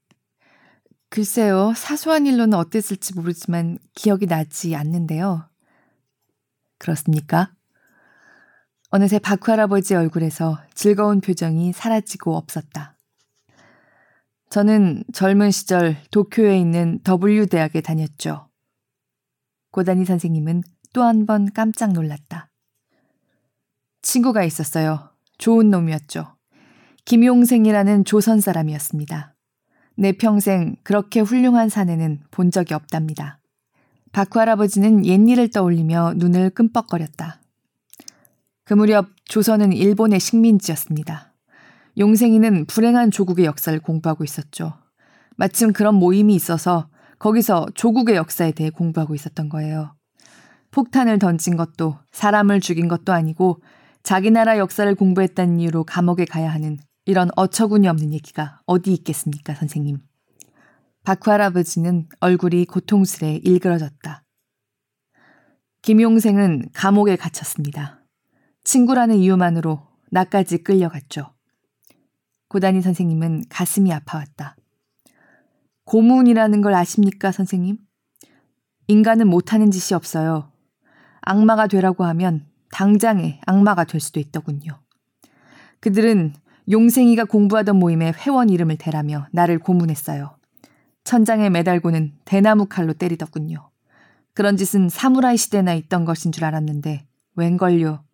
글쎄요, 1.09 1.73
사소한 1.77 2.27
일로는 2.27 2.55
어땠을지 2.55 3.15
모르지만 3.15 3.79
기억이 3.95 4.27
나지 4.27 4.75
않는데요. 4.75 5.49
그렇습니까? 6.79 7.53
어느새 8.91 9.19
바쿠 9.19 9.53
할아버지 9.53 9.95
얼굴에서 9.95 10.59
즐거운 10.75 11.21
표정이 11.21 11.73
사라지고 11.73 12.37
없었다. 12.37 12.97
저는 14.49 15.05
젊은 15.13 15.51
시절 15.51 15.97
도쿄에 16.11 16.59
있는 16.59 17.01
W 17.03 17.47
대학에 17.47 17.81
다녔죠. 17.81 18.46
고다니 19.77 20.07
선생님은 20.07 20.63
또 20.95 21.03
한 21.03 21.27
번 21.27 21.53
깜짝 21.53 21.93
놀랐다. 21.93 22.49
친구가 24.01 24.43
있었어요. 24.43 25.11
좋은 25.37 25.71
놈이었죠. 25.71 26.35
김용생이라는 27.05 28.07
조선 28.07 28.41
사람이었습니다. 28.41 29.35
내 29.99 30.13
평생 30.13 30.77
그렇게 30.83 31.21
훌륭한 31.21 31.69
사내는 31.69 32.21
본 32.31 32.51
적이 32.51 32.73
없답니다. 32.73 33.39
박후 34.13 34.41
할아버지는 34.41 35.05
옛일을 35.05 35.51
떠올리며 35.51 36.15
눈을 36.17 36.49
끔뻑거렸다. 36.51 37.43
그 38.65 38.73
무렵 38.73 39.09
조선은 39.27 39.75
일본의 39.75 40.21
식민지였습니다. 40.21 41.35
용생이는 41.99 42.65
불행한 42.65 43.11
조국의 43.11 43.45
역사를 43.45 43.79
공부하고 43.79 44.25
있었죠. 44.25 44.73
마침 45.37 45.75
그런 45.75 45.97
모임이 45.97 46.35
있어서 46.35 46.89
거기서 47.19 47.67
조국의 47.75 48.17
역사에 48.17 48.53
대해 48.53 48.71
공부하고 48.71 49.15
있었던 49.15 49.49
거예요. 49.49 49.95
폭탄을 50.71 51.19
던진 51.19 51.57
것도 51.57 51.99
사람을 52.13 52.61
죽인 52.61 52.89
것도 52.89 53.13
아니고 53.13 53.63
자기 54.03 54.31
나라 54.31 54.59
역사를 54.59 54.95
공부했다는 54.95 55.59
이유로 55.61 55.85
감옥에 55.85 56.25
가야 56.25 56.51
하는 56.51 56.79
이런 57.07 57.31
어처구니 57.37 57.89
없는 57.89 58.13
얘기가 58.13 58.61
어디 58.67 58.93
있겠습니까, 58.93 59.55
선생님. 59.55 59.99
박후 61.05 61.31
할아버지는 61.31 62.09
얼굴이 62.21 62.67
고통스레 62.67 63.41
일그러졌다. 63.45 64.23
김용생은 65.83 66.71
감옥에 66.73 67.15
갇혔습니다. 67.17 68.05
친구라는 68.65 69.17
이유만으로 69.17 69.87
나까지 70.11 70.59
끌려갔죠. 70.59 71.33
고다니 72.49 72.83
선생님은 72.83 73.45
가슴이 73.49 73.93
아파왔다. 73.93 74.57
고문이라는 75.87 76.61
걸 76.61 76.75
아십니까, 76.75 77.33
선생님? 77.33 77.79
인간은 78.89 79.29
못하는 79.29 79.71
짓이 79.71 79.97
없어요. 79.97 80.53
악마가 81.23 81.67
되라고 81.67 82.05
하면 82.05 82.47
당장에 82.71 83.41
악마가 83.47 83.85
될 83.85 84.01
수도 84.01 84.21
있더군요. 84.21 84.81
그들은 85.81 86.35
용생이가 86.71 87.25
공부하던 87.25 87.77
모임의 87.77 88.15
회원 88.15 88.51
이름을 88.51 88.77
대라며 88.77 89.29
나를 89.33 89.61
고문했어요. 89.61 90.37
천장에 91.05 91.51
매달고는 91.51 92.15
대나무 92.25 92.67
칼로 92.67 92.93
때리더군요. 92.93 93.71
그런 94.35 94.57
짓은 94.57 94.89
사무라이 94.89 95.37
시대나 95.37 95.75
있던 95.75 96.05
것인 96.05 96.33
줄 96.33 96.45
알았는데 96.45 97.07
웬걸요. 97.37 98.05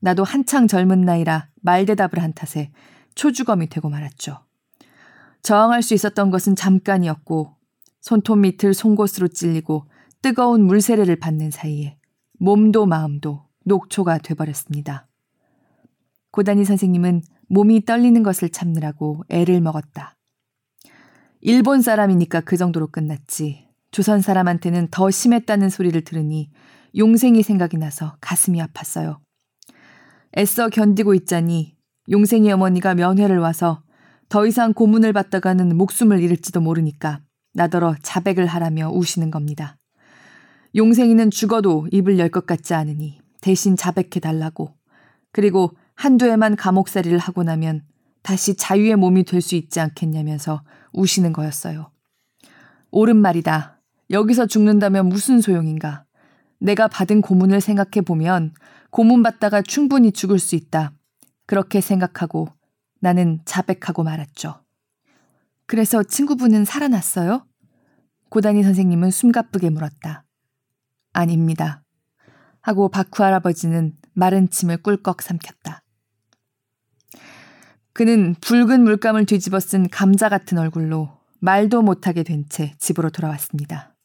나도 0.00 0.22
한창 0.22 0.68
젊은 0.68 1.00
나이라 1.00 1.48
말대답을 1.62 2.22
한 2.22 2.32
탓에 2.32 2.70
초주검이 3.16 3.68
되고 3.68 3.88
말았죠. 3.88 4.47
저항할 5.42 5.82
수 5.82 5.94
있었던 5.94 6.30
것은 6.30 6.56
잠깐이었고 6.56 7.56
손톱 8.00 8.38
밑을 8.38 8.74
송곳으로 8.74 9.28
찔리고 9.28 9.84
뜨거운 10.22 10.64
물세례를 10.64 11.16
받는 11.16 11.50
사이에 11.50 11.98
몸도 12.38 12.86
마음도 12.86 13.44
녹초가 13.64 14.18
돼버렸습니다. 14.18 15.06
고다니 16.30 16.64
선생님은 16.64 17.22
몸이 17.48 17.84
떨리는 17.84 18.22
것을 18.22 18.50
참느라고 18.50 19.24
애를 19.28 19.60
먹었다. 19.60 20.16
일본 21.40 21.82
사람이니까 21.82 22.40
그 22.40 22.56
정도로 22.56 22.88
끝났지. 22.88 23.68
조선 23.90 24.20
사람한테는 24.20 24.88
더 24.90 25.10
심했다는 25.10 25.70
소리를 25.70 26.00
들으니 26.02 26.50
용생이 26.96 27.42
생각이 27.42 27.78
나서 27.78 28.16
가슴이 28.20 28.60
아팠어요. 28.60 29.18
애써 30.36 30.68
견디고 30.68 31.14
있자니 31.14 31.76
용생이 32.10 32.52
어머니가 32.52 32.94
면회를 32.94 33.38
와서 33.38 33.82
더 34.28 34.46
이상 34.46 34.74
고문을 34.74 35.12
받다가는 35.12 35.76
목숨을 35.76 36.20
잃을지도 36.20 36.60
모르니까 36.60 37.20
나더러 37.54 37.94
자백을 38.02 38.46
하라며 38.46 38.90
우시는 38.90 39.30
겁니다. 39.30 39.76
용생이는 40.76 41.30
죽어도 41.30 41.88
입을 41.92 42.18
열 42.18 42.28
것 42.28 42.46
같지 42.46 42.74
않으니 42.74 43.20
대신 43.40 43.74
자백해 43.74 44.20
달라고. 44.20 44.74
그리고 45.32 45.72
한두 45.94 46.26
해만 46.26 46.56
감옥살이를 46.56 47.18
하고 47.18 47.42
나면 47.42 47.82
다시 48.22 48.54
자유의 48.54 48.96
몸이 48.96 49.24
될 49.24 49.40
수 49.40 49.54
있지 49.56 49.80
않겠냐면서 49.80 50.62
우시는 50.92 51.32
거였어요. 51.32 51.90
옳은 52.90 53.16
말이다. 53.16 53.80
여기서 54.10 54.46
죽는다면 54.46 55.08
무슨 55.08 55.40
소용인가. 55.40 56.04
내가 56.60 56.88
받은 56.88 57.22
고문을 57.22 57.60
생각해 57.60 58.02
보면 58.04 58.52
고문받다가 58.90 59.62
충분히 59.62 60.12
죽을 60.12 60.38
수 60.38 60.54
있다. 60.54 60.92
그렇게 61.46 61.80
생각하고 61.80 62.48
나는 63.00 63.40
자백하고 63.44 64.02
말았죠. 64.04 64.62
그래서 65.66 66.02
친구분은 66.02 66.64
살아났어요? 66.64 67.46
고다니 68.30 68.62
선생님은 68.62 69.10
숨가쁘게 69.10 69.70
물었다. 69.70 70.24
아닙니다. 71.12 71.82
하고 72.60 72.88
바쿠 72.88 73.22
할아버지는 73.24 73.94
마른 74.14 74.50
침을 74.50 74.78
꿀꺽 74.82 75.22
삼켰다. 75.22 75.82
그는 77.92 78.34
붉은 78.40 78.84
물감을 78.84 79.26
뒤집어 79.26 79.60
쓴 79.60 79.88
감자 79.88 80.28
같은 80.28 80.58
얼굴로 80.58 81.18
말도 81.40 81.82
못하게 81.82 82.22
된 82.22 82.44
채 82.48 82.74
집으로 82.78 83.10
돌아왔습니다. 83.10 83.96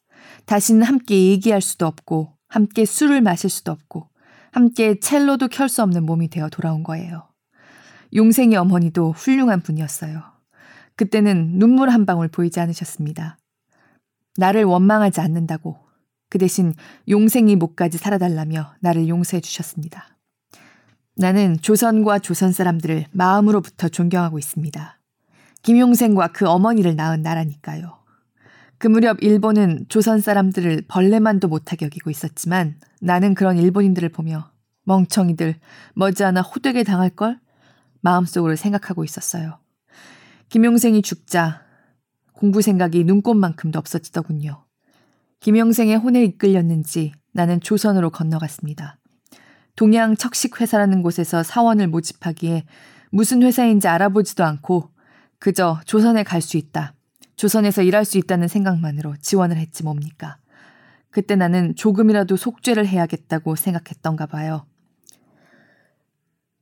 다시는 0.45 0.83
함께 0.83 1.27
얘기할 1.29 1.61
수도 1.61 1.85
없고, 1.87 2.35
함께 2.47 2.85
술을 2.85 3.21
마실 3.21 3.49
수도 3.49 3.71
없고, 3.71 4.09
함께 4.51 4.99
첼로도 4.99 5.47
켤 5.47 5.67
수 5.67 5.81
없는 5.83 6.05
몸이 6.05 6.29
되어 6.29 6.49
돌아온 6.49 6.83
거예요. 6.83 7.32
용생이 8.15 8.55
어머니도 8.55 9.11
훌륭한 9.11 9.61
분이었어요. 9.61 10.21
그때는 10.95 11.57
눈물 11.57 11.89
한 11.89 12.05
방울 12.05 12.27
보이지 12.27 12.59
않으셨습니다. 12.59 13.37
나를 14.37 14.63
원망하지 14.63 15.21
않는다고 15.21 15.77
그 16.29 16.37
대신 16.37 16.73
용생이 17.09 17.55
목까지 17.55 17.97
살아달라며 17.97 18.73
나를 18.79 19.07
용서해 19.07 19.41
주셨습니다. 19.41 20.17
나는 21.15 21.57
조선과 21.61 22.19
조선 22.19 22.51
사람들을 22.51 23.05
마음으로부터 23.11 23.87
존경하고 23.89 24.39
있습니다. 24.39 24.99
김용생과 25.61 26.29
그 26.29 26.47
어머니를 26.47 26.95
낳은 26.95 27.21
나라니까요. 27.21 27.99
그 28.79 28.87
무렵 28.87 29.21
일본은 29.21 29.85
조선 29.89 30.19
사람들을 30.19 30.83
벌레만도 30.87 31.47
못하게 31.47 31.85
여기고 31.85 32.09
있었지만 32.09 32.79
나는 32.99 33.33
그런 33.33 33.57
일본인들을 33.57 34.09
보며 34.09 34.51
멍청이들 34.85 35.55
머지않아 35.93 36.41
호되게 36.41 36.83
당할걸 36.83 37.39
마음속으로 38.03 38.55
생각하고 38.55 39.03
있었어요. 39.03 39.59
김용생이 40.49 41.01
죽자 41.01 41.63
공부 42.33 42.61
생각이 42.61 43.03
눈꽃만큼도 43.05 43.79
없어지더군요. 43.79 44.65
김영생의 45.39 45.95
혼에 45.97 46.23
이끌렸는지 46.25 47.13
나는 47.31 47.59
조선으로 47.59 48.11
건너갔습니다. 48.11 48.97
동양 49.75 50.15
척식회사라는 50.15 51.01
곳에서 51.01 51.41
사원을 51.41 51.87
모집하기에 51.87 52.65
무슨 53.11 53.41
회사인지 53.41 53.87
알아보지도 53.87 54.43
않고 54.43 54.91
그저 55.39 55.79
조선에 55.85 56.23
갈 56.23 56.41
수 56.41 56.57
있다. 56.57 56.93
조선에서 57.35 57.81
일할 57.81 58.05
수 58.05 58.17
있다는 58.17 58.47
생각만으로 58.47 59.15
지원을 59.19 59.57
했지 59.57 59.83
뭡니까. 59.83 60.37
그때 61.09 61.35
나는 61.35 61.75
조금이라도 61.75 62.37
속죄를 62.37 62.87
해야겠다고 62.87 63.55
생각했던가 63.55 64.25
봐요. 64.25 64.65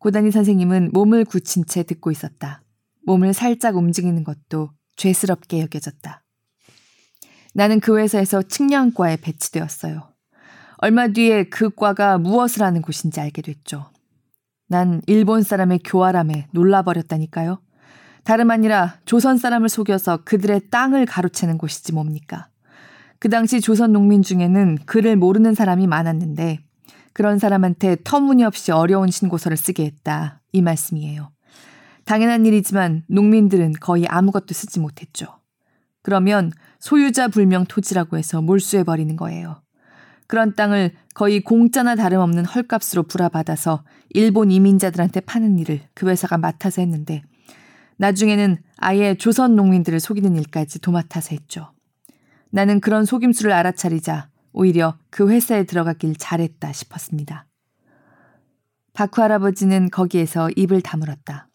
고다니 0.02 0.32
선생님은 0.32 0.90
몸을 0.94 1.26
굳힌 1.26 1.64
채 1.66 1.84
듣고 1.84 2.10
있었다. 2.10 2.64
몸을 3.06 3.34
살짝 3.34 3.78
움직이는 3.78 4.24
것도 4.24 4.72
죄스럽게 4.96 5.62
여겨졌다. 5.62 6.24
나는 7.54 7.80
그 7.80 8.00
회사에서 8.00 8.42
측량과에 8.42 9.18
배치되었어요. 9.18 10.12
얼마 10.78 11.08
뒤에 11.10 11.44
그 11.50 11.70
과가 11.70 12.18
무엇을 12.18 12.64
하는 12.64 12.82
곳인지 12.82 13.20
알게 13.20 13.44
됐죠. 13.44 13.92
난 14.68 15.02
일본 15.06 15.44
사람의 15.44 15.82
교활함에 15.86 16.48
놀라버렸다니까요. 16.52 17.62
다름 18.24 18.50
아니라 18.50 18.98
조선 19.06 19.38
사람을 19.38 19.70
속여서 19.70 20.24
그들의 20.24 20.70
땅을 20.72 21.06
가로채는 21.06 21.60
곳이지 21.60 21.94
뭡니까. 21.94 22.50
그 23.20 23.30
당시 23.30 23.62
조선 23.62 23.92
농민 23.92 24.24
중에는 24.24 24.80
글을 24.88 25.16
모르는 25.16 25.54
사람이 25.54 25.86
많았는데 25.86 26.64
그런 27.14 27.40
사람한테 27.40 27.98
터무니없이 28.04 28.72
어려운 28.72 29.10
신고서를 29.10 29.58
쓰게 29.58 29.86
했다. 29.86 30.42
이 30.52 30.62
말씀이에요. 30.62 31.32
당연한 32.06 32.46
일이지만 32.46 33.04
농민들은 33.08 33.74
거의 33.80 34.08
아무것도 34.08 34.54
쓰지 34.54 34.80
못했죠. 34.80 35.28
그러면 36.02 36.52
소유자 36.80 37.28
불명 37.28 37.66
토지라고 37.66 38.18
해서 38.18 38.42
몰수해 38.42 38.84
버리는 38.84 39.16
거예요. 39.16 39.62
그런 40.28 40.56
땅을 40.56 40.94
거의 41.14 41.42
공짜나 41.42 41.96
다름없는 41.96 42.46
헐값으로 42.46 43.04
불화받아서 43.04 43.84
일본 44.12 44.50
이민자들한테 44.50 45.20
파는 45.22 45.60
일을 45.60 45.82
그 45.94 46.10
회사가 46.10 46.38
맡아서 46.38 46.82
했는데 46.82 47.22
나중에는 47.98 48.58
아예 48.78 49.14
조선 49.16 49.56
농민들을 49.56 50.00
속이는 50.00 50.36
일까지 50.38 50.80
도맡아서 50.80 51.36
했죠. 51.36 51.72
나는 52.50 52.80
그런 52.80 53.06
속임수를 53.06 53.52
알아차리자 53.52 54.31
오히려 54.54 54.98
그 55.10 55.30
회사에 55.30 55.64
들어가길 55.64 56.16
잘했다 56.16 56.72
싶었습니다. 56.72 57.46
바쿠 58.94 59.22
할아버지는 59.22 59.90
거기에서 59.90 60.50
입을 60.56 60.82
다물었다. 60.82 61.48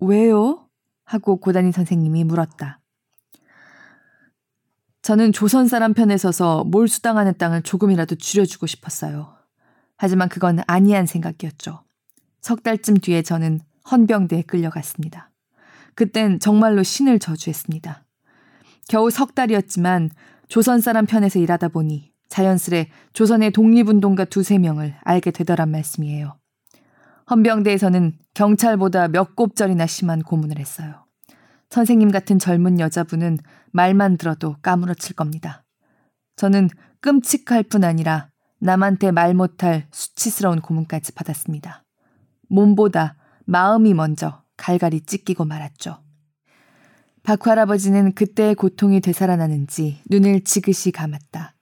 왜요? 0.00 0.68
하고 1.04 1.36
고다니 1.38 1.72
선생님이 1.72 2.24
물었다. 2.24 2.80
저는 5.02 5.32
조선 5.32 5.66
사람 5.66 5.94
편에 5.94 6.16
서서 6.16 6.64
몰 6.64 6.88
수당하는 6.88 7.34
땅을 7.36 7.62
조금이라도 7.62 8.14
줄여주고 8.14 8.66
싶었어요. 8.66 9.34
하지만 9.96 10.28
그건 10.28 10.60
아니한 10.66 11.06
생각이었죠. 11.06 11.82
석 12.40 12.62
달쯤 12.62 12.98
뒤에 12.98 13.22
저는 13.22 13.60
헌병대에 13.90 14.42
끌려갔습니다. 14.42 15.30
그땐 15.94 16.38
정말로 16.40 16.82
신을 16.82 17.18
저주했습니다. 17.18 18.04
겨우 18.88 19.10
석 19.10 19.34
달이었지만 19.34 20.10
조선 20.52 20.82
사람 20.82 21.06
편에서 21.06 21.38
일하다 21.38 21.68
보니 21.68 22.12
자연스레 22.28 22.90
조선의 23.14 23.52
독립운동가 23.52 24.26
두세 24.26 24.58
명을 24.58 24.94
알게 25.02 25.30
되더란 25.30 25.70
말씀이에요. 25.70 26.36
헌병대에서는 27.30 28.18
경찰보다 28.34 29.08
몇 29.08 29.34
곱절이나 29.34 29.86
심한 29.86 30.22
고문을 30.22 30.58
했어요. 30.58 31.06
선생님 31.70 32.10
같은 32.10 32.38
젊은 32.38 32.80
여자분은 32.80 33.38
말만 33.70 34.18
들어도 34.18 34.56
까무러칠 34.60 35.16
겁니다. 35.16 35.64
저는 36.36 36.68
끔찍할 37.00 37.62
뿐 37.62 37.82
아니라 37.82 38.28
남한테 38.60 39.10
말 39.10 39.32
못할 39.32 39.86
수치스러운 39.90 40.60
고문까지 40.60 41.12
받았습니다. 41.12 41.82
몸보다 42.50 43.16
마음이 43.46 43.94
먼저 43.94 44.42
갈갈이 44.58 45.06
찢기고 45.06 45.46
말았죠. 45.46 46.02
박 47.22 47.46
할아버지는 47.46 48.14
그때의 48.14 48.56
고통이 48.56 49.00
되살아나는지 49.00 50.02
눈을 50.10 50.42
지그시 50.42 50.90
감았다. 50.90 51.54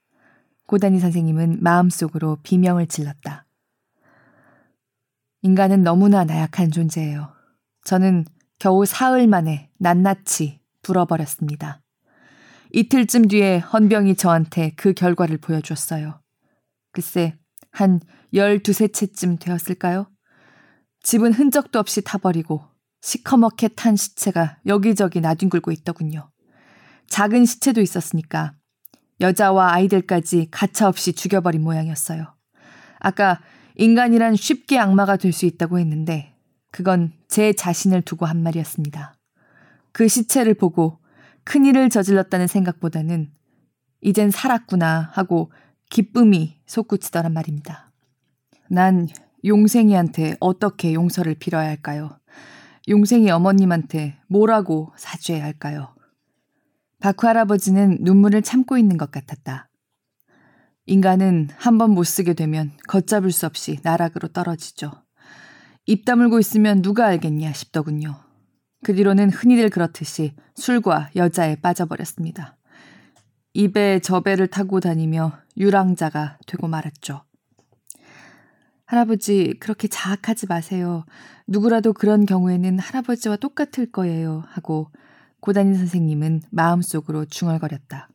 고다니 0.66 1.00
선생님은 1.00 1.62
마음속으로 1.62 2.38
비명을 2.42 2.86
질렀다. 2.86 3.46
인간은 5.42 5.82
너무나 5.82 6.24
나약한 6.24 6.70
존재예요. 6.70 7.32
저는 7.84 8.24
겨우 8.58 8.86
사흘 8.86 9.26
만에 9.26 9.70
낱낱이 9.78 10.60
불어버렸습니다. 10.82 11.82
이틀쯤 12.72 13.28
뒤에 13.28 13.58
헌병이 13.58 14.16
저한테 14.16 14.72
그 14.76 14.92
결과를 14.94 15.38
보여줬어요. 15.38 16.20
글쎄, 16.92 17.36
한 17.70 18.00
열두세 18.32 18.88
채쯤 18.88 19.38
되었을까요? 19.38 20.10
집은 21.02 21.32
흔적도 21.32 21.78
없이 21.78 22.02
타버리고 22.02 22.64
시커멓게 23.00 23.68
탄 23.68 23.96
시체가 23.96 24.58
여기저기 24.66 25.20
나뒹굴고 25.20 25.72
있더군요. 25.72 26.30
작은 27.08 27.44
시체도 27.44 27.80
있었으니까 27.80 28.54
여자와 29.20 29.72
아이들까지 29.74 30.48
가차없이 30.50 31.12
죽여버린 31.12 31.62
모양이었어요. 31.62 32.34
아까 33.00 33.40
인간이란 33.76 34.36
쉽게 34.36 34.78
악마가 34.78 35.16
될 35.16 35.32
수 35.32 35.46
있다고 35.46 35.78
했는데 35.78 36.34
그건 36.70 37.12
제 37.28 37.52
자신을 37.52 38.02
두고 38.02 38.26
한 38.26 38.42
말이었습니다. 38.42 39.16
그 39.92 40.06
시체를 40.06 40.54
보고 40.54 40.98
큰일을 41.44 41.88
저질렀다는 41.90 42.46
생각보다는 42.46 43.32
이젠 44.02 44.30
살았구나 44.30 45.10
하고 45.12 45.50
기쁨이 45.90 46.60
솟구치더란 46.66 47.32
말입니다. 47.32 47.90
난 48.68 49.08
용생이한테 49.44 50.36
어떻게 50.38 50.94
용서를 50.94 51.34
빌어야 51.34 51.68
할까요? 51.68 52.19
용생이 52.88 53.30
어머님한테 53.30 54.18
뭐라고 54.28 54.92
사죄해야 54.96 55.44
할까요? 55.44 55.94
바쿠 57.00 57.26
할아버지는 57.26 57.98
눈물을 58.00 58.42
참고 58.42 58.76
있는 58.78 58.96
것 58.96 59.10
같았다. 59.10 59.68
인간은 60.86 61.48
한 61.56 61.78
번 61.78 61.92
못 61.92 62.04
쓰게 62.04 62.34
되면 62.34 62.72
걷잡을 62.88 63.30
수 63.32 63.46
없이 63.46 63.78
나락으로 63.82 64.28
떨어지죠. 64.28 64.90
입 65.86 66.04
다물고 66.04 66.38
있으면 66.40 66.82
누가 66.82 67.06
알겠냐 67.06 67.52
싶더군요. 67.52 68.16
그 68.82 68.94
뒤로는 68.94 69.30
흔히들 69.30 69.70
그렇듯이 69.70 70.34
술과 70.56 71.10
여자에 71.16 71.56
빠져버렸습니다. 71.56 72.56
입에 73.54 74.00
저배를 74.00 74.46
타고 74.48 74.80
다니며 74.80 75.32
유랑자가 75.56 76.38
되고 76.46 76.68
말았죠. 76.68 77.22
할아버지, 78.90 79.54
그렇게 79.60 79.86
자학하지 79.86 80.46
마세요. 80.48 81.04
누구라도 81.46 81.92
그런 81.92 82.26
경우에는 82.26 82.80
할아버지와 82.80 83.36
똑같을 83.36 83.86
거예요. 83.92 84.42
하고 84.48 84.90
고단인 85.38 85.76
선생님은 85.76 86.42
마음속으로 86.50 87.26
중얼거렸다. 87.26 88.08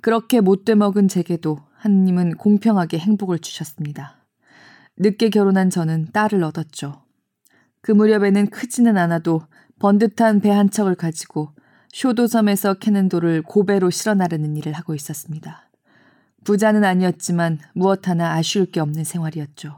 그렇게 0.00 0.40
못돼 0.40 0.74
먹은 0.74 1.06
제게도 1.06 1.58
하느님은 1.74 2.36
공평하게 2.36 2.98
행복을 2.98 3.40
주셨습니다. 3.40 4.24
늦게 4.96 5.28
결혼한 5.28 5.68
저는 5.68 6.12
딸을 6.14 6.42
얻었죠. 6.44 7.02
그 7.82 7.92
무렵에는 7.92 8.48
크지는 8.48 8.96
않아도 8.96 9.42
번듯한 9.80 10.40
배 10.40 10.48
한 10.48 10.70
척을 10.70 10.94
가지고 10.94 11.50
쇼도섬에서 11.92 12.74
캐는 12.74 13.10
돌을 13.10 13.42
고배로 13.42 13.90
실어 13.90 14.14
나르는 14.14 14.56
일을 14.56 14.72
하고 14.72 14.94
있었습니다. 14.94 15.68
부자는 16.44 16.84
아니었지만 16.84 17.58
무엇 17.74 18.08
하나 18.08 18.34
아쉬울 18.34 18.66
게 18.66 18.80
없는 18.80 19.04
생활이었죠. 19.04 19.76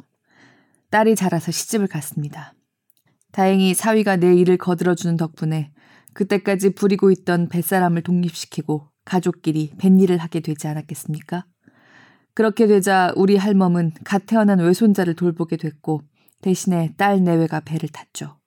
딸이 0.90 1.16
자라서 1.16 1.50
시집을 1.52 1.86
갔습니다. 1.88 2.54
다행히 3.32 3.74
사위가 3.74 4.16
내 4.16 4.34
일을 4.34 4.56
거들어주는 4.56 5.16
덕분에 5.16 5.72
그때까지 6.12 6.74
부리고 6.74 7.10
있던 7.10 7.48
뱃사람을 7.48 8.02
독립시키고 8.02 8.88
가족끼리 9.04 9.72
뱃일을 9.76 10.18
하게 10.18 10.40
되지 10.40 10.68
않았겠습니까? 10.68 11.44
그렇게 12.34 12.66
되자 12.66 13.12
우리 13.16 13.36
할멈은 13.36 13.92
갓 14.04 14.26
태어난 14.26 14.58
외손자를 14.60 15.14
돌보게 15.14 15.56
됐고 15.56 16.02
대신에 16.40 16.94
딸 16.96 17.22
내외가 17.22 17.60
배를 17.60 17.88
탔죠. 17.88 18.38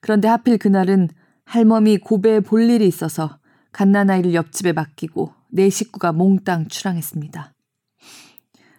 그런데 0.00 0.28
하필 0.28 0.58
그날은 0.58 1.08
할멈이 1.44 1.98
고배에 1.98 2.40
볼 2.40 2.68
일이 2.70 2.86
있어서 2.86 3.38
갓난아이를 3.74 4.34
옆집에 4.34 4.72
맡기고 4.72 5.34
내 5.48 5.68
식구가 5.68 6.12
몽땅 6.12 6.68
출항했습니다. 6.68 7.52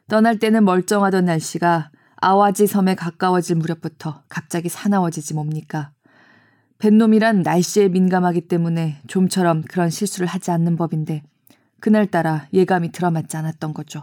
떠날 0.07 0.39
때는 0.39 0.63
멀쩡하던 0.63 1.25
날씨가 1.25 1.91
아와지 2.15 2.65
섬에 2.65 2.95
가까워질 2.95 3.57
무렵부터 3.57 4.23
갑자기 4.29 4.69
사나워지지 4.69 5.33
뭡니까? 5.33 5.91
뱃놈이란 6.77 7.41
날씨에 7.41 7.89
민감하기 7.89 8.47
때문에 8.47 9.01
좀처럼 9.07 9.63
그런 9.63 9.89
실수를 9.89 10.27
하지 10.27 10.51
않는 10.51 10.77
법인데 10.77 11.23
그날따라 11.81 12.47
예감이 12.53 12.93
들어맞지 12.93 13.35
않았던 13.35 13.73
거죠. 13.73 14.01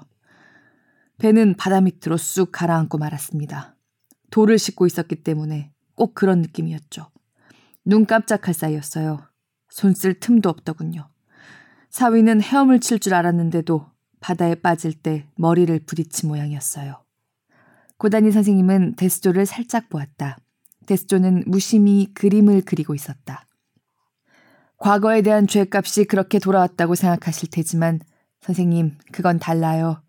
배는 1.16 1.56
바다 1.56 1.80
밑으로 1.80 2.18
쑥 2.18 2.52
가라앉고 2.52 2.98
말았습니다. 2.98 3.76
돌을 4.30 4.58
싣고 4.58 4.86
있었기 4.86 5.22
때문에 5.22 5.72
꼭 5.94 6.14
그런 6.14 6.42
느낌이었죠. 6.42 7.10
눈 7.86 8.04
깜짝할 8.04 8.52
사이였어요. 8.52 9.31
손쓸 9.72 10.20
틈도 10.20 10.50
없더군요. 10.50 11.08
사위는 11.88 12.42
헤엄을 12.42 12.80
칠 12.80 12.98
줄 12.98 13.14
알았는데도 13.14 13.86
바다에 14.20 14.54
빠질 14.54 14.92
때 14.92 15.26
머리를 15.36 15.80
부딪힌 15.86 16.28
모양이었어요. 16.28 17.02
고다니 17.96 18.32
선생님은 18.32 18.96
데스조를 18.96 19.46
살짝 19.46 19.88
보았다. 19.88 20.36
데스조는 20.86 21.44
무심히 21.46 22.12
그림을 22.14 22.62
그리고 22.66 22.94
있었다. 22.94 23.46
과거에 24.76 25.22
대한 25.22 25.46
죄값이 25.46 26.04
그렇게 26.04 26.38
돌아왔다고 26.38 26.94
생각하실 26.94 27.50
테지만 27.50 28.00
선생님, 28.40 28.98
그건 29.12 29.38
달라요. 29.38 30.02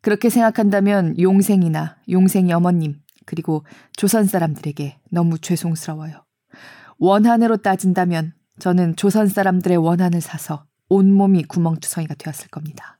그렇게 0.00 0.30
생각한다면 0.30 1.18
용생이나 1.18 1.96
용생이 2.08 2.52
어머님, 2.52 3.00
그리고 3.26 3.64
조선 3.94 4.24
사람들에게 4.24 5.00
너무 5.10 5.38
죄송스러워요. 5.38 6.24
원한으로 6.98 7.58
따진다면 7.58 8.32
저는 8.58 8.96
조선 8.96 9.26
사람들의 9.26 9.76
원한을 9.78 10.20
사서 10.20 10.64
온몸이 10.88 11.44
구멍투성이가 11.44 12.14
되었을 12.14 12.48
겁니다. 12.48 12.98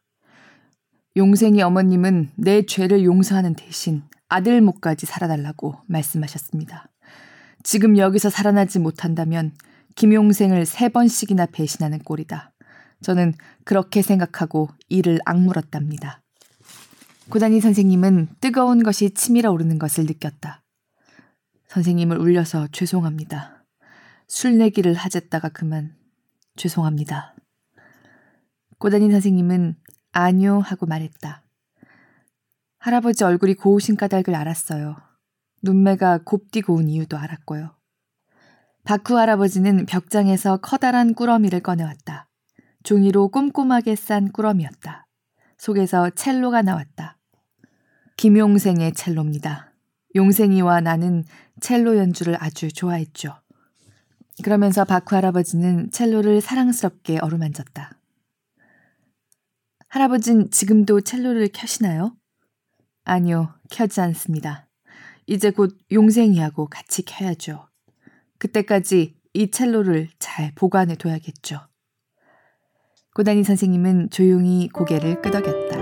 용생이 1.17 1.61
어머님은 1.63 2.31
내 2.37 2.65
죄를 2.65 3.05
용서하는 3.05 3.55
대신 3.55 4.03
아들 4.29 4.63
목까지 4.63 5.05
살아달라고 5.05 5.77
말씀하셨습니다. 5.87 6.89
지금 7.63 7.99
여기서 7.99 8.31
살아나지 8.31 8.79
못한다면 8.79 9.53
김용생을 9.95 10.65
세 10.65 10.89
번씩이나 10.89 11.47
배신하는 11.47 11.99
꼴이다. 11.99 12.53
저는 13.03 13.35
그렇게 13.65 14.01
생각하고 14.01 14.69
이를 14.89 15.19
악물었답니다. 15.27 16.23
고단희 17.29 17.61
선생님은 17.61 18.29
뜨거운 18.41 18.83
것이 18.83 19.11
치밀어 19.11 19.51
오르는 19.53 19.79
것을 19.79 20.05
느꼈다. 20.07 20.63
선생님을 21.69 22.19
울려서 22.19 22.69
죄송합니다. 22.73 23.62
술 24.33 24.57
내기를 24.57 24.95
하셨다가 24.95 25.51
그만 25.51 25.95
죄송합니다. 26.57 27.35
고단희 28.79 29.11
선생님은 29.11 29.77
아니요 30.11 30.59
하고 30.61 30.87
말했다. 30.87 31.43
할아버지 32.79 33.25
얼굴이 33.25 33.53
고우신 33.53 33.97
까닭을 33.97 34.35
알았어요. 34.35 34.97
눈매가 35.63 36.23
곱디 36.25 36.63
고운 36.63 36.89
이유도 36.89 37.19
알았고요. 37.19 37.77
바쿠 38.85 39.19
할아버지는 39.19 39.85
벽장에서 39.85 40.57
커다란 40.63 41.13
꾸러미를 41.13 41.61
꺼내왔다. 41.61 42.27
종이로 42.85 43.29
꼼꼼하게 43.29 43.97
싼 43.97 44.33
꾸러미였다. 44.33 45.09
속에서 45.59 46.09
첼로가 46.09 46.63
나왔다. 46.63 47.19
김용생의 48.17 48.95
첼로입니다. 48.95 49.75
용생이와 50.17 50.81
나는 50.81 51.25
첼로 51.61 51.99
연주를 51.99 52.43
아주 52.43 52.73
좋아했죠. 52.73 53.42
그러면서 54.43 54.85
바쿠 54.85 55.17
할아버지는 55.17 55.91
첼로를 55.91 56.41
사랑스럽게 56.41 57.19
어루만졌다. 57.19 57.99
할아버진 59.89 60.51
지금도 60.51 61.03
첼로를 61.03 61.49
켜시나요? 61.53 62.17
아니요, 63.05 63.55
켜지 63.71 64.01
않습니다. 64.01 64.69
이제 65.27 65.51
곧 65.51 65.77
용생이하고 65.91 66.67
같이 66.67 67.05
켜야죠. 67.05 67.69
그때까지 68.39 69.15
이 69.35 69.51
첼로를 69.51 70.09
잘 70.19 70.53
보관해 70.55 70.97
둬야겠죠. 70.97 71.61
고다니 73.15 73.45
선생님은 73.45 74.11
조용히 74.11 74.69
고개를 74.69 75.21
끄덕였다. 75.23 75.82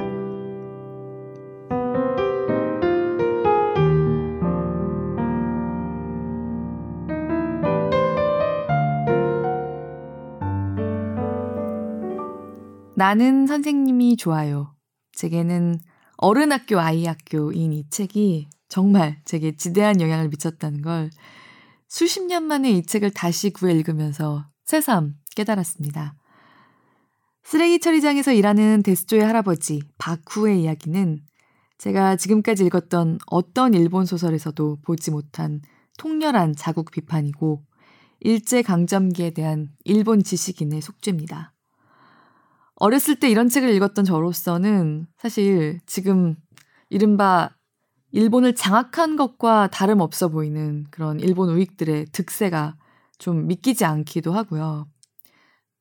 나는 13.01 13.47
선생님이 13.47 14.19
좋아요. 14.19 14.75
제게는 15.13 15.81
어른 16.19 16.53
학교 16.53 16.79
아이 16.79 17.07
학교인 17.07 17.73
이 17.73 17.89
책이 17.89 18.51
정말 18.69 19.23
제게 19.25 19.57
지대한 19.57 20.03
영향을 20.03 20.29
미쳤다는 20.29 20.83
걸 20.83 21.09
수십 21.89 22.23
년 22.27 22.43
만에 22.43 22.71
이 22.71 22.83
책을 22.85 23.13
다시 23.13 23.55
구해 23.55 23.73
읽으면서 23.73 24.51
새삼 24.67 25.15
깨달았습니다. 25.35 26.15
쓰레기 27.43 27.81
처리장에서 27.81 28.35
일하는 28.35 28.83
데스조의 28.83 29.23
할아버지 29.23 29.81
바쿠의 29.97 30.65
이야기는 30.65 31.21
제가 31.79 32.17
지금까지 32.17 32.67
읽었던 32.67 33.17
어떤 33.29 33.73
일본 33.73 34.05
소설에서도 34.05 34.81
보지 34.83 35.11
못한 35.11 35.63
통렬한 35.97 36.55
자국 36.55 36.91
비판이고 36.91 37.65
일제 38.21 38.61
강점기에 38.61 39.31
대한 39.31 39.69
일본 39.87 40.23
지식인의 40.23 40.83
속죄입니다. 40.83 41.55
어렸을 42.81 43.15
때 43.15 43.31
이런 43.31 43.49
책을 43.51 43.69
읽었던 43.75 44.07
저로서는 44.07 45.07
사실 45.19 45.81
지금 45.85 46.35
이른바 46.89 47.51
일본을 48.11 48.55
장악한 48.55 49.17
것과 49.17 49.69
다름없어 49.69 50.29
보이는 50.29 50.87
그런 50.91 51.21
일본 51.21 51.51
우익들의 51.51 52.07
득세가 52.07 52.77
좀 53.19 53.47
믿기지 53.47 53.85
않기도 53.85 54.33
하고요. 54.33 54.89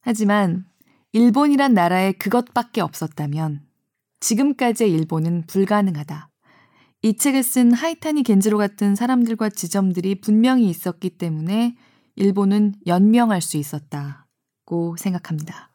하지만 0.02 0.66
일본이란 1.14 1.74
나라에 1.74 2.12
그것밖에 2.12 2.82
없었다면 2.82 3.62
지금까지의 4.20 4.92
일본은 4.92 5.46
불가능하다. 5.48 6.30
이 7.04 7.16
책을 7.16 7.44
쓴 7.44 7.72
하이타니 7.72 8.24
겐지로 8.24 8.58
같은 8.58 8.96
사람들과 8.96 9.50
지점들이 9.50 10.20
분명히 10.20 10.70
있었기 10.70 11.12
때문에 11.12 11.78
일본은 12.18 12.76
연명할 12.88 13.42
수 13.42 13.56
있었다고 13.56 14.98
생각합니다. 14.98 15.69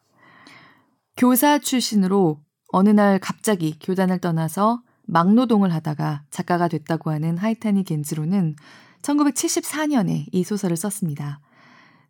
교사 1.17 1.59
출신으로 1.59 2.41
어느 2.69 2.89
날 2.89 3.19
갑자기 3.21 3.79
교단을 3.79 4.19
떠나서 4.19 4.83
막노동을 5.07 5.73
하다가 5.73 6.25
작가가 6.31 6.67
됐다고 6.67 7.11
하는 7.11 7.39
하이타니 7.39 7.85
겐지로는 7.85 8.57
1974년에 9.03 10.27
이 10.33 10.45
소설을 10.45 10.77
썼습니다. 10.77 11.41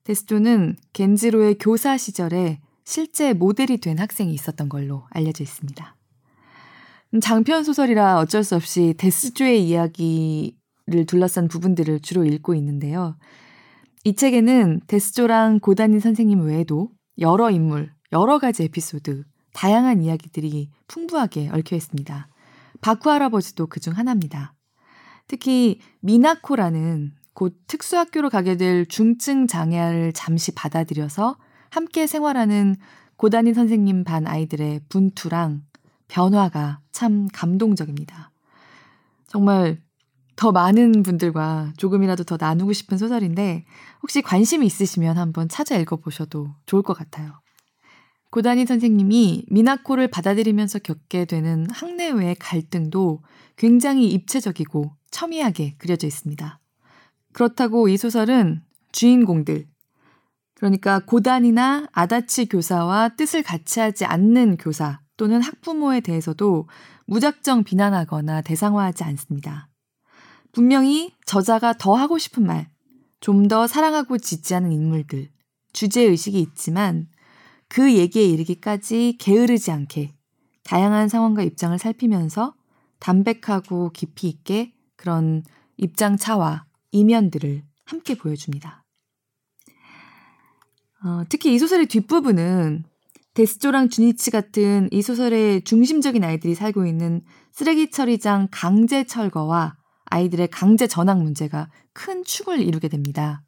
데스토는 0.05 0.77
겐지로의 0.93 1.57
교사 1.59 1.99
시절에 1.99 2.61
실제 2.85 3.33
모델이 3.33 3.79
된 3.79 3.99
학생이 3.99 4.33
있었던 4.33 4.69
걸로 4.69 5.07
알려져 5.11 5.43
있습니다. 5.43 5.97
음, 7.15 7.21
장편 7.21 7.65
소설이라 7.65 8.19
어쩔 8.19 8.45
수 8.45 8.55
없이 8.57 8.95
데스조의 8.97 9.67
이야기를 9.67 11.07
둘러싼 11.07 11.49
부분들을 11.49 12.01
주로 12.01 12.25
읽고 12.25 12.55
있는데요. 12.55 13.17
이 14.05 14.15
책에는 14.15 14.83
데스조랑 14.87 15.61
고다니 15.61 16.01
선생님 16.01 16.43
외에도 16.43 16.91
여러 17.19 17.51
인물, 17.51 17.93
여러 18.15 18.39
가지 18.39 18.62
에피소드, 18.62 19.25
다양한 19.53 20.03
이야기들이 20.03 20.71
풍부하게 20.89 21.51
얽혀 21.51 21.77
있습니다. 21.77 22.29
바쿠 22.81 23.11
할아버지도 23.11 23.67
그 23.67 23.81
중 23.81 23.93
하나입니다. 23.97 24.55
특히 25.27 25.81
미나코라는 26.01 27.12
곧 27.35 27.57
특수학교로 27.67 28.31
가게 28.31 28.57
될 28.57 28.87
중증 28.87 29.49
장애아를 29.49 30.12
잠시 30.12 30.53
받아들여서 30.55 31.37
함께 31.71 32.07
생활하는 32.07 32.77
고다니 33.17 33.53
선생님 33.55 34.05
반 34.05 34.27
아이들의 34.29 34.83
분투랑 34.89 35.62
변화가 36.09 36.81
참 36.93 37.27
감동적입니다. 37.33 38.31
정말 39.27 39.83
더 40.37 40.53
많은 40.53 41.03
분들과 41.03 41.73
조금이라도 41.79 42.25
더 42.25 42.37
나누고 42.39 42.73
싶은 42.73 42.97
소설인데 42.99 43.65
혹시 44.03 44.23
관심이 44.23 44.67
있으시면 44.67 45.19
한번 45.19 45.49
찾아 45.49 45.77
읽어보셔도 45.77 46.55
좋을 46.67 46.83
것 46.83 46.95
같아요. 46.97 47.43
고다니 48.35 48.66
선생님이 48.66 49.45
미나코를 49.49 50.09
받아들이면서 50.09 50.80
겪게 50.80 51.24
되는 51.24 51.70
학내외의 51.70 52.35
갈등도 52.35 53.22
굉장히 53.55 54.09
입체적이고 54.11 54.91
첨예하게 55.12 55.76
그려져 55.78 56.09
있습니다. 56.09 56.59
그렇다고 57.32 57.87
이 57.87 57.97
소설은 57.97 58.64
주인공들, 58.91 59.68
그러니까 60.55 60.99
고단이나 60.99 61.87
아다치 61.93 62.47
교사와 62.47 63.11
뜻을 63.11 63.45
같이 63.45 63.78
하지 63.78 64.05
않는 64.05 64.57
교사 64.57 64.99
또는 65.16 65.41
학부모에 65.41 66.01
대해서도 66.01 66.68
무작정 67.07 67.62
비난하거나 67.62 68.43
대상화하지 68.43 69.05
않습니다. 69.05 69.68
분명히 70.51 71.14
저자가 71.24 71.74
더 71.74 71.95
하고 71.95 72.18
싶은 72.18 72.45
말, 72.45 72.68
좀 73.20 73.47
더 73.47 73.68
사랑하고 73.68 74.18
지지하는 74.18 74.72
인물들, 74.72 75.30
주제의식이 75.72 76.41
있지만 76.41 77.07
그 77.75 77.93
얘기에 77.93 78.22
이르기까지 78.22 79.16
게으르지 79.18 79.72
않게 79.72 80.14
다양한 80.62 81.09
상황과 81.09 81.43
입장을 81.43 81.77
살피면서 81.77 82.55
담백하고 83.01 83.91
깊이 83.91 84.29
있게 84.29 84.72
그런 84.95 85.43
입장 85.77 86.16
차와 86.16 86.66
이면들을 86.93 87.64
함께 87.85 88.14
보여줍니다. 88.14 88.85
어, 91.03 91.25
특히 91.29 91.53
이 91.53 91.59
소설의 91.59 91.87
뒷부분은 91.87 92.85
데스조랑 93.35 93.89
주니치 93.89 94.31
같은 94.31 94.89
이 94.93 95.03
소설의 95.03 95.64
중심적인 95.64 96.22
아이들이 96.22 96.55
살고 96.55 96.87
있는 96.87 97.22
쓰레기 97.51 97.91
처리장 97.91 98.47
강제 98.53 99.03
철거와 99.03 99.77
아이들의 100.05 100.47
강제 100.47 100.87
전학 100.87 101.20
문제가 101.20 101.68
큰 101.93 102.22
축을 102.22 102.61
이루게 102.61 102.87
됩니다. 102.87 103.43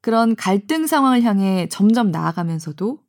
그런 0.00 0.36
갈등 0.36 0.86
상황을 0.86 1.22
향해 1.22 1.68
점점 1.70 2.10
나아가면서도 2.10 3.04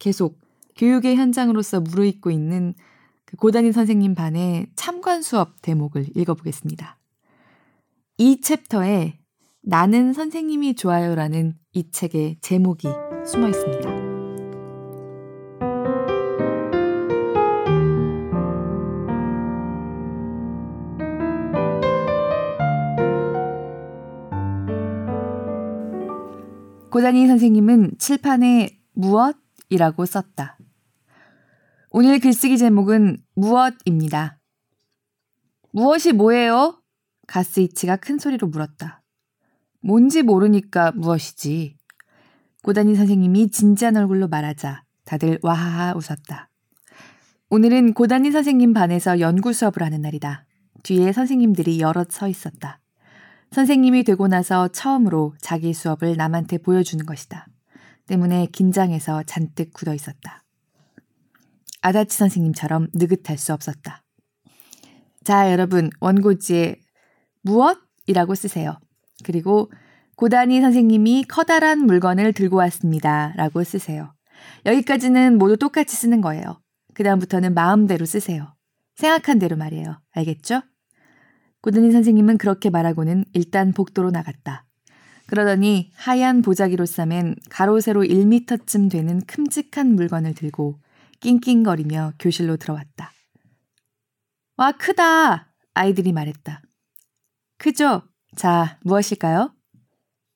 계속 0.00 0.40
교육의 0.74 1.14
현장으로서 1.14 1.80
무르익고 1.80 2.32
있는 2.32 2.74
그 3.24 3.36
고단인 3.36 3.70
선생님 3.70 4.16
반의 4.16 4.66
참관 4.74 5.22
수업 5.22 5.62
대목을 5.62 6.08
읽어보겠습니다. 6.16 6.98
이 8.18 8.40
챕터에 8.40 9.18
나는 9.62 10.12
선생님이 10.12 10.74
좋아요라는 10.74 11.54
이 11.74 11.90
책의 11.92 12.38
제목이 12.40 12.88
숨어 13.24 13.48
있습니다. 13.48 14.10
고단희 26.90 27.28
선생님은 27.28 27.92
칠판에 27.98 28.80
무엇 28.94 29.39
이라고 29.70 30.04
썼다. 30.04 30.58
오늘 31.90 32.18
글쓰기 32.18 32.58
제목은 32.58 33.18
무엇입니다. 33.34 34.38
무엇이 35.72 36.12
뭐예요? 36.12 36.80
가스이치가 37.26 37.96
큰 37.96 38.18
소리로 38.18 38.48
물었다. 38.48 39.02
뭔지 39.80 40.22
모르니까 40.22 40.92
무엇이지. 40.92 41.76
고단인 42.62 42.96
선생님이 42.96 43.50
진지한 43.50 43.96
얼굴로 43.96 44.28
말하자 44.28 44.82
다들 45.04 45.38
와하하 45.42 45.94
웃었다. 45.94 46.50
오늘은 47.48 47.94
고단인 47.94 48.32
선생님 48.32 48.74
반에서 48.74 49.20
연구 49.20 49.52
수업을 49.52 49.82
하는 49.82 50.02
날이다. 50.02 50.44
뒤에 50.82 51.12
선생님들이 51.12 51.80
여럿 51.80 52.10
서 52.10 52.28
있었다. 52.28 52.80
선생님이 53.52 54.04
되고 54.04 54.28
나서 54.28 54.68
처음으로 54.68 55.34
자기 55.40 55.72
수업을 55.72 56.16
남한테 56.16 56.58
보여주는 56.58 57.04
것이다. 57.04 57.46
때문에 58.10 58.46
긴장해서 58.46 59.22
잔뜩 59.22 59.72
굳어 59.72 59.94
있었다. 59.94 60.42
아다치 61.80 62.18
선생님처럼 62.18 62.88
느긋할 62.92 63.38
수 63.38 63.52
없었다. 63.52 64.02
자, 65.22 65.52
여러분, 65.52 65.90
원고지에 66.00 66.76
무엇이라고 67.42 68.34
쓰세요. 68.34 68.78
그리고 69.24 69.70
고다니 70.16 70.60
선생님이 70.60 71.24
커다란 71.28 71.86
물건을 71.86 72.32
들고 72.32 72.56
왔습니다. 72.56 73.32
라고 73.36 73.62
쓰세요. 73.62 74.12
여기까지는 74.66 75.38
모두 75.38 75.56
똑같이 75.56 75.94
쓰는 75.94 76.20
거예요. 76.20 76.60
그다음부터는 76.94 77.54
마음대로 77.54 78.04
쓰세요. 78.06 78.54
생각한 78.96 79.38
대로 79.38 79.56
말이에요. 79.56 80.00
알겠죠? 80.10 80.62
고다니 81.62 81.92
선생님은 81.92 82.38
그렇게 82.38 82.70
말하고는 82.70 83.24
일단 83.34 83.72
복도로 83.72 84.10
나갔다. 84.10 84.66
그러더니 85.30 85.92
하얀 85.94 86.42
보자기로 86.42 86.86
싸맨 86.86 87.36
가로 87.50 87.78
세로 87.78 88.02
1미터쯤 88.02 88.90
되는 88.90 89.20
큼직한 89.26 89.94
물건을 89.94 90.34
들고 90.34 90.80
낑낑거리며 91.20 92.14
교실로 92.18 92.56
들어왔다. 92.56 93.12
와, 94.56 94.72
크다! 94.72 95.54
아이들이 95.72 96.12
말했다. 96.12 96.62
크죠? 97.58 98.02
자, 98.34 98.80
무엇일까요? 98.82 99.54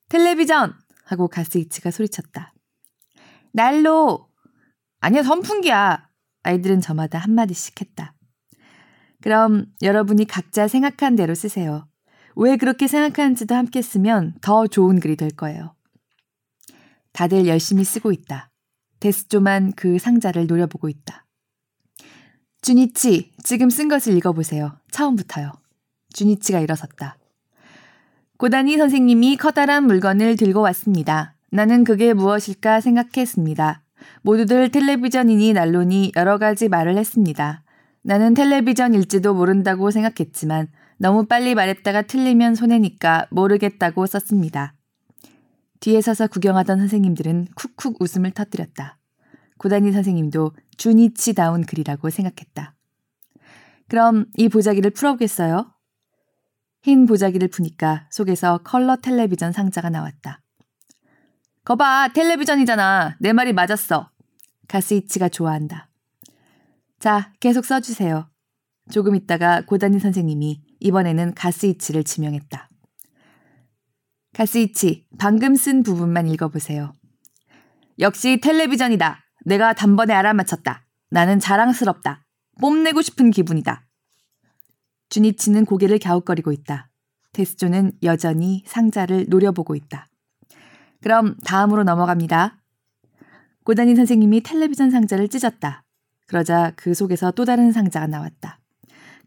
텔레비전! 0.07 0.73
하고 1.03 1.27
가스이치가 1.27 1.91
소리쳤다. 1.91 2.53
난로! 3.51 4.29
아니야, 5.01 5.23
선풍기야! 5.23 6.09
아이들은 6.43 6.79
저마다 6.79 7.19
한마디씩 7.19 7.81
했다. 7.81 8.13
그럼 9.21 9.65
여러분이 9.81 10.23
각자 10.23 10.69
생각한 10.69 11.17
대로 11.17 11.35
쓰세요. 11.35 11.85
왜 12.35 12.57
그렇게 12.57 12.87
생각하는지도 12.87 13.55
함께 13.55 13.81
쓰면 13.81 14.35
더 14.41 14.67
좋은 14.67 14.99
글이 14.99 15.15
될 15.15 15.31
거예요. 15.31 15.73
다들 17.13 17.47
열심히 17.47 17.83
쓰고 17.83 18.11
있다. 18.11 18.51
데스조만 18.99 19.73
그 19.75 19.99
상자를 19.99 20.47
노려보고 20.47 20.89
있다. 20.89 21.25
주니치, 22.61 23.31
지금 23.43 23.69
쓴 23.69 23.87
것을 23.87 24.17
읽어보세요. 24.17 24.77
처음부터요. 24.91 25.51
주니치가 26.13 26.59
일어섰다. 26.59 27.17
고다니 28.37 28.77
선생님이 28.77 29.37
커다란 29.37 29.85
물건을 29.85 30.35
들고 30.35 30.61
왔습니다. 30.61 31.35
나는 31.51 31.83
그게 31.83 32.13
무엇일까 32.13 32.81
생각했습니다. 32.81 33.81
모두들 34.23 34.71
텔레비전이니 34.71 35.53
난로니 35.53 36.11
여러 36.15 36.37
가지 36.37 36.67
말을 36.67 36.97
했습니다. 36.97 37.63
나는 38.01 38.33
텔레비전일지도 38.33 39.33
모른다고 39.33 39.89
생각했지만 39.91 40.67
너무 40.97 41.25
빨리 41.25 41.55
말했다가 41.55 42.03
틀리면 42.03 42.55
손해니까 42.55 43.27
모르겠다고 43.31 44.05
썼습니다. 44.05 44.75
뒤에 45.81 46.01
서서 46.01 46.27
구경하던 46.27 46.79
선생님들은 46.79 47.47
쿡쿡 47.55 48.01
웃음을 48.01 48.31
터뜨렸다. 48.31 48.97
고다니 49.57 49.91
선생님도 49.91 50.51
주니치다운 50.77 51.65
글이라고 51.65 52.09
생각했다. 52.09 52.75
그럼 53.87 54.25
이 54.37 54.49
보자기를 54.49 54.91
풀어보겠어요? 54.91 55.71
흰 56.81 57.05
보자기를 57.05 57.49
푸니까 57.49 58.07
속에서 58.11 58.59
컬러 58.59 58.95
텔레비전 58.95 59.51
상자가 59.51 59.89
나왔다. 59.89 60.41
거봐, 61.65 62.09
텔레비전이잖아. 62.13 63.17
내 63.19 63.33
말이 63.33 63.53
맞았어. 63.53 64.11
가스이치가 64.67 65.29
좋아한다. 65.29 65.89
자, 66.99 67.33
계속 67.39 67.65
써주세요. 67.65 68.29
조금 68.91 69.15
있다가 69.15 69.61
고단인 69.65 69.99
선생님이 69.99 70.61
이번에는 70.79 71.33
가스이치를 71.33 72.03
지명했다. 72.03 72.69
가스이치, 74.33 75.07
방금 75.17 75.55
쓴 75.55 75.83
부분만 75.83 76.27
읽어보세요. 76.27 76.93
역시 77.99 78.39
텔레비전이다. 78.41 79.23
내가 79.45 79.73
단번에 79.73 80.13
알아맞혔다. 80.13 80.85
나는 81.09 81.39
자랑스럽다. 81.39 82.25
뽐내고 82.59 83.01
싶은 83.01 83.31
기분이다. 83.31 83.85
주니치는 85.09 85.65
고개를 85.65 85.99
갸웃거리고 85.99 86.51
있다. 86.51 86.89
데스조는 87.31 87.93
여전히 88.03 88.63
상자를 88.65 89.27
노려보고 89.29 89.75
있다. 89.75 90.07
그럼 91.01 91.35
다음으로 91.45 91.83
넘어갑니다. 91.83 92.57
고단인 93.63 93.95
선생님이 93.95 94.41
텔레비전 94.41 94.91
상자를 94.91 95.27
찢었다. 95.27 95.83
그러자 96.27 96.73
그 96.75 96.93
속에서 96.93 97.31
또 97.31 97.45
다른 97.45 97.71
상자가 97.71 98.07
나왔다. 98.07 98.59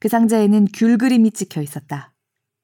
그 0.01 0.09
상자에는 0.09 0.67
귤 0.75 0.99
그림이 0.99 1.31
찍혀 1.33 1.63
있었다. 1.63 2.13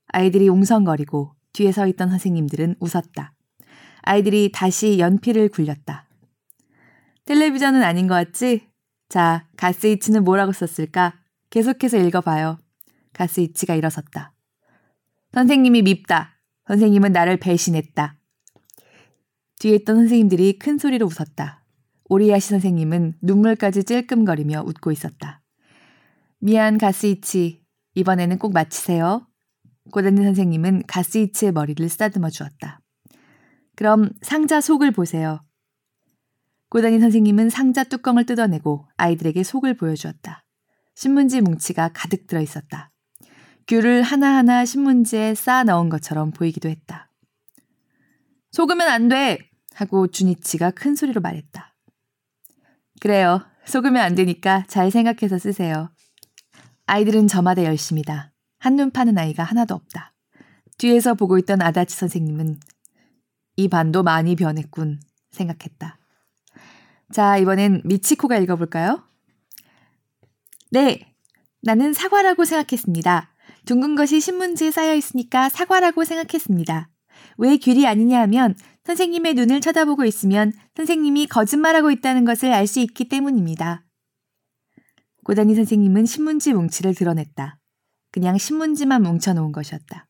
아이들이 0.08 0.48
웅성거리고 0.48 1.34
뒤에 1.52 1.72
서 1.72 1.86
있던 1.86 2.10
선생님들은 2.10 2.76
웃었다. 2.80 3.34
아이들이 4.02 4.52
다시 4.52 4.98
연필을 4.98 5.48
굴렸다. 5.48 6.06
텔레비전은 7.24 7.82
아닌 7.82 8.06
것 8.06 8.14
같지? 8.14 8.68
자, 9.08 9.48
가스이치는 9.56 10.24
뭐라고 10.24 10.52
썼을까? 10.52 11.20
계속해서 11.50 11.98
읽어봐요. 11.98 12.58
가스이치가 13.12 13.74
일어섰다. 13.74 14.34
선생님이 15.32 15.82
밉다. 15.82 16.38
선생님은 16.66 17.12
나를 17.12 17.38
배신했다. 17.38 18.18
뒤에 19.58 19.76
있던 19.76 19.96
선생님들이 19.96 20.58
큰 20.58 20.78
소리로 20.78 21.06
웃었다. 21.06 21.64
오리야시 22.06 22.50
선생님은 22.50 23.14
눈물까지 23.22 23.84
찔끔거리며 23.84 24.64
웃고 24.66 24.92
있었다. 24.92 25.43
미안 26.38 26.78
가스이치. 26.78 27.62
이번에는 27.94 28.38
꼭 28.38 28.52
마치세요. 28.52 29.26
고단니 29.92 30.22
선생님은 30.22 30.84
가스이치의 30.86 31.52
머리를 31.52 31.86
쓰다듬어 31.88 32.30
주었다. 32.30 32.80
그럼 33.76 34.10
상자 34.22 34.60
속을 34.60 34.92
보세요. 34.92 35.44
고단니 36.70 36.98
선생님은 37.00 37.50
상자 37.50 37.84
뚜껑을 37.84 38.26
뜯어내고 38.26 38.88
아이들에게 38.96 39.42
속을 39.42 39.76
보여주었다. 39.76 40.44
신문지 40.94 41.40
뭉치가 41.40 41.90
가득 41.92 42.26
들어 42.26 42.40
있었다. 42.40 42.90
귤을 43.68 44.02
하나하나 44.02 44.64
신문지에 44.64 45.34
쌓아 45.34 45.64
넣은 45.64 45.88
것처럼 45.88 46.30
보이기도 46.32 46.68
했다. 46.68 47.10
속으면 48.50 48.88
안 48.88 49.08
돼! 49.08 49.38
하고 49.74 50.06
주니치가 50.06 50.70
큰 50.70 50.94
소리로 50.94 51.20
말했다. 51.20 51.74
그래요. 53.00 53.44
속으면 53.64 54.02
안 54.02 54.14
되니까 54.14 54.64
잘 54.68 54.90
생각해서 54.90 55.38
쓰세요. 55.38 55.93
아이들은 56.86 57.28
저마다 57.28 57.64
열심이다. 57.64 58.32
한눈 58.58 58.90
파는 58.90 59.18
아이가 59.18 59.42
하나도 59.42 59.74
없다. 59.74 60.14
뒤에서 60.78 61.14
보고 61.14 61.38
있던 61.38 61.62
아다치 61.62 61.96
선생님은 61.96 62.60
이 63.56 63.68
반도 63.68 64.02
많이 64.02 64.36
변했군 64.36 65.00
생각했다. 65.30 65.98
자, 67.12 67.36
이번엔 67.38 67.82
미치코가 67.84 68.38
읽어볼까요? 68.38 69.04
네. 70.70 71.14
나는 71.62 71.92
사과라고 71.92 72.44
생각했습니다. 72.44 73.30
둥근 73.64 73.94
것이 73.94 74.20
신문지에 74.20 74.70
쌓여 74.70 74.94
있으니까 74.94 75.48
사과라고 75.48 76.04
생각했습니다. 76.04 76.90
왜 77.38 77.56
귤이 77.56 77.86
아니냐 77.86 78.20
하면 78.22 78.54
선생님의 78.84 79.34
눈을 79.34 79.60
쳐다보고 79.60 80.04
있으면 80.04 80.52
선생님이 80.76 81.26
거짓말하고 81.26 81.90
있다는 81.90 82.24
것을 82.24 82.52
알 82.52 82.66
수 82.66 82.80
있기 82.80 83.08
때문입니다. 83.08 83.83
고단희 85.24 85.54
선생님은 85.54 86.06
신문지 86.06 86.52
뭉치를 86.52 86.94
드러냈다. 86.94 87.58
그냥 88.12 88.38
신문지만 88.38 89.02
뭉쳐놓은 89.02 89.52
것이었다. 89.52 90.06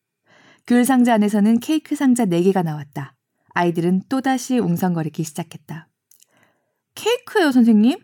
귤 0.66 0.84
상자 0.84 1.14
안에서는 1.14 1.60
케이크 1.60 1.96
상자 1.96 2.26
4개가 2.26 2.62
나왔다. 2.62 3.14
아이들은 3.54 4.02
또다시 4.08 4.58
웅성거리기 4.58 5.24
시작했다. 5.24 5.88
케이크요, 6.94 7.52
선생님? 7.52 7.98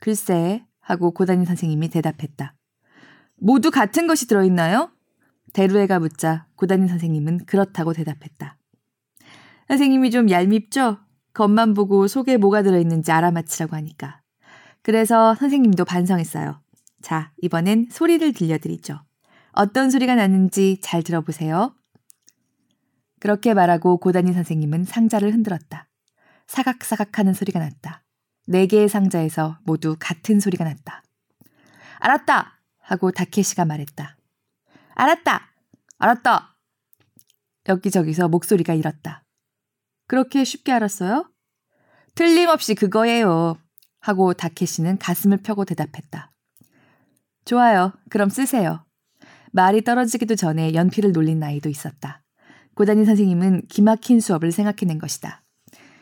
글쎄, 0.00 0.64
하고 0.80 1.12
고단희 1.12 1.44
선생님이 1.46 1.88
대답했다. 1.88 2.54
모두 3.36 3.70
같은 3.70 4.06
것이 4.06 4.26
들어있나요? 4.26 4.90
대루에가 5.52 5.98
묻자 5.98 6.46
고단인 6.56 6.88
선생님은 6.88 7.46
그렇다고 7.46 7.92
대답했다. 7.92 8.58
선생님이 9.68 10.10
좀 10.10 10.30
얄밉죠? 10.30 10.98
겉만 11.34 11.74
보고 11.74 12.06
속에 12.08 12.36
뭐가 12.36 12.62
들어있는지 12.62 13.10
알아맞히라고 13.12 13.76
하니까. 13.76 14.21
그래서 14.82 15.34
선생님도 15.36 15.84
반성했어요. 15.84 16.60
자, 17.00 17.32
이번엔 17.40 17.88
소리를 17.90 18.32
들려드리죠. 18.32 19.00
어떤 19.52 19.90
소리가 19.90 20.14
나는지 20.14 20.78
잘 20.80 21.02
들어보세요. 21.02 21.74
그렇게 23.20 23.54
말하고 23.54 23.98
고단인 23.98 24.32
선생님은 24.34 24.84
상자를 24.84 25.32
흔들었다. 25.32 25.88
사각사각 26.46 27.18
하는 27.18 27.34
소리가 27.34 27.60
났다. 27.60 28.02
네 28.48 28.66
개의 28.66 28.88
상자에서 28.88 29.58
모두 29.64 29.96
같은 29.98 30.40
소리가 30.40 30.64
났다. 30.64 31.02
알았다! 32.00 32.60
하고 32.80 33.12
다케시가 33.12 33.64
말했다. 33.64 34.16
알았다! 34.94 35.52
알았다! 35.98 36.56
여기저기서 37.68 38.28
목소리가 38.28 38.74
일었다. 38.74 39.22
그렇게 40.08 40.42
쉽게 40.42 40.72
알았어요? 40.72 41.30
틀림없이 42.16 42.74
그거예요. 42.74 43.56
하고 44.02 44.34
다케시는 44.34 44.98
가슴을 44.98 45.38
펴고 45.38 45.64
대답했다. 45.64 46.30
좋아요. 47.44 47.92
그럼 48.10 48.28
쓰세요. 48.28 48.84
말이 49.52 49.82
떨어지기도 49.82 50.34
전에 50.34 50.74
연필을 50.74 51.12
놀린 51.12 51.42
아이도 51.42 51.68
있었다. 51.68 52.22
고단인 52.74 53.04
선생님은 53.04 53.62
기막힌 53.68 54.20
수업을 54.20 54.50
생각해낸 54.52 54.98
것이다. 54.98 55.42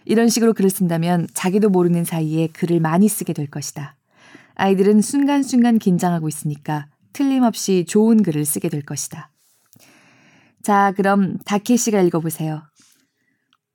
이런 0.04 0.28
식으로 0.28 0.54
글을 0.54 0.70
쓴다면 0.70 1.28
자기도 1.34 1.68
모르는 1.68 2.04
사이에 2.04 2.48
글을 2.48 2.80
많이 2.80 3.08
쓰게 3.08 3.32
될 3.32 3.48
것이다. 3.48 3.96
아이들은 4.54 5.02
순간순간 5.02 5.78
긴장하고 5.78 6.28
있으니까 6.28 6.86
틀림없이 7.12 7.84
좋은 7.86 8.22
글을 8.22 8.44
쓰게 8.44 8.68
될 8.68 8.82
것이다. 8.82 9.30
자, 10.62 10.92
그럼 10.96 11.38
다케시가 11.44 12.00
읽어보세요. 12.02 12.62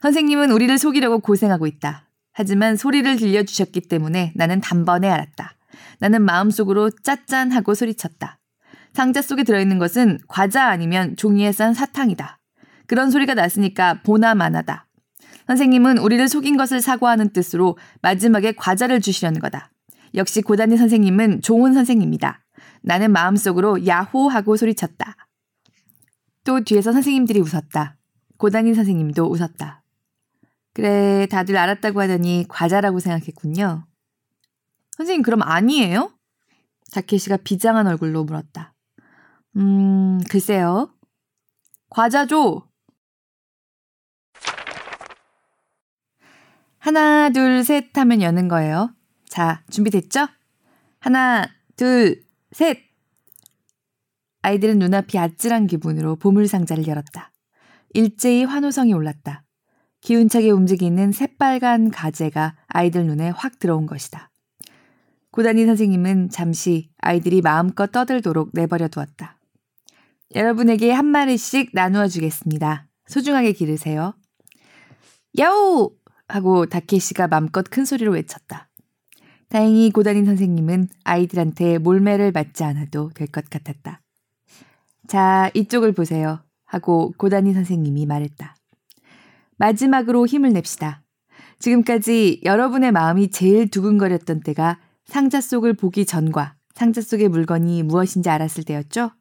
선생님은 0.01 0.51
우리를 0.51 0.77
속이려고 0.77 1.19
고생하고 1.19 1.67
있다. 1.67 2.04
하지만 2.37 2.75
소리를 2.75 3.15
들려주셨기 3.15 3.87
때문에 3.87 4.33
나는 4.35 4.59
단번에 4.59 5.09
알았다. 5.09 5.55
나는 5.99 6.21
마음속으로 6.21 6.89
짠짠하고 6.89 7.73
소리쳤다. 7.73 8.39
상자 8.93 9.21
속에 9.21 9.43
들어있는 9.43 9.79
것은 9.79 10.19
과자 10.27 10.67
아니면 10.67 11.15
종이에 11.15 11.53
싼 11.53 11.73
사탕이다. 11.73 12.39
그런 12.87 13.09
소리가 13.09 13.35
났으니까 13.35 14.01
보나마나다. 14.03 14.85
선생님은 15.47 15.97
우리를 15.97 16.27
속인 16.27 16.57
것을 16.57 16.81
사과하는 16.81 17.31
뜻으로 17.31 17.77
마지막에 18.01 18.51
과자를 18.51 18.99
주시려는 18.99 19.39
거다. 19.39 19.71
역시 20.13 20.41
고단희 20.41 20.75
선생님은 20.75 21.41
좋은 21.41 21.73
선생님이다. 21.73 22.43
나는 22.81 23.13
마음속으로 23.13 23.87
야호 23.87 24.27
하고 24.27 24.57
소리쳤다. 24.57 25.15
또 26.43 26.59
뒤에서 26.59 26.91
선생님들이 26.91 27.39
웃었다. 27.39 27.95
고단희 28.37 28.73
선생님도 28.73 29.25
웃었다. 29.25 29.84
그래, 30.75 31.25
다들 31.31 31.55
알았다고 31.55 32.01
하더니 32.01 32.45
과자라고 32.49 32.99
생각했군요. 32.99 33.87
선생님, 34.97 35.21
그럼 35.21 35.41
아니에요? 35.41 36.11
다케시가 36.91 37.37
비장한 37.37 37.87
얼굴로 37.87 38.25
물었다. 38.25 38.73
음, 39.55 40.19
글쎄요. 40.29 40.93
과자죠? 41.89 42.67
하나, 46.77 47.29
둘, 47.29 47.63
셋 47.63 47.97
하면 47.97 48.21
여는 48.21 48.49
거예요. 48.49 48.93
자, 49.29 49.63
준비됐죠? 49.71 50.27
하나, 50.99 51.47
둘, 51.77 52.21
셋! 52.51 52.79
아이들은 54.41 54.79
눈앞이 54.79 55.17
아찔한 55.17 55.67
기분으로 55.67 56.17
보물상자를 56.17 56.85
열었다. 56.85 57.31
일제히 57.93 58.43
환호성이 58.43 58.93
올랐다. 58.93 59.44
기운차게 60.05 60.51
움직이는 60.51 61.11
새빨간 61.11 61.89
가재가 61.89 62.55
아이들 62.67 63.07
눈에 63.07 63.29
확 63.29 63.57
들어온 63.57 63.87
것이다. 63.87 64.29
고단희 65.31 65.65
선생님은 65.65 66.29
잠시 66.29 66.91
아이들이 66.99 67.41
마음껏 67.41 67.91
떠들도록 67.91 68.51
내버려 68.53 68.87
두었다. 68.87 69.39
여러분에게 70.35 70.91
한 70.91 71.07
마리씩 71.07 71.71
나누어 71.73 72.07
주겠습니다. 72.07 72.87
소중하게 73.07 73.53
기르세요. 73.53 74.13
야오! 75.39 75.91
하고 76.27 76.67
다케시가 76.67 77.27
맘껏 77.27 77.65
큰 77.67 77.83
소리로 77.83 78.11
외쳤다. 78.11 78.69
다행히 79.49 79.89
고단인 79.89 80.25
선생님은 80.25 80.87
아이들한테 81.03 81.79
몰매를 81.79 82.31
맞지 82.31 82.63
않아도 82.63 83.09
될 83.15 83.27
것 83.27 83.49
같았다. 83.49 84.01
자, 85.07 85.49
이쪽을 85.55 85.93
보세요. 85.93 86.43
하고 86.65 87.11
고단인 87.17 87.55
선생님이 87.55 88.05
말했다. 88.05 88.55
마지막으로 89.57 90.25
힘을 90.25 90.53
냅시다. 90.53 91.03
지금까지 91.59 92.41
여러분의 92.43 92.91
마음이 92.91 93.31
제일 93.31 93.69
두근거렸던 93.69 94.41
때가 94.41 94.79
상자 95.05 95.39
속을 95.39 95.75
보기 95.75 96.05
전과 96.05 96.55
상자 96.73 97.01
속의 97.01 97.29
물건이 97.29 97.83
무엇인지 97.83 98.29
알았을 98.29 98.63
때였죠? 98.63 99.11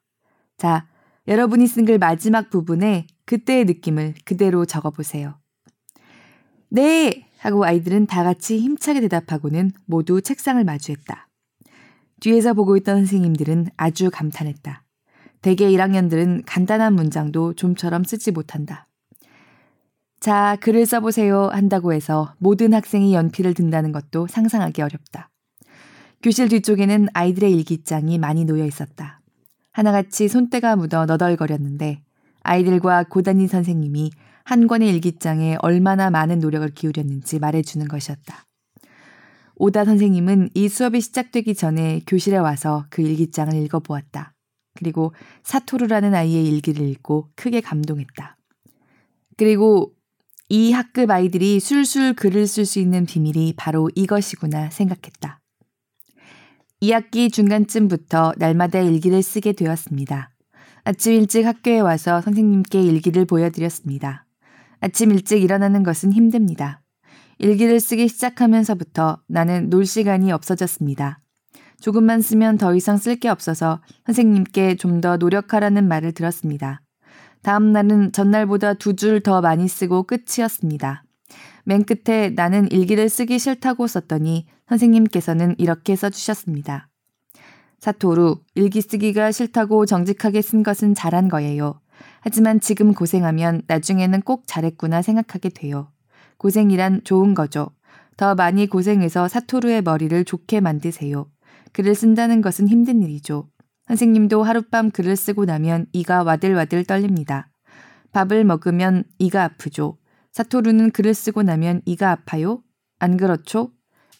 자, 0.57 0.89
여러분이 1.29 1.67
쓴 1.67 1.85
글 1.85 1.99
마지막 1.99 2.51
부분에 2.51 3.07
그때의 3.25 3.65
느낌을 3.65 4.15
그대로 4.25 4.67
적어보세요. 4.67 5.39
네! 6.69 7.29
하고 7.39 7.65
아이들은 7.65 8.07
다 8.07 8.25
같이 8.25 8.59
힘차게 8.59 9.03
대답하고는 9.03 9.71
모두 9.87 10.23
책상을 10.23 10.63
마주했다. 10.65 11.29
뒤에서 12.21 12.55
보고 12.55 12.77
있던 12.79 12.97
선생님들은 12.99 13.69
아주 13.77 14.11
감탄했다. 14.11 14.83
대개 15.43 15.71
1학년들은 15.71 16.45
간단한 16.47 16.95
문장도 16.95 17.53
좀처럼 17.55 18.05
쓰지 18.05 18.33
못한다. 18.33 18.89
자, 20.25 20.57
글을 20.63 20.87
써보세요 20.87 21.51
한다고 21.53 21.93
해서 21.93 22.35
모든 22.39 22.73
학생이 22.73 23.13
연필을 23.13 23.53
든다는 23.53 23.93
것도 23.93 24.27
상상하기 24.27 24.81
어렵다. 24.81 25.29
교실 26.23 26.49
뒤쪽에는 26.49 27.09
아이들의 27.13 27.53
일기장이 27.53 28.17
많이 28.17 28.47
놓여 28.47 28.65
있었다. 28.65 29.21
하나같이 29.73 30.29
손때가 30.29 30.77
묻어 30.77 31.05
너덜거렸는데 31.05 32.01
아이들과 32.43 33.05
고단인 33.05 33.49
선생님이 33.49 34.13
한 34.45 34.67
권의 34.67 34.89
일기장에 34.89 35.59
얼마나 35.61 36.09
많은 36.09 36.39
노력을 36.39 36.67
기울였는지 36.71 37.39
말해주는 37.39 37.87
것이었다. 37.87 38.47
오다 39.57 39.85
선생님은 39.85 40.53
이 40.55 40.71
수업이 40.71 41.03
시작되기 41.03 41.55
전에 41.55 42.01
교실에 42.07 42.39
와서 42.39 42.87
그 42.89 43.03
일기장을 43.03 43.55
읽어보았다. 43.55 44.33
그리고 44.75 45.13
사토루라는 45.43 46.15
아이의 46.15 46.47
일기를 46.47 46.89
읽고 46.89 47.29
크게 47.37 47.61
감동했다. 47.61 48.39
그리고 49.37 49.94
이 50.57 50.71
학급 50.71 51.11
아이들이 51.11 51.59
술술 51.59 52.15
글을 52.15 52.47
쓸 52.47 52.65
수 52.65 52.79
있는 52.79 53.07
비밀이 53.07 53.55
바로 53.57 53.91
이것이구나 53.97 54.71
생각했다. 54.71 55.41
2학기 56.81 57.33
중간쯤부터 57.33 58.35
날마다 58.37 58.79
일기를 58.79 59.21
쓰게 59.21 59.55
되었습니다. 59.55 60.31
아침 60.85 61.15
일찍 61.15 61.45
학교에 61.45 61.81
와서 61.81 62.21
선생님께 62.21 62.81
일기를 62.81 63.25
보여드렸습니다. 63.25 64.27
아침 64.79 65.11
일찍 65.11 65.43
일어나는 65.43 65.83
것은 65.83 66.13
힘듭니다. 66.13 66.83
일기를 67.39 67.81
쓰기 67.81 68.07
시작하면서부터 68.07 69.25
나는 69.27 69.71
놀 69.71 69.85
시간이 69.85 70.31
없어졌습니다. 70.31 71.19
조금만 71.81 72.21
쓰면 72.21 72.59
더 72.59 72.77
이상 72.77 72.97
쓸 72.97 73.17
게 73.17 73.29
없어서 73.29 73.83
선생님께 74.07 74.77
좀 74.77 75.01
더 75.01 75.17
노력하라는 75.17 75.89
말을 75.89 76.13
들었습니다. 76.13 76.84
다음 77.45 77.73
날은 77.73 78.13
전날보다 78.13 78.75
두 78.75 78.95
줄 78.97 79.21
더 79.21 79.43
많이 79.43 79.69
쓰고 79.69 80.05
끝이었습니다. 80.05 81.05
맨 81.65 81.85
끝에 81.85 82.31
나는 82.31 82.71
일기를 82.71 83.11
쓰기 83.11 83.39
싫다고 83.39 83.87
썼더니 83.87 84.47
선생님께서는 84.69 85.55
이렇게 85.59 85.95
써주셨습니다. 85.95 86.89
사토루, 87.81 88.41
일기 88.55 88.81
쓰기가 88.81 89.31
싫다고 89.31 89.85
정직하게 89.85 90.41
쓴 90.41 90.63
것은 90.63 90.95
잘한 90.95 91.29
거예요. 91.29 91.81
하지만 92.23 92.61
지금 92.61 92.95
고생하면 92.95 93.61
나중에는 93.67 94.23
꼭 94.23 94.45
잘했구나 94.47 95.03
생각하게 95.03 95.51
돼요. 95.51 95.91
고생이란 96.39 97.03
좋은 97.05 97.35
거죠. 97.35 97.71
더 98.17 98.35
많이 98.35 98.67
고생해서 98.67 99.29
사토루의 99.29 99.83
머리를 99.83 100.25
좋게 100.25 100.61
만드세요. 100.61 101.27
글을 101.73 101.95
쓴다는 101.95 102.41
것은 102.41 102.69
힘든 102.69 103.03
일이죠. 103.03 103.49
선생님도 103.89 104.43
하룻밤 104.43 104.91
글을 104.91 105.17
쓰고 105.17 105.45
나면 105.45 105.87
이가 105.93 106.23
와들와들 106.23 106.85
떨립니다. 106.85 107.51
밥을 108.13 108.45
먹으면 108.45 109.05
이가 109.19 109.45
아프죠. 109.45 109.99
사토루는 110.33 110.91
글을 110.93 111.15
쓰고 111.15 111.43
나면 111.43 111.83
이가 111.85 112.11
아파요? 112.11 112.63
안 112.99 113.17
그렇죠? 113.17 113.71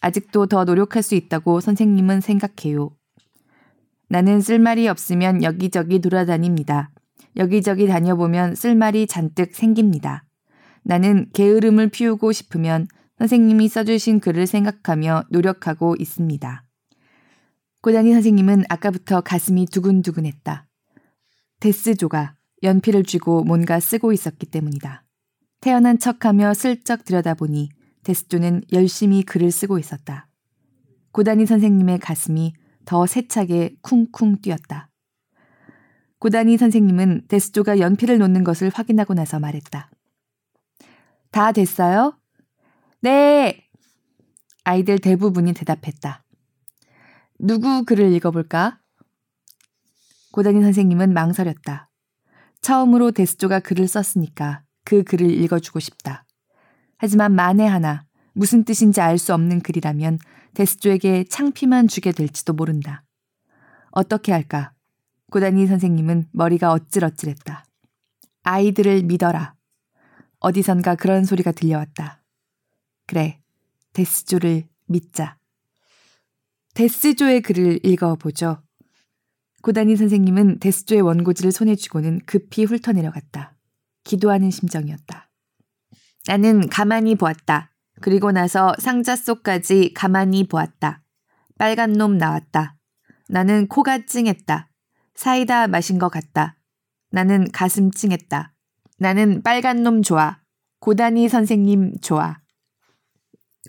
아직도 0.01 0.45
더 0.45 0.65
노력할 0.65 1.01
수 1.01 1.15
있다고 1.15 1.61
선생님은 1.61 2.21
생각해요. 2.21 2.91
나는 4.07 4.39
쓸말이 4.39 4.87
없으면 4.87 5.43
여기저기 5.43 5.99
돌아다닙니다. 5.99 6.91
여기저기 7.37 7.87
다녀보면 7.87 8.55
쓸말이 8.55 9.07
잔뜩 9.07 9.55
생깁니다. 9.55 10.25
나는 10.83 11.27
게으름을 11.33 11.89
피우고 11.89 12.31
싶으면 12.31 12.87
선생님이 13.17 13.67
써주신 13.67 14.19
글을 14.19 14.45
생각하며 14.45 15.23
노력하고 15.29 15.95
있습니다. 15.97 16.64
고단이 17.85 18.13
선생님은 18.13 18.63
아까부터 18.67 19.21
가슴이 19.21 19.67
두근두근했다. 19.67 20.67
데스조가 21.59 22.35
연필을 22.63 23.03
쥐고 23.03 23.43
뭔가 23.43 23.79
쓰고 23.79 24.11
있었기 24.11 24.47
때문이다. 24.47 25.03
태어난 25.61 25.99
척하며 25.99 26.55
슬쩍 26.55 27.05
들여다보니 27.05 27.69
데스조는 28.01 28.63
열심히 28.73 29.21
글을 29.21 29.51
쓰고 29.51 29.77
있었다. 29.77 30.27
고단이 31.11 31.45
선생님의 31.45 31.99
가슴이 31.99 32.53
더 32.85 33.05
세차게 33.05 33.75
쿵쿵 33.83 34.41
뛰었다. 34.41 34.89
고단이 36.17 36.57
선생님은 36.57 37.25
데스조가 37.27 37.77
연필을 37.77 38.17
놓는 38.17 38.43
것을 38.43 38.71
확인하고 38.73 39.13
나서 39.13 39.39
말했다. 39.39 39.91
다 41.29 41.51
됐어요? 41.51 42.17
네! 43.01 43.63
아이들 44.63 44.97
대부분이 44.97 45.53
대답했다. 45.53 46.24
누구 47.39 47.83
글을 47.83 48.13
읽어볼까? 48.13 48.79
고다니 50.31 50.61
선생님은 50.61 51.13
망설였다. 51.13 51.89
처음으로 52.61 53.11
데스조가 53.11 53.59
글을 53.59 53.87
썼으니까 53.87 54.63
그 54.83 55.03
글을 55.03 55.29
읽어주고 55.29 55.79
싶다. 55.79 56.25
하지만 56.97 57.33
만에 57.35 57.65
하나 57.65 58.05
무슨 58.33 58.63
뜻인지 58.63 59.01
알 59.01 59.17
수 59.17 59.33
없는 59.33 59.61
글이라면 59.61 60.19
데스조에게 60.53 61.25
창피만 61.25 61.87
주게 61.87 62.11
될지도 62.11 62.53
모른다. 62.53 63.03
어떻게 63.91 64.31
할까? 64.31 64.73
고다니 65.31 65.67
선생님은 65.67 66.29
머리가 66.31 66.71
어찔어찔했다. 66.71 67.65
아이들을 68.43 69.03
믿어라. 69.03 69.55
어디선가 70.39 70.95
그런 70.95 71.25
소리가 71.25 71.51
들려왔다. 71.51 72.23
그래, 73.07 73.41
데스조를 73.93 74.67
믿자. 74.85 75.37
데스조의 76.75 77.41
글을 77.41 77.85
읽어보죠. 77.85 78.61
고다니 79.61 79.95
선생님은 79.95 80.59
데스조의 80.59 81.01
원고지를 81.01 81.53
손에 81.53 81.75
쥐고는 81.75 82.19
급히 82.25 82.65
훑어내려갔다. 82.65 83.55
기도하는 84.03 84.51
심정이었다. 84.51 85.29
나는 86.27 86.67
가만히 86.67 87.15
보았다. 87.15 87.71
그리고 88.01 88.33
나서 88.33 88.75
상자 88.77 89.15
속까지 89.15 89.93
가만히 89.93 90.47
보았다. 90.47 91.01
빨간 91.57 91.93
놈 91.93 92.17
나왔다. 92.17 92.75
나는 93.29 93.67
코가 93.67 94.05
찡했다. 94.05 94.69
사이다 95.15 95.67
마신 95.67 95.97
것 95.97 96.09
같다. 96.09 96.57
나는 97.09 97.49
가슴 97.53 97.89
찡했다. 97.89 98.53
나는 98.99 99.41
빨간 99.43 99.81
놈 99.81 100.01
좋아. 100.01 100.41
고다니 100.81 101.29
선생님 101.29 102.01
좋아. 102.01 102.41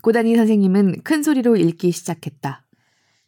고다니 0.03 0.35
선생님은 0.35 1.03
큰 1.03 1.23
소리로 1.23 1.55
읽기 1.55 1.93
시작했다. 1.93 2.66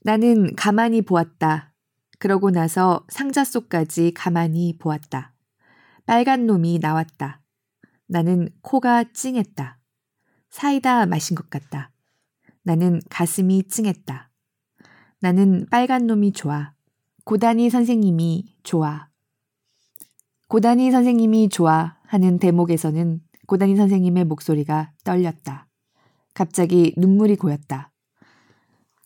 나는 0.02 0.56
가만히 0.56 1.02
보았다. 1.02 1.74
그러고 2.20 2.52
나서 2.52 3.06
상자 3.10 3.44
속까지 3.44 4.14
가만히 4.14 4.78
보았다. 4.78 5.34
빨간 6.06 6.46
놈이 6.48 6.80
나왔다. 6.80 7.42
나는 8.08 8.50
코가 8.62 9.12
찡했다. 9.14 9.78
사이다 10.50 11.06
마신 11.06 11.36
것 11.36 11.50
같다. 11.50 11.92
나는 12.64 13.02
가슴이 13.10 13.68
찡했다. 13.68 14.30
나는 15.20 15.66
빨간 15.70 16.08
놈이 16.08 16.32
좋아. 16.32 16.74
고다니 17.26 17.70
선생님이 17.70 18.56
좋아. 18.64 19.10
고다니 20.48 20.92
선생님이 20.92 21.50
좋아 21.50 21.98
하는 22.06 22.40
대목에서는 22.40 23.22
고다니 23.46 23.76
선생님의 23.76 24.26
목소리가 24.26 24.94
떨렸다. 25.04 25.68
갑자기 26.34 26.94
눈물이 26.98 27.36
고였다. 27.36 27.89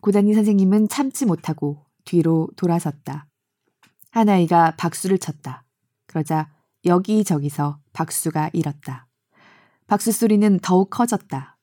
고다니 0.04 0.34
선생님은 0.34 0.90
참지 0.90 1.26
못하고 1.26 1.86
뒤로 2.04 2.50
돌아섰다. 2.58 3.26
한 4.12 4.28
아이가 4.28 4.76
박수를 4.76 5.18
쳤다. 5.18 5.64
그러자 6.08 6.52
여기저기서 6.84 7.80
박수가 7.94 8.50
일었다. 8.52 9.08
박수 9.88 10.12
소리는 10.12 10.60
더욱 10.62 10.90
커졌다. 10.90 11.58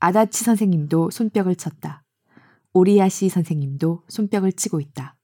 아다치 0.00 0.42
선생님도 0.42 1.10
손뼉을 1.10 1.54
쳤다. 1.56 2.02
오리야시 2.72 3.28
선생님도 3.28 4.04
손뼉을 4.08 4.52
치고 4.52 4.80
있다. 4.80 5.18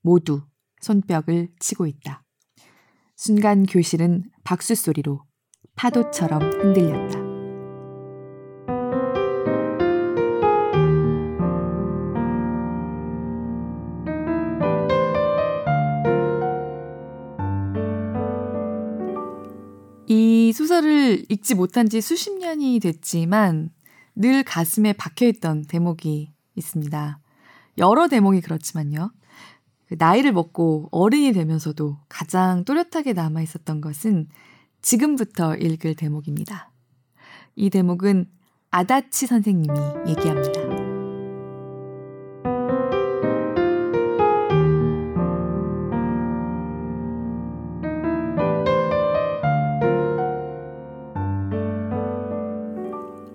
모두 0.00 0.46
손뼉을 0.82 1.48
치고 1.58 1.88
있다. 1.88 2.22
순간 3.16 3.66
교실은 3.66 4.30
박수 4.44 4.76
소리로 4.76 5.20
파도처럼 5.74 6.42
흔들렸다. 6.42 7.23
소설을 20.84 21.24
읽지 21.28 21.54
못한 21.54 21.88
지 21.88 22.00
수십 22.00 22.38
년이 22.38 22.78
됐지만 22.80 23.70
늘 24.14 24.44
가슴에 24.44 24.92
박혀있던 24.92 25.64
대목이 25.64 26.30
있습니다. 26.54 27.18
여러 27.78 28.06
대목이 28.06 28.42
그렇지만요. 28.42 29.10
그 29.88 29.96
나이를 29.98 30.32
먹고 30.32 30.88
어른이 30.92 31.32
되면서도 31.32 31.98
가장 32.08 32.64
또렷하게 32.64 33.14
남아 33.14 33.42
있었던 33.42 33.80
것은 33.80 34.28
지금부터 34.82 35.56
읽을 35.56 35.94
대목입니다. 35.94 36.70
이 37.56 37.70
대목은 37.70 38.26
아다치 38.70 39.26
선생님이 39.26 39.78
얘기합니다. 40.08 40.83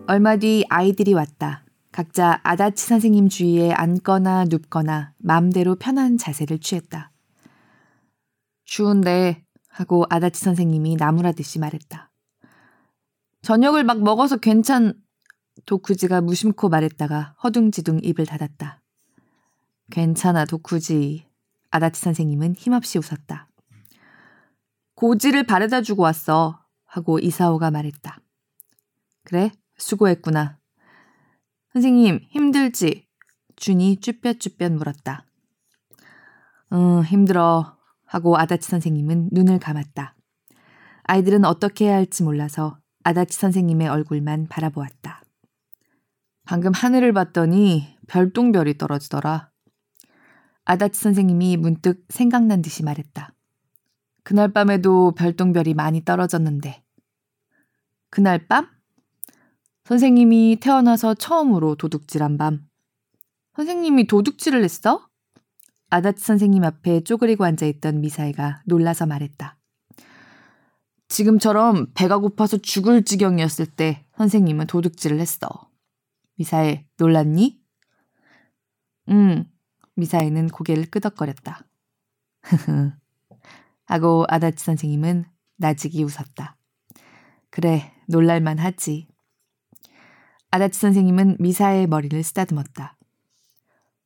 얼마 0.09 0.37
뒤 0.37 0.65
아이들이 0.69 1.13
왔다. 1.13 1.63
각자 1.91 2.39
아다치 2.41 2.83
선생님 2.83 3.29
주위에 3.29 3.71
앉거나 3.71 4.45
눕거나 4.45 5.13
마음대로 5.19 5.75
편한 5.75 6.17
자세를 6.17 6.57
취했다. 6.57 7.11
추운데 8.63 9.45
하고 9.67 10.07
아다치 10.09 10.43
선생님이 10.43 10.95
나무라듯이 10.95 11.59
말했다. 11.59 12.09
저녁을 13.43 13.83
막 13.83 14.01
먹어서 14.01 14.37
괜찮... 14.37 14.95
도쿠지가 15.67 16.21
무심코 16.21 16.69
말했다가 16.69 17.35
허둥지둥 17.43 17.99
입을 18.01 18.25
닫았다. 18.25 18.81
괜찮아 19.91 20.45
도쿠지. 20.45 21.27
아다치 21.69 22.01
선생님은 22.01 22.55
힘없이 22.55 22.97
웃었다. 22.97 23.47
고지를 24.95 25.43
바래다 25.43 25.83
주고 25.83 26.01
왔어. 26.01 26.65
하고 26.85 27.19
이사오가 27.19 27.69
말했다. 27.69 28.19
그래? 29.23 29.51
수고했구나. 29.79 30.59
선생님, 31.73 32.19
힘들지? 32.29 33.07
준이 33.55 33.99
쭈뼛쭈뼛 33.99 34.71
물었다. 34.73 35.25
응, 36.73 37.03
힘들어. 37.03 37.77
하고 38.05 38.37
아다치 38.37 38.69
선생님은 38.69 39.29
눈을 39.31 39.59
감았다. 39.59 40.15
아이들은 41.03 41.45
어떻게 41.45 41.85
해야 41.85 41.95
할지 41.95 42.23
몰라서 42.23 42.79
아다치 43.03 43.37
선생님의 43.37 43.87
얼굴만 43.87 44.47
바라보았다. 44.47 45.21
방금 46.45 46.71
하늘을 46.73 47.13
봤더니 47.13 47.97
별똥별이 48.07 48.77
떨어지더라. 48.77 49.51
아다치 50.65 50.99
선생님이 50.99 51.57
문득 51.57 52.05
생각난 52.09 52.61
듯이 52.61 52.83
말했다. 52.83 53.33
그날 54.23 54.51
밤에도 54.51 55.11
별똥별이 55.13 55.73
많이 55.73 56.03
떨어졌는데. 56.03 56.83
그날 58.09 58.47
밤? 58.47 58.67
선생님이 59.89 60.57
태어나서 60.61 61.15
처음으로 61.15 61.73
도둑질한 61.73 62.37
밤. 62.37 62.69
선생님이 63.55 64.05
도둑질을 64.05 64.63
했어? 64.63 65.09
아다치 65.89 66.23
선생님 66.23 66.63
앞에 66.63 67.01
쪼그리고 67.01 67.43
앉아있던 67.43 67.99
미사이가 67.99 68.61
놀라서 68.67 69.07
말했다. 69.07 69.57
지금처럼 71.07 71.87
배가 71.95 72.19
고파서 72.19 72.57
죽을 72.57 73.03
지경이었을 73.03 73.65
때 73.65 74.05
선생님은 74.15 74.67
도둑질을 74.67 75.19
했어. 75.19 75.49
미사일, 76.35 76.85
놀랐니? 76.99 77.59
응. 79.09 79.45
미사일은 79.95 80.49
고개를 80.49 80.85
끄덕거렸다. 80.91 81.65
하고 83.85 84.25
아다치 84.27 84.63
선생님은 84.63 85.25
나직이 85.57 86.03
웃었다. 86.03 86.57
그래, 87.49 87.91
놀랄만 88.07 88.59
하지. 88.59 89.07
아다치 90.51 90.79
선생님은 90.79 91.37
미사의 91.39 91.87
머리를 91.87 92.21
쓰다듬었다. 92.23 92.97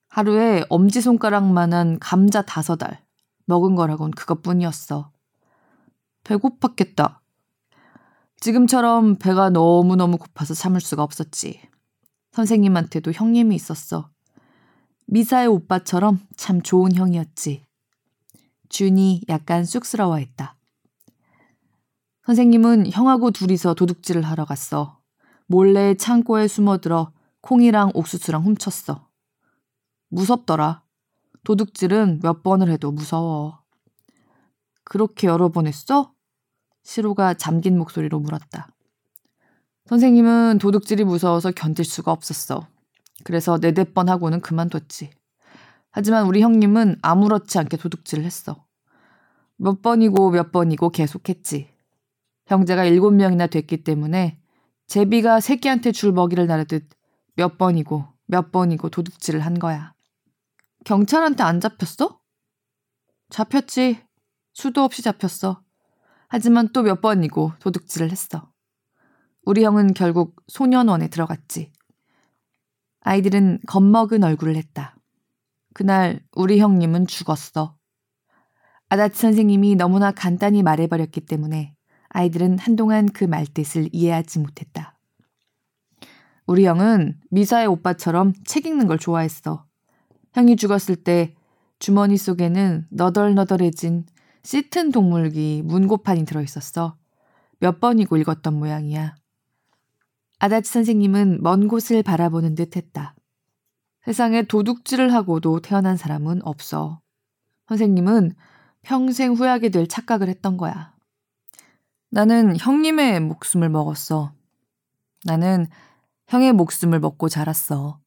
하루에 0.09 0.65
엄지손가락만한 0.69 1.99
감자 1.99 2.41
다섯 2.41 2.83
알. 2.83 3.01
먹은 3.45 3.75
거라곤 3.75 4.11
그것뿐이었어. 4.11 5.11
배고팠겠다. 6.23 7.19
지금처럼 8.39 9.17
배가 9.17 9.49
너무너무 9.49 10.17
고파서 10.17 10.53
참을 10.53 10.81
수가 10.81 11.03
없었지. 11.03 11.61
선생님한테도 12.33 13.13
형님이 13.13 13.55
있었어. 13.55 14.09
미사의 15.07 15.47
오빠처럼 15.47 16.19
참 16.35 16.61
좋은 16.61 16.93
형이었지. 16.93 17.65
준이 18.69 19.21
약간 19.29 19.63
쑥스러워했다. 19.65 20.57
선생님은 22.25 22.91
형하고 22.91 23.31
둘이서 23.31 23.75
도둑질을 23.75 24.23
하러 24.23 24.45
갔어. 24.45 25.02
몰래 25.53 25.93
창고에 25.93 26.47
숨어들어 26.47 27.11
콩이랑 27.41 27.91
옥수수랑 27.93 28.43
훔쳤어. 28.43 29.07
무섭더라. 30.09 30.81
도둑질은 31.43 32.21
몇 32.23 32.41
번을 32.41 32.71
해도 32.71 32.91
무서워. 32.91 33.61
그렇게 34.83 35.27
여러 35.27 35.49
번 35.49 35.67
했어? 35.67 36.11
시로가 36.81 37.35
잠긴 37.35 37.77
목소리로 37.77 38.19
물었다. 38.19 38.67
선생님은 39.85 40.57
도둑질이 40.57 41.03
무서워서 41.03 41.51
견딜 41.51 41.85
수가 41.85 42.11
없었어. 42.11 42.65
그래서 43.23 43.59
네댓 43.61 43.93
번 43.93 44.09
하고는 44.09 44.41
그만뒀지. 44.41 45.11
하지만 45.91 46.25
우리 46.25 46.41
형님은 46.41 46.97
아무렇지 47.03 47.59
않게 47.59 47.77
도둑질을 47.77 48.25
했어. 48.25 48.65
몇 49.57 49.83
번이고 49.83 50.31
몇 50.31 50.51
번이고 50.51 50.89
계속했지. 50.89 51.69
형제가 52.47 52.85
일곱 52.85 53.11
명이나 53.11 53.45
됐기 53.45 53.83
때문에 53.83 54.39
제비가 54.93 55.39
새끼한테 55.39 55.91
줄 55.91 56.11
먹이를 56.11 56.45
나르듯 56.45 56.87
몇 57.35 57.57
번이고 57.57 58.05
몇 58.27 58.51
번이고 58.51 58.89
도둑질을 58.89 59.39
한 59.39 59.57
거야. 59.57 59.95
경찰한테 60.85 61.41
안 61.41 61.59
잡혔어? 61.59 62.19
잡혔지. 63.31 63.99
수도 64.53 64.83
없이 64.83 65.01
잡혔어. 65.01 65.63
하지만 66.27 66.71
또 66.73 66.83
몇 66.83 67.01
번이고 67.01 67.53
도둑질을 67.59 68.11
했어. 68.11 68.51
우리 69.45 69.63
형은 69.63 69.95
결국 69.95 70.35
소년원에 70.47 71.07
들어갔지. 71.07 71.73
아이들은 72.99 73.61
겁먹은 73.65 74.23
얼굴을 74.23 74.55
했다. 74.57 74.95
그날 75.73 76.23
우리 76.33 76.59
형님은 76.59 77.07
죽었어. 77.07 77.79
아다치 78.89 79.19
선생님이 79.19 79.73
너무나 79.73 80.11
간단히 80.11 80.61
말해버렸기 80.61 81.21
때문에 81.21 81.72
아이들은 82.13 82.59
한동안 82.59 83.07
그 83.07 83.23
말뜻을 83.23 83.89
이해하지 83.91 84.39
못했다. 84.39 84.97
우리 86.45 86.65
형은 86.65 87.19
미사의 87.29 87.67
오빠처럼 87.67 88.33
책 88.45 88.65
읽는 88.65 88.87
걸 88.87 88.97
좋아했어. 88.99 89.65
형이 90.33 90.55
죽었을 90.55 90.95
때 90.95 91.35
주머니 91.79 92.17
속에는 92.17 92.87
너덜너덜해진 92.89 94.05
짙은 94.43 94.91
동물기 94.91 95.63
문고판이 95.65 96.25
들어있었어. 96.25 96.97
몇 97.59 97.79
번이고 97.79 98.17
읽었던 98.17 98.53
모양이야. 98.53 99.15
아다치 100.39 100.71
선생님은 100.71 101.41
먼 101.41 101.67
곳을 101.67 102.03
바라보는 102.03 102.55
듯 102.55 102.75
했다. 102.75 103.15
세상에 104.05 104.43
도둑질을 104.43 105.13
하고도 105.13 105.61
태어난 105.61 105.95
사람은 105.95 106.45
없어. 106.45 106.99
선생님은 107.69 108.33
평생 108.81 109.33
후회하게 109.33 109.69
될 109.69 109.87
착각을 109.87 110.27
했던 110.27 110.57
거야. 110.57 110.92
나는 112.13 112.55
형님의 112.55 113.21
목숨을 113.21 113.69
먹었어. 113.69 114.35
나는 115.25 115.65
형의 116.27 116.53
목숨을 116.53 116.99
먹고 116.99 117.27
자랐어. 117.27 117.99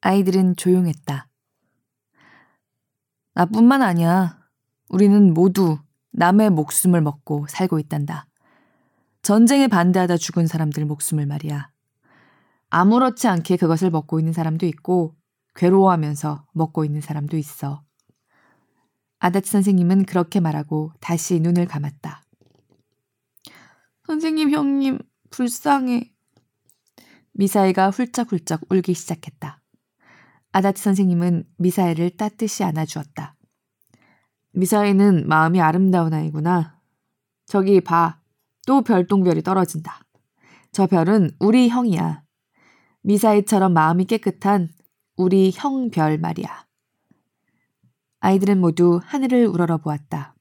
아이들은 0.00 0.56
조용했다. 0.56 1.28
나뿐만 3.34 3.82
아니야. 3.82 4.38
우리는 4.88 5.34
모두 5.34 5.78
남의 6.12 6.48
목숨을 6.48 7.02
먹고 7.02 7.48
살고 7.50 7.78
있단다. 7.80 8.26
전쟁에 9.20 9.68
반대하다 9.68 10.16
죽은 10.16 10.46
사람들 10.46 10.86
목숨을 10.86 11.26
말이야. 11.26 11.70
아무렇지 12.70 13.28
않게 13.28 13.58
그것을 13.58 13.90
먹고 13.90 14.20
있는 14.20 14.32
사람도 14.32 14.64
있고 14.64 15.14
괴로워하면서 15.54 16.46
먹고 16.54 16.86
있는 16.86 17.02
사람도 17.02 17.36
있어. 17.36 17.85
아다치 19.18 19.50
선생님은 19.50 20.04
그렇게 20.04 20.40
말하고 20.40 20.92
다시 21.00 21.40
눈을 21.40 21.66
감았다. 21.66 22.22
선생님, 24.06 24.50
형님, 24.50 24.98
불쌍해. 25.30 26.12
미사일가 27.32 27.90
훌쩍훌쩍 27.90 28.62
울기 28.70 28.94
시작했다. 28.94 29.60
아다치 30.52 30.82
선생님은 30.82 31.44
미사일을 31.58 32.16
따뜻이 32.16 32.64
안아주었다. 32.64 33.36
미사일은 34.52 35.28
마음이 35.28 35.60
아름다운 35.60 36.14
아이구나. 36.14 36.80
저기 37.46 37.80
봐. 37.80 38.20
또 38.66 38.82
별똥별이 38.82 39.42
떨어진다. 39.42 40.00
저 40.72 40.86
별은 40.86 41.30
우리 41.38 41.68
형이야. 41.68 42.22
미사일처럼 43.02 43.72
마음이 43.72 44.06
깨끗한 44.06 44.68
우리 45.16 45.52
형별 45.54 46.18
말이야. 46.18 46.65
아이들은 48.20 48.60
모두 48.60 49.00
하늘을 49.04 49.46
우러러 49.46 49.78
보았다. 49.78 50.34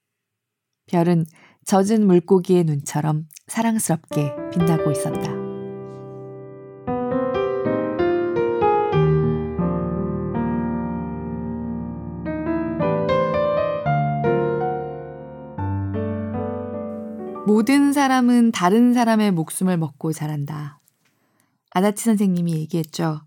별은 0.87 1.25
젖은 1.65 2.05
물고기의 2.05 2.63
눈처럼 2.63 3.27
사랑스럽게 3.47 4.33
빛나고 4.51 4.91
있었다. 4.91 5.45
모든 17.47 17.93
사람은 17.93 18.51
다른 18.51 18.93
사람의 18.93 19.31
목숨을 19.31 19.77
먹고 19.77 20.13
자란다. 20.13 20.79
아다치 21.71 22.03
선생님이 22.03 22.53
얘기했죠. 22.53 23.21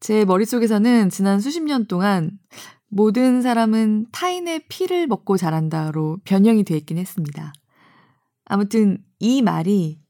제 0.00 0.24
머릿속에서는 0.24 1.10
지난 1.10 1.40
수십 1.40 1.62
년 1.62 1.86
동안 1.86 2.38
모든 2.90 3.40
사람은 3.40 4.06
타인의 4.10 4.66
피를 4.68 5.06
먹고 5.06 5.36
자란다로 5.36 6.18
변형이 6.24 6.64
되어 6.64 6.76
있긴 6.76 6.98
했습니다. 6.98 7.52
아무튼 8.44 8.98
이 9.20 9.42
말이 9.42 10.00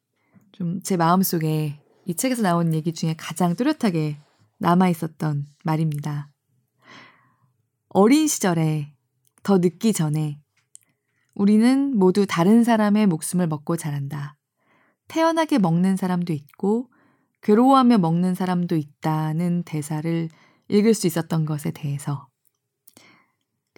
좀 0.53 0.81
제 0.83 0.97
마음속에 0.97 1.81
이 2.07 2.15
책에서 2.15 2.43
나온 2.43 2.75
얘기 2.75 2.93
중에 2.93 3.15
가장 3.19 3.55
뚜렷하게 3.55 4.19
남아 4.59 4.89
있었던 4.89 5.47
말입니다. 5.63 6.31
어린 7.89 8.27
시절에 8.27 8.93
더 9.43 9.59
늦기 9.59 9.93
전에 9.93 10.41
우리는 11.35 11.97
모두 11.97 12.27
다른 12.27 12.65
사람의 12.65 13.07
목숨을 13.07 13.47
먹고 13.47 13.77
자란다. 13.77 14.37
태연하게 15.09 15.59
먹는 15.59 15.97
사람도 15.97 16.33
있고 16.33 16.89
괴로워하며 17.43 17.99
먹는 17.99 18.35
사람도 18.35 18.77
있다는 18.77 19.65
대사를 19.65 20.29
읽을 20.69 20.95
수 20.95 21.07
있었던 21.07 21.45
것에 21.47 21.71
대해서 21.71 22.30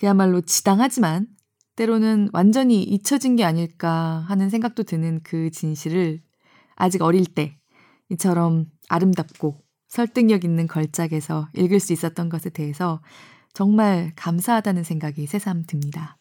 그야말로 0.03 0.41
지당하지만 0.41 1.29
때로는 1.77 2.31
완전히 2.33 2.83
잊혀진 2.83 3.37
게 3.37 3.45
아닐까 3.45 4.25
하는 4.27 4.51
생각도 4.51 4.83
드는 4.83 5.21
그 5.23 5.53
진실을 5.53 6.21
아직 6.75 7.03
어릴 7.03 7.25
때 7.25 7.57
이처럼 8.11 8.67
아름답고 8.89 9.63
설득력 9.87 10.43
있는 10.43 10.67
걸작에서 10.67 11.51
읽을 11.55 11.79
수 11.79 11.93
있었던 11.93 12.31
것에 12.31 12.51
대해서 12.51 13.01
정말 13.53 14.11
감사하다는 14.17 14.83
생각이 14.83 15.25
새삼 15.29 15.67
듭니다. 15.69 16.19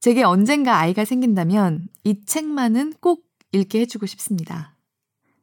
제게 0.00 0.22
언젠가 0.22 0.80
아이가 0.80 1.06
생긴다면 1.06 1.88
이 2.04 2.26
책만은 2.26 2.92
꼭 3.00 3.24
읽게 3.52 3.80
해주고 3.80 4.04
싶습니다. 4.04 4.76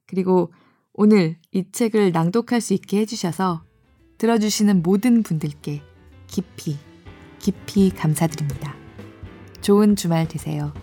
그리고 0.05 0.53
오늘 0.93 1.39
이 1.51 1.63
책을 1.72 2.11
낭독할 2.11 2.61
수 2.61 2.76
있게 2.76 2.99
해주셔서 2.99 3.63
들어주시는 4.20 4.84
모든 4.84 5.24
분들께 5.24 5.82
깊이, 6.28 6.78
깊이 7.39 7.89
감사드립니다. 7.89 8.75
좋은 9.61 9.95
주말 9.95 10.27
되세요. 10.27 10.73